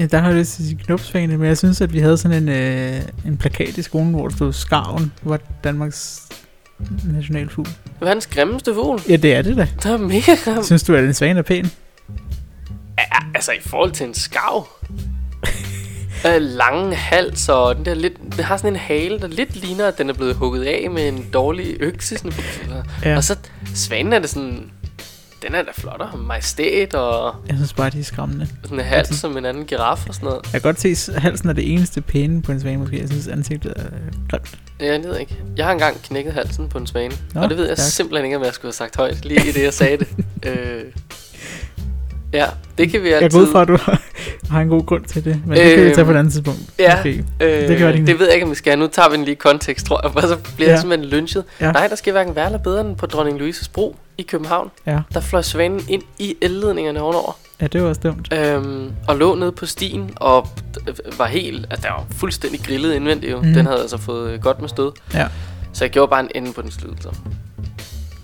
Ja, 0.00 0.06
der 0.06 0.18
har 0.18 0.28
jeg 0.28 0.38
lyst 0.38 0.52
til 0.52 0.62
at 0.62 0.66
sige 0.66 0.78
knopsvane, 0.84 1.36
men 1.36 1.46
jeg 1.46 1.58
synes, 1.58 1.80
at 1.80 1.92
vi 1.92 1.98
havde 1.98 2.18
sådan 2.18 2.42
en, 2.42 2.48
øh, 2.48 3.02
en 3.26 3.36
plakat 3.36 3.78
i 3.78 3.82
skolen, 3.82 4.10
hvor 4.10 4.28
der 4.28 4.36
stod 4.36 4.52
Skarven 4.52 5.12
var 5.22 5.40
Danmarks 5.64 6.22
nationalfugl. 7.04 7.68
Hvad 7.98 8.08
er 8.08 8.12
den 8.12 8.22
grimmeste 8.30 8.74
fugl? 8.74 9.00
Ja, 9.08 9.16
det 9.16 9.34
er 9.34 9.42
det 9.42 9.56
da. 9.56 9.68
Der 9.82 9.92
er 9.92 9.96
mega 9.96 10.34
grim. 10.44 10.62
Synes 10.62 10.82
du, 10.82 10.94
at 10.94 11.04
en 11.04 11.14
svane 11.14 11.38
er 11.38 11.42
pæn? 11.42 11.70
Ja, 12.98 13.18
altså 13.34 13.52
i 13.52 13.60
forhold 13.60 13.92
til 13.92 14.06
en 14.06 14.14
skav. 14.14 14.68
Øh, 16.26 16.42
lange 16.42 16.94
hals, 16.94 17.48
og 17.48 17.76
den 17.76 17.84
der 17.84 17.94
lidt, 17.94 18.12
den 18.36 18.44
har 18.44 18.56
sådan 18.56 18.72
en 18.72 18.76
hale, 18.76 19.18
der 19.18 19.26
lidt 19.26 19.56
ligner, 19.56 19.86
at 19.86 19.98
den 19.98 20.10
er 20.10 20.14
blevet 20.14 20.34
hugget 20.34 20.64
af 20.64 20.90
med 20.90 21.08
en 21.08 21.26
dårlig 21.32 21.76
økse. 21.80 22.16
Sådan, 22.16 22.32
ja. 23.04 23.16
Og 23.16 23.24
så 23.24 23.36
svanen 23.74 24.12
er 24.12 24.18
det 24.18 24.28
sådan, 24.30 24.70
den 25.42 25.54
er 25.54 25.62
da 25.62 25.70
flottere, 25.74 26.16
majestæt 26.18 26.94
og 26.94 27.34
Jeg 27.48 27.56
synes 27.56 27.72
bare, 27.72 27.90
de 27.90 28.00
er 28.00 28.04
skræmmende. 28.04 28.46
sådan 28.64 28.78
en 28.80 28.84
hals 28.84 29.08
som 29.20 29.36
en 29.36 29.44
anden 29.44 29.64
giraf 29.66 30.08
og 30.08 30.14
sådan 30.14 30.26
noget. 30.28 30.40
Jeg 30.52 30.52
kan 30.52 30.60
godt 30.60 30.80
se, 30.80 31.12
at 31.14 31.22
halsen 31.22 31.48
er 31.48 31.52
det 31.52 31.72
eneste 31.72 32.00
pæne 32.00 32.42
på 32.42 32.52
en 32.52 32.60
svane, 32.60 32.78
måske. 32.78 33.00
Jeg 33.00 33.08
synes, 33.08 33.28
ansigtet 33.28 33.72
er 33.76 33.82
grimt. 34.30 34.58
Ja, 34.80 34.92
jeg 34.92 35.02
ved 35.04 35.18
ikke. 35.18 35.36
Jeg 35.56 35.64
har 35.66 35.72
engang 35.72 36.02
knækket 36.02 36.32
halsen 36.32 36.68
på 36.68 36.78
en 36.78 36.86
svane. 36.86 37.14
Nå, 37.34 37.40
og 37.40 37.48
det 37.50 37.58
ved 37.58 37.68
jeg 37.68 37.76
stærkt. 37.78 37.92
simpelthen 37.92 38.24
ikke, 38.24 38.36
om 38.36 38.44
jeg 38.44 38.52
skulle 38.54 38.68
have 38.68 38.72
sagt 38.72 38.96
højt, 38.96 39.24
lige 39.24 39.48
i 39.48 39.52
det, 39.52 39.62
jeg 39.62 39.74
sagde 39.74 39.96
det. 39.96 40.08
øh, 40.48 40.84
ja, 42.32 42.46
det 42.78 42.90
kan 42.90 43.02
vi 43.02 43.08
altid... 43.08 43.22
Jeg 43.22 43.30
går 43.30 43.38
ud 43.38 43.52
fra, 43.52 43.62
at 43.62 43.68
du 43.68 43.76
har- 43.76 44.02
har 44.50 44.60
en 44.60 44.68
god 44.68 44.86
grund 44.86 45.04
til 45.04 45.24
det, 45.24 45.40
men 45.46 45.56
det 45.56 45.66
kan 45.66 45.76
vi 45.76 45.86
Øhm, 45.86 45.94
tage 45.94 46.04
på 46.04 46.10
et 46.10 46.16
andet 46.16 46.32
tidspunkt. 46.32 46.60
Ja, 46.78 46.96
Måske. 46.96 47.24
øh, 47.40 47.68
det 47.68 47.76
kan 47.78 47.86
være 47.86 47.92
din- 47.96 48.06
det 48.06 48.18
ved 48.18 48.26
jeg 48.26 48.34
ikke, 48.34 48.44
om 48.44 48.50
vi 48.50 48.56
skal. 48.56 48.78
Nu 48.78 48.86
tager 48.86 49.08
vi 49.10 49.16
den 49.16 49.24
lige 49.24 49.32
i 49.32 49.38
kontekst, 49.38 49.86
tror 49.86 50.00
jeg, 50.04 50.12
for 50.20 50.20
så 50.28 50.36
bliver 50.56 50.68
Ja. 50.68 50.72
jeg 50.74 50.80
simpelthen 50.80 51.10
lynchet. 51.10 51.44
Ja. 51.60 51.72
Nej, 51.72 51.86
der 51.88 51.96
skal 51.96 52.12
hverken 52.12 52.36
være 52.36 52.46
eller 52.46 52.58
bedre 52.58 52.80
end 52.80 52.96
på 52.96 53.06
Dronning 53.06 53.38
Louises 53.38 53.68
Bro 53.68 53.96
i 54.18 54.22
København. 54.22 54.70
Ja. 54.86 54.98
Der 55.14 55.20
fløj 55.20 55.42
svanen 55.42 55.80
ind 55.88 56.02
i 56.18 56.34
elledningerne 56.42 57.00
ovenover, 57.00 57.38
ja, 57.60 57.66
det 57.66 57.82
var 57.82 57.88
også 57.88 58.00
dumt. 58.04 58.32
øhm, 58.34 58.90
og 59.08 59.16
lå 59.16 59.34
nede 59.34 59.52
på 59.52 59.66
stien, 59.66 60.10
og 60.16 60.48
d- 60.78 61.16
var 61.18 61.26
helt, 61.26 61.66
altså 61.70 61.86
der 61.88 61.92
var 61.94 62.04
fuldstændig 62.10 62.60
grillet 62.62 62.94
indvendigt 62.94 63.32
jo. 63.32 63.36
Mm. 63.40 63.52
Den 63.52 63.66
havde 63.66 63.80
altså 63.80 63.98
fået 63.98 64.30
øh, 64.30 64.40
godt 64.40 64.60
med 64.60 64.68
stød. 64.68 64.92
Ja. 65.14 65.26
Så 65.72 65.84
jeg 65.84 65.90
gjorde 65.90 66.10
bare 66.10 66.20
en 66.20 66.28
ende 66.34 66.52
på 66.52 66.62
den 66.62 66.70
slid, 66.70 66.90
så. 67.00 67.08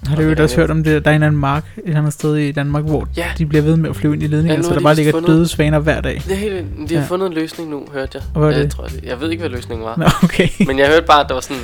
Har 0.07 0.17
du 0.17 0.23
jo 0.23 0.43
også 0.43 0.57
hørt 0.57 0.71
om 0.71 0.85
det? 0.85 1.05
Der 1.05 1.11
er 1.11 1.17
en 1.17 1.23
anden 1.23 1.41
mark 1.41 1.65
et 1.85 1.95
andet 1.95 2.13
sted 2.13 2.37
i 2.37 2.53
Danmark, 2.53 2.85
hvor 2.85 3.09
Ja. 3.17 3.27
de 3.39 3.47
bliver 3.47 3.63
ved 3.63 3.77
med 3.77 3.91
at 3.91 3.97
flyve 3.97 4.15
ind 4.15 4.23
i 4.23 4.27
ledninger, 4.27 4.57
Ja, 4.57 4.63
så 4.63 4.69
der 4.71 4.77
de 4.79 4.83
bare 4.83 4.95
ligger 4.95 5.13
fundet- 5.13 5.29
døde 5.29 5.49
svaner 5.49 5.79
hver 5.79 6.01
dag. 6.01 6.23
Det 6.25 6.33
er 6.33 6.37
helt, 6.37 6.67
de 6.89 6.95
har 6.95 7.03
Ja. 7.03 7.09
fundet 7.09 7.27
en 7.27 7.33
løsning 7.33 7.71
nu, 7.71 7.87
hørte 7.93 8.11
jeg. 8.15 8.23
Og 8.35 8.41
hvad 8.41 8.55
jeg, 8.55 8.63
det? 8.63 8.71
tror, 8.71 8.85
det? 8.85 9.05
jeg 9.05 9.21
ved 9.21 9.31
ikke, 9.31 9.41
hvad 9.41 9.51
løsningen 9.51 9.85
var. 9.85 9.97
Nå, 9.97 10.07
okay. 10.23 10.49
Men 10.67 10.79
jeg 10.79 10.87
hørte 10.89 11.07
bare, 11.07 11.21
at 11.21 11.29
der 11.29 11.35
var 11.35 11.41
sådan, 11.41 11.63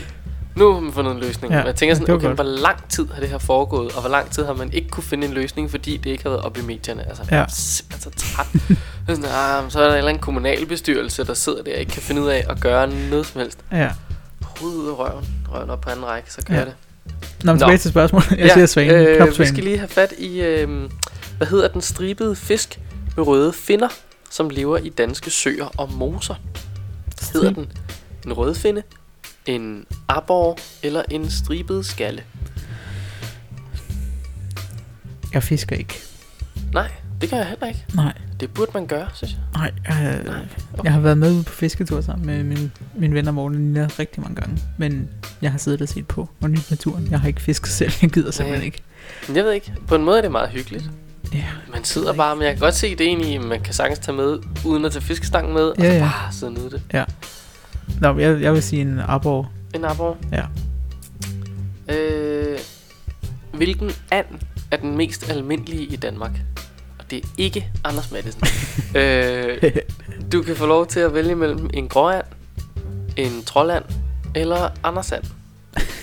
nu 0.57 0.73
har 0.73 0.81
man 0.81 0.93
fundet 0.93 1.13
en 1.15 1.21
løsning. 1.21 1.53
Ja, 1.55 1.63
jeg 1.63 1.75
tænker 1.75 1.95
sådan, 1.95 2.09
var 2.09 2.15
okay, 2.15 2.27
godt. 2.27 2.37
hvor 2.37 2.61
lang 2.63 2.89
tid 2.89 3.07
har 3.15 3.21
det 3.21 3.29
her 3.29 3.39
foregået, 3.39 3.93
og 3.95 4.01
hvor 4.01 4.11
lang 4.11 4.31
tid 4.31 4.45
har 4.45 4.55
man 4.55 4.73
ikke 4.73 4.89
kunne 4.89 5.05
finde 5.05 5.27
en 5.27 5.33
løsning, 5.33 5.71
fordi 5.71 5.97
det 5.97 6.11
ikke 6.11 6.23
har 6.23 6.31
været 6.31 6.43
oppe 6.43 6.61
i 6.61 6.65
medierne. 6.65 7.09
Altså, 7.09 7.23
Ja. 7.31 7.37
jeg 7.37 7.43
er 7.45 7.49
simpelthen 7.49 8.13
så 8.13 8.19
træt. 8.35 8.47
Sådan, 9.09 9.25
ah, 9.25 9.71
så 9.71 9.79
er 9.79 9.83
der 9.85 9.91
en 9.93 9.97
eller 9.99 10.09
anden 10.09 10.21
kommunalbestyrelse, 10.21 11.25
der 11.25 11.35
sidder 11.35 11.63
der 11.63 11.73
og 11.75 11.81
ikke 11.81 11.93
kan 11.93 12.03
finde 12.03 12.23
ud 12.23 12.29
af 12.29 12.45
at 12.49 12.61
gøre 12.61 12.91
noget 13.11 13.27
som 13.27 13.41
helst. 13.41 13.59
Ja. 13.73 13.89
Hovedet 14.43 14.79
ud 14.79 14.89
af 14.89 14.99
røven, 14.99 15.25
røven 15.55 15.71
op 15.71 15.81
på 15.81 15.91
anden 15.91 16.05
række, 16.07 16.33
så 16.33 16.43
kører 16.47 16.59
Ja. 16.59 16.65
det. 16.65 16.73
Nå, 17.45 17.53
men 17.53 17.59
tilbage 17.59 17.79
til 17.79 17.91
spørgsmålet. 17.91 18.31
Jeg 18.39 18.51
siger 18.51 18.67
svane. 18.67 18.93
øh, 18.93 19.39
vi 19.39 19.47
skal 19.47 19.65
lige 19.65 19.79
have 19.79 19.89
fat 19.89 20.13
i, 20.19 20.41
øh, 20.41 20.91
hvad 21.37 21.47
hedder 21.47 21.69
den 21.69 21.81
stribede 21.81 22.37
fisk 22.37 22.81
med 23.17 23.27
røde 23.27 23.53
finner, 23.53 23.89
som 24.31 24.51
lever 24.51 24.79
i 24.79 24.89
danske 24.89 25.31
søer 25.31 25.65
og 25.65 25.93
moser. 25.93 26.35
Hedder 27.33 27.51
den 27.53 27.73
en 28.27 28.33
rødfinde, 28.33 28.83
en 29.47 29.87
arbor 30.09 30.59
eller 30.83 31.03
en 31.11 31.31
stribet 31.31 31.87
skalle? 31.87 32.23
Jeg 35.33 35.43
fisker 35.43 35.77
ikke. 35.77 36.01
Nej, 36.73 36.91
det 37.21 37.29
kan 37.29 37.39
jeg 37.39 37.47
heller 37.47 37.67
ikke. 37.67 37.85
Nej, 37.95 38.13
Det 38.43 38.55
burde 38.55 38.71
man 38.75 38.87
gøre, 38.87 39.07
synes 39.15 39.33
jeg. 39.33 39.41
nej. 39.55 39.71
Jeg, 39.89 40.21
Nej, 40.25 40.35
okay. 40.73 40.85
jeg 40.85 40.93
har 40.93 41.01
været 41.01 41.19
med 41.19 41.45
på 41.45 41.53
fisketur 41.53 42.01
sammen 42.01 42.27
med 42.27 42.45
min, 42.45 42.73
mine 42.95 43.15
venner 43.15 43.33
Morten 43.33 43.57
og 43.57 43.61
Nina 43.63 43.89
rigtig 43.99 44.23
mange 44.23 44.35
gange. 44.37 44.63
Men 44.79 45.09
jeg 45.43 45.51
har 45.51 45.59
siddet 45.59 45.83
og 45.83 45.89
set 45.89 46.07
på 46.07 46.29
og 46.41 46.51
nyt 46.51 46.71
naturen. 46.71 47.09
Jeg 47.11 47.21
har 47.21 47.29
ikke 47.29 47.41
fisket 47.43 47.69
selv. 47.71 47.93
Jeg 48.03 48.11
gider 48.11 48.31
simpelthen 48.31 48.59
Nej. 48.61 48.65
ikke. 48.67 48.83
Men 49.29 49.37
jeg 49.37 49.45
ved 49.45 49.53
ikke, 49.53 49.73
på 49.89 49.95
en 49.95 50.05
måde 50.05 50.19
er 50.19 50.23
det 50.23 50.31
meget 50.33 50.49
hyggeligt. 50.51 50.91
Ja, 51.35 51.45
Man 51.73 51.85
sidder 51.85 52.13
bare, 52.13 52.37
men 52.37 52.45
jeg 52.45 52.53
kan 52.53 52.61
godt 52.61 52.75
se 52.75 52.91
det 52.91 53.01
egentlig, 53.07 53.41
man 53.41 53.61
kan 53.61 53.75
sagtens 53.75 53.99
tage 53.99 54.17
med, 54.17 54.39
uden 54.67 54.85
at 54.85 54.93
tage 54.93 55.03
fiskestangen 55.03 55.53
med, 55.55 55.63
og 55.63 55.75
Ja, 55.79 55.85
så 55.91 55.95
ja. 55.95 56.01
bare 56.01 56.33
sidde 56.33 56.51
og 56.53 56.59
nyde 56.59 56.71
det. 56.71 57.05
Nå, 58.01 58.13
men 58.13 58.21
jeg, 58.21 58.41
jeg 58.43 58.53
vil 58.53 58.63
sige 58.63 58.83
en 58.83 58.99
arbor. 58.99 59.51
En 59.75 59.85
arbor. 59.85 60.17
Ja. 60.33 60.43
Øh, 61.95 62.59
hvilken 63.55 63.91
and 64.11 64.27
er 64.71 64.77
den 64.77 64.97
mest 64.97 65.31
almindelige 65.31 65.85
i 65.85 65.97
Danmark? 65.97 66.31
Det 67.13 67.25
er 67.25 67.29
ikke 67.39 67.71
Anders 67.85 68.11
Madsen. 68.11 68.43
øh, 69.01 69.73
du 70.33 70.43
kan 70.43 70.57
få 70.57 70.67
lov 70.67 70.87
til 70.87 71.01
at 71.01 71.15
vælge 71.15 71.35
mellem 71.35 71.71
en 71.75 71.89
gråand, 71.89 72.25
en 73.17 73.45
trolland 73.45 73.85
eller 74.35 74.69
Anders 74.85 75.13
and. 75.13 75.25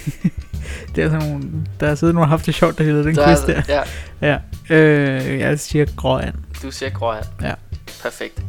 Det 0.95 1.03
er 1.03 1.09
sådan 1.09 1.27
nogle, 1.29 1.49
der 1.79 1.87
er 1.87 1.95
siddet 1.95 2.15
nogen 2.15 2.25
og 2.25 2.29
haft 2.29 2.45
det 2.45 2.55
sjovt, 2.55 2.77
der 2.77 2.83
hedder 2.83 3.03
den 3.03 3.15
Der 3.15 3.25
quiz 3.27 3.39
er- 3.39 3.61
der. 3.61 3.83
Ja, 4.21 4.37
Ja. 4.69 4.75
Øh, 4.75 5.39
jeg 5.39 5.59
siger 5.59 5.85
gråand. 5.97 6.35
du 6.63 6.71
siger 6.71 6.89
gråand. 6.89 7.25
Ja. 7.41 7.53
Perfekt. 8.01 8.41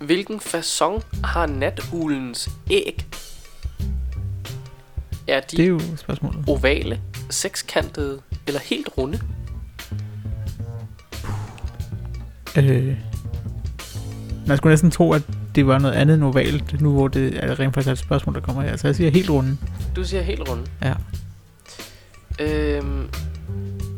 Hvilken 0.00 0.40
façon 0.40 1.02
har 1.24 1.46
natulens 1.46 2.50
æg? 2.70 3.06
Er 5.28 5.40
de 5.40 5.56
Det 5.56 5.62
er 5.64 5.68
jo 5.68 5.80
spørgsmålet. 5.96 6.44
ovale, 6.48 7.00
sekskantede 7.30 8.20
eller 8.46 8.60
helt 8.60 8.88
runde? 8.98 9.20
Øh, 12.56 12.96
man 14.46 14.56
skulle 14.56 14.72
næsten 14.72 14.90
tro, 14.90 15.12
at 15.12 15.22
det 15.54 15.66
var 15.66 15.78
noget 15.78 15.94
andet 15.94 16.14
end 16.14 16.24
ovalt, 16.24 16.80
nu 16.80 16.92
hvor 16.92 17.08
det 17.08 17.44
er 17.44 17.60
rent 17.60 17.74
faktisk 17.74 17.88
er 17.88 17.92
et 17.92 17.98
spørgsmål, 17.98 18.34
der 18.34 18.40
kommer 18.40 18.62
her. 18.62 18.76
Så 18.76 18.88
jeg 18.88 18.96
siger 18.96 19.10
helt 19.10 19.30
runde. 19.30 19.56
Du 19.96 20.04
siger 20.04 20.22
helt 20.22 20.48
runde. 20.48 20.62
Ja. 20.82 20.94
Øhm, 22.38 23.08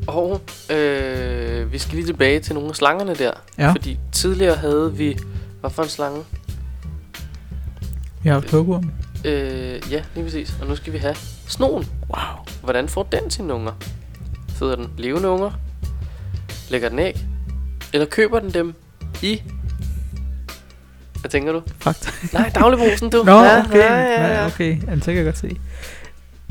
og 0.07 0.41
øh, 0.71 1.73
vi 1.73 1.79
skal 1.79 1.95
lige 1.95 2.07
tilbage 2.07 2.41
til 2.41 2.55
nogle 2.55 2.69
af 2.69 2.77
slangerne 2.77 3.15
der. 3.15 3.31
Ja. 3.59 3.71
Fordi 3.71 3.99
tidligere 4.13 4.57
havde 4.57 4.93
vi... 4.97 5.19
Hvad 5.61 5.71
for 5.71 5.83
en 5.83 5.89
slange? 5.89 6.21
Vi 8.23 8.29
har 8.29 8.35
haft 8.35 8.51
hugorm. 8.51 8.91
Øh, 9.25 9.83
ja, 9.91 10.03
lige 10.15 10.25
præcis. 10.25 10.57
Og 10.61 10.67
nu 10.67 10.77
skal 10.77 10.93
vi 10.93 10.99
have 10.99 11.15
snoen. 11.47 11.87
Wow. 12.09 12.45
Hvordan 12.63 12.89
får 12.89 13.03
den 13.03 13.31
sine 13.31 13.55
unger? 13.55 13.73
Føder 14.49 14.77
den 14.77 14.91
levende 14.99 15.29
unger? 15.29 15.51
Lægger 16.71 16.89
den 16.89 16.99
æg? 16.99 17.27
Eller 17.95 18.07
køber 18.07 18.39
den 18.39 18.51
dem 18.51 18.75
i... 19.23 19.43
Hvad 21.21 21.31
tænker 21.31 21.53
du? 21.53 21.63
Fakta. 21.79 22.11
Nej, 22.33 22.51
dagligbrusen, 22.55 23.11
du. 23.11 23.23
Nå, 23.27 23.33
okay. 23.33 23.75
Ja, 23.75 23.95
ja, 23.95 24.23
ja. 24.23 24.37
Nej, 24.37 24.47
okay. 24.47 24.83
Jamen, 24.83 25.01
så 25.01 25.07
kan 25.07 25.17
jeg 25.17 25.25
godt 25.25 25.39
se. 25.39 25.57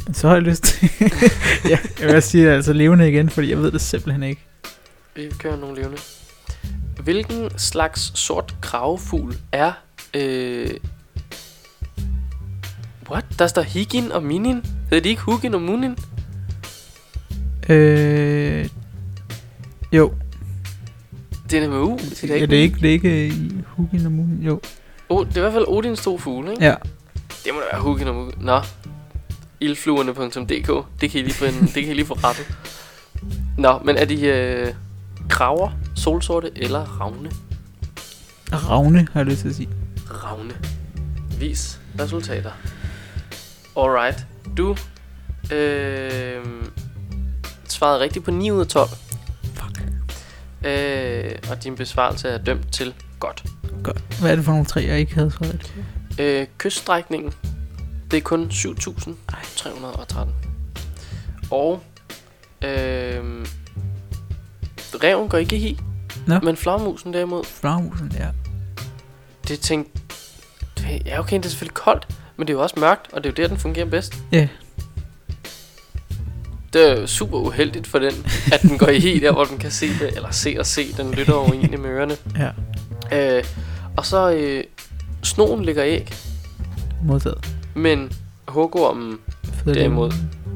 Men 0.06 0.14
så 0.14 0.28
har 0.28 0.36
jeg 0.36 0.44
lyst 0.44 0.64
til... 0.64 0.90
ja, 1.72 1.78
jeg 2.00 2.08
vil 2.14 2.22
sige 2.22 2.52
altså 2.52 2.74
levende 2.74 3.10
igen, 3.10 3.30
fordi 3.30 3.50
jeg 3.50 3.58
ved 3.58 3.72
det 3.72 3.82
simpelthen 3.82 4.24
ikke. 4.24 4.42
Vi 5.16 5.32
kører 5.40 5.58
nogle 5.58 5.76
levende. 5.76 5.98
Hvilken 7.04 7.50
slags 7.58 8.20
sort 8.20 8.56
kravefugl 8.62 9.36
er... 9.52 9.72
Øh... 10.14 10.70
What? 13.10 13.26
Der 13.40 13.48
står 13.48 13.62
Higin 13.62 14.12
og 14.12 14.24
Minin. 14.24 14.66
Hedder 14.90 15.04
de 15.04 15.10
ikke 15.10 15.22
Hugin 15.22 15.54
og 15.54 15.62
Munin? 15.62 15.98
Øh, 17.70 18.70
jo, 19.92 20.14
Det 21.54 21.64
er 21.64 21.70
med 21.70 21.80
U. 21.80 21.98
Det 21.98 22.24
er, 22.24 22.38
ja, 22.38 22.46
det 22.46 22.58
er 22.58 22.62
ikke, 22.62 22.78
det 22.82 22.90
er 22.90 22.94
ikke 22.94 23.28
i 23.28 23.52
Hugin 23.68 24.06
og 24.06 24.12
Moon. 24.12 24.40
Jo. 24.42 24.62
Oh, 25.10 25.28
det 25.28 25.34
er 25.34 25.38
i 25.38 25.42
hvert 25.42 25.54
fald 25.54 25.66
Odins 25.68 26.04
to 26.04 26.18
fugle, 26.18 26.52
ikke? 26.52 26.66
Ja. 26.66 26.76
Det 27.46 27.54
må 27.54 27.60
da 27.60 27.66
være 27.72 27.82
Hugin 27.82 28.08
og 28.08 28.16
Munin. 28.16 28.34
Nå. 28.38 28.62
Ildfluerne.dk 29.60 30.86
Det 31.02 31.12
kan 31.12 31.20
I 31.20 31.24
lige 31.24 31.34
få, 31.34 31.46
en, 31.46 31.54
det 31.54 31.84
kan 31.84 31.84
I 31.84 31.94
lige 31.94 32.06
få 32.06 32.14
rettet. 32.14 32.46
Nå, 33.58 33.80
men 33.86 33.98
er 33.98 34.06
de 34.06 34.26
øh, 34.26 34.74
kraver, 35.30 35.72
solsorte 35.96 36.52
eller 36.56 36.80
ravne? 37.02 37.32
Ravne, 38.54 39.08
har 39.14 39.20
jeg 39.20 39.26
lyst 39.26 39.42
til 39.42 39.50
at 39.50 39.56
sige. 39.56 39.70
Ravne. 40.24 40.54
Vis 41.40 41.80
resultater. 42.00 42.52
Alright. 43.78 44.26
Du 44.58 44.76
øh, 45.54 46.46
svarede 47.70 48.00
rigtigt 48.00 48.26
på 48.26 48.32
9 48.32 48.52
ud 48.52 48.60
af 48.60 48.68
12. 48.68 48.90
Øh, 50.64 51.32
og 51.52 51.64
din 51.64 51.76
besvarelse 51.76 52.30
er 52.30 52.38
dømt 52.38 52.74
til 52.74 52.94
godt. 53.20 53.44
Godt. 53.84 54.02
Hvad 54.20 54.32
er 54.32 54.36
det 54.36 54.46
for 54.46 54.52
nogle 54.52 54.66
tre, 54.66 54.84
jeg 54.88 55.00
ikke 55.00 55.14
havde 55.14 55.32
svaret? 55.32 55.74
Øh, 56.20 56.48
kyststrækningen, 56.58 57.34
det 58.12 58.18
er 58.18 58.22
kun 58.22 58.48
7.313. 58.52 60.28
Og 61.52 61.84
øh, 62.62 63.46
reven 65.04 65.30
går 65.30 65.38
ikke 65.38 65.56
i 65.56 65.60
hi, 65.60 65.80
Nå. 66.28 66.40
men 66.40 66.58
flagmusen 66.58 67.14
derimod, 67.14 67.44
Flagmusen, 67.44 68.12
ja. 68.18 68.28
det 69.48 69.60
tænkte, 69.60 70.02
ja 71.06 71.20
okay, 71.20 71.38
det 71.38 71.46
er 71.46 71.50
selvfølgelig 71.50 71.74
koldt, 71.76 72.08
men 72.38 72.48
det 72.48 72.54
er 72.54 72.58
jo 72.58 72.64
også 72.64 72.80
mørkt, 72.80 73.14
og 73.14 73.24
det 73.24 73.30
er 73.30 73.34
jo 73.38 73.44
der, 73.44 73.48
den 73.48 73.58
fungerer 73.58 73.86
bedst. 73.86 74.14
Ja. 74.32 74.48
Det 76.74 76.90
er 76.92 77.06
super 77.06 77.38
uheldigt 77.38 77.88
for 77.88 78.00
den, 78.00 78.14
at 78.54 78.62
den 78.62 78.78
går 78.78 78.88
i 78.88 79.00
hi 79.00 79.20
der, 79.20 79.32
hvor 79.32 79.44
den 79.44 79.58
kan 79.58 79.72
se 79.72 79.88
det, 80.00 80.16
eller 80.16 80.32
se 80.32 80.56
og 80.60 80.66
se, 80.66 80.94
den 80.94 81.12
lytter 81.12 81.34
over 81.34 81.54
egentlig 81.54 81.80
med 81.80 81.90
ørerne. 81.90 82.18
Ja. 83.12 83.38
Øh, 83.38 83.44
og 83.98 84.06
så 84.06 84.32
øh, 84.32 84.64
snoen 85.24 85.66
ligger 85.66 85.84
æg, 85.86 86.14
Modtaget. 87.04 87.48
men 87.76 88.12
hugormen, 88.48 89.18
Føder 89.64 89.80
Derimod. 89.80 90.12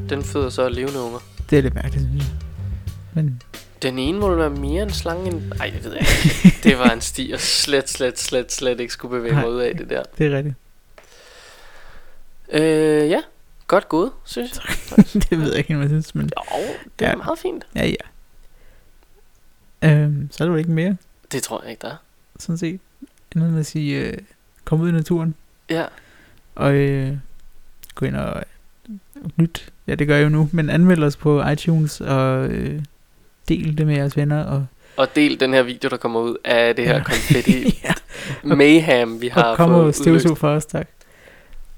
den 0.09 0.23
føder 0.23 0.49
så 0.49 0.69
levende 0.69 0.99
unger. 0.99 1.19
Det 1.49 1.57
er 1.57 1.61
lidt 1.61 1.75
mærkeligt, 1.75 2.07
synes 2.09 2.23
jeg. 2.23 2.35
Men 3.13 3.41
Den 3.81 3.99
ene 3.99 4.19
må 4.19 4.35
være 4.35 4.49
mere 4.49 4.83
en 4.83 4.93
slange 4.93 5.27
end... 5.31 5.41
Ej, 5.59 5.69
det 5.75 5.83
ved 5.85 5.93
jeg 5.93 6.01
ikke. 6.01 6.57
Det 6.69 6.77
var 6.79 6.89
en 6.89 7.01
sti, 7.01 7.31
jeg 7.31 7.39
slet, 7.39 7.89
slet, 7.89 8.19
slet, 8.19 8.51
slet 8.51 8.79
ikke 8.79 8.93
skulle 8.93 9.17
bevæge 9.17 9.33
mig 9.35 9.49
ud 9.49 9.59
af 9.59 9.77
det 9.77 9.89
der. 9.89 10.03
Det 10.17 10.25
er 10.33 10.37
rigtigt. 10.37 10.55
Øh, 12.53 13.09
ja. 13.09 13.19
Godt 13.67 13.89
gået, 13.89 14.11
synes 14.25 14.51
jeg. 14.55 14.75
det 15.29 15.39
ved 15.39 15.49
jeg 15.49 15.57
ikke, 15.57 15.73
hvad 15.75 15.83
jeg 15.83 15.89
synes, 15.89 16.15
men 16.15 16.29
Jo, 16.37 16.57
det 16.99 17.05
er 17.05 17.09
Ja. 17.09 17.15
meget 17.15 17.39
fint. 17.39 17.63
ja, 17.75 17.85
ja. 17.87 17.95
Øhm, 19.83 20.27
så 20.31 20.43
er 20.43 20.47
der 20.49 20.57
ikke 20.57 20.71
mere, 20.71 20.97
Det 21.31 21.43
tror 21.43 21.61
jeg 21.61 21.71
ikke, 21.71 21.81
der 21.81 21.87
er. 21.91 21.95
sådan 22.39 22.57
set. 22.57 22.79
Andet 23.35 23.49
end 23.49 23.59
at 23.59 23.65
sige, 23.65 23.99
øh, 24.05 24.17
kom 24.65 24.81
ud 24.81 24.89
i 24.89 24.91
naturen, 24.91 25.35
Ja. 25.69 25.85
og 26.55 26.73
øh, 26.73 27.17
gå 27.95 28.05
ind 28.05 28.15
og 28.15 28.43
nyt. 29.37 29.69
Ja, 29.87 29.95
det 29.95 30.07
gør 30.07 30.15
jeg 30.15 30.23
jo 30.23 30.29
nu, 30.29 30.49
men 30.53 30.69
anmeld 30.69 31.03
os 31.03 31.15
på 31.15 31.43
iTunes, 31.47 32.01
og 32.01 32.47
øh, 32.47 32.81
del 33.49 33.77
det 33.77 33.87
med 33.87 33.95
jeres 33.95 34.17
venner, 34.17 34.43
og, 34.43 34.65
Og 34.97 35.15
del 35.15 35.39
den 35.39 35.53
her 35.53 35.63
video, 35.63 35.89
der 35.89 35.97
kommer 35.97 36.19
ud 36.19 36.37
af 36.45 36.75
det 36.75 36.85
her 36.85 36.95
Ja. 36.95 37.03
konfetti 37.03 37.63
ja, 37.83 37.93
mayhem, 38.55 39.21
vi 39.21 39.27
har 39.27 39.43
og 39.43 39.57
kom 39.57 39.69
fået 39.69 39.85
og 39.85 39.95
støvsug 39.95 40.37
for 40.37 40.49
os, 40.49 40.65
tak. 40.65 40.87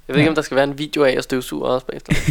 Jeg 0.09 0.15
ved 0.15 0.19
ikke, 0.19 0.25
Ja. 0.27 0.29
om 0.31 0.35
der 0.35 0.41
skal 0.41 0.55
være 0.55 0.63
en 0.63 0.77
video 0.77 1.03
af 1.03 1.11
at 1.17 1.23
støvsuge 1.23 1.65
også 1.65 1.85
bagefter. 1.85 2.13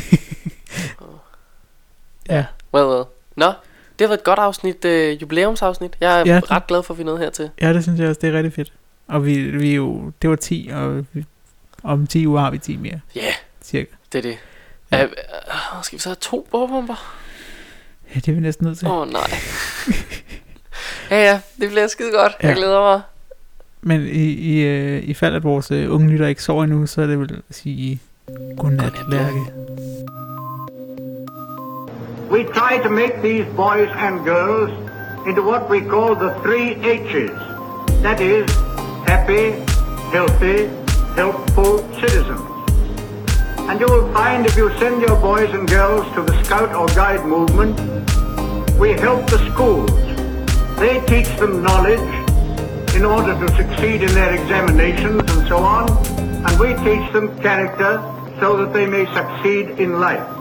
Ja. 2.28 2.44
Well, 2.74 2.86
well. 2.86 3.04
Nå, 3.36 3.46
det 3.46 4.00
har 4.00 4.06
været 4.06 4.18
et 4.18 4.24
godt 4.24 4.38
afsnit, 4.38 4.84
øh, 4.84 5.22
jubilæumsafsnit. 5.22 5.96
Jeg 6.00 6.20
er 6.20 6.24
Ja. 6.26 6.40
ret 6.50 6.66
glad 6.66 6.82
for, 6.82 6.94
at 6.94 6.98
vi 6.98 7.04
nåede 7.04 7.18
hertil. 7.18 7.50
Ja, 7.60 7.72
det 7.72 7.82
synes 7.82 8.00
jeg 8.00 8.08
også, 8.08 8.18
det 8.20 8.28
er 8.28 8.32
rigtig 8.32 8.52
fedt. 8.52 8.72
Og 9.08 9.26
vi, 9.26 9.42
vi 9.42 9.74
jo, 9.74 10.12
det 10.22 10.30
var 10.30 10.36
10, 10.36 10.70
og 10.72 11.04
vi, 11.12 11.24
om 11.82 12.06
10 12.06 12.26
uger 12.26 12.40
har 12.40 12.50
vi 12.50 12.58
10 12.58 12.76
mere, 12.76 13.00
Ja, 13.14 13.20
yeah, 13.20 13.32
cirka. 13.62 13.90
det 14.12 14.18
er 14.18 14.22
det. 14.22 14.38
Ja. 14.92 15.04
Uh, 15.04 15.10
skal 15.82 15.96
vi 15.96 16.00
så 16.02 16.08
have 16.08 16.16
to 16.20 16.48
bordbomber? 16.50 17.14
Ja, 18.14 18.20
det 18.20 18.28
er 18.28 18.32
vi 18.32 18.40
næsten 18.40 18.66
nødt 18.66 18.78
til. 18.78 18.88
Åh, 18.88 18.98
oh, 18.98 19.08
nej. 19.12 19.30
ja, 21.10 21.16
ja, 21.24 21.40
det 21.60 21.68
bliver 21.70 21.86
skide 21.86 22.12
godt. 22.12 22.32
Jeg 22.42 22.48
Ja. 22.50 22.54
glæder 22.56 22.80
mig. 22.80 23.00
Men 23.82 24.00
i, 24.00 24.32
i, 24.32 24.64
øh, 24.64 25.02
i 25.02 25.14
fald, 25.14 25.34
at 25.34 25.44
vores 25.44 25.70
øh, 25.70 25.94
unge 25.94 26.08
lytter 26.08 26.26
ikke 26.26 26.42
sover 26.42 26.64
endnu, 26.64 26.86
så 26.86 27.02
er 27.02 27.06
det 27.06 27.18
vel 27.18 27.42
at 27.48 27.54
sige 27.54 28.00
godnat, 28.56 28.92
Godnat, 28.92 29.10
Lærke. 29.10 29.40
We 32.30 32.44
try 32.44 32.78
to 32.82 32.90
make 32.90 33.14
these 33.22 33.46
boys 33.56 33.88
and 33.96 34.24
girls 34.24 34.70
into 35.26 35.42
what 35.42 35.70
we 35.70 35.80
call 35.80 36.14
the 36.14 36.32
three 36.42 36.74
H's. 36.74 37.38
That 38.02 38.20
is, 38.20 38.50
happy, 39.06 39.44
healthy, 40.12 40.58
helpful 41.16 41.72
citizens. 42.00 42.48
And 43.68 43.80
you 43.80 43.86
will 43.86 44.12
find 44.12 44.46
if 44.46 44.56
you 44.56 44.70
send 44.78 45.00
your 45.00 45.18
boys 45.20 45.50
and 45.54 45.68
girls 45.68 46.06
to 46.14 46.22
the 46.22 46.44
Scout 46.44 46.74
or 46.74 46.86
Guide 46.88 47.24
movement, 47.24 47.76
we 48.78 48.92
help 48.92 49.26
the 49.26 49.38
schools. 49.50 49.90
They 50.78 51.00
teach 51.06 51.30
them 51.38 51.62
knowledge 51.62 52.27
in 52.94 53.04
order 53.04 53.34
to 53.34 53.56
succeed 53.56 54.02
in 54.02 54.12
their 54.14 54.34
examinations 54.34 55.20
and 55.32 55.48
so 55.48 55.58
on, 55.58 55.88
and 56.46 56.60
we 56.60 56.68
teach 56.84 57.12
them 57.12 57.36
character 57.40 58.02
so 58.40 58.56
that 58.56 58.72
they 58.72 58.86
may 58.86 59.04
succeed 59.14 59.80
in 59.80 60.00
life. 60.00 60.37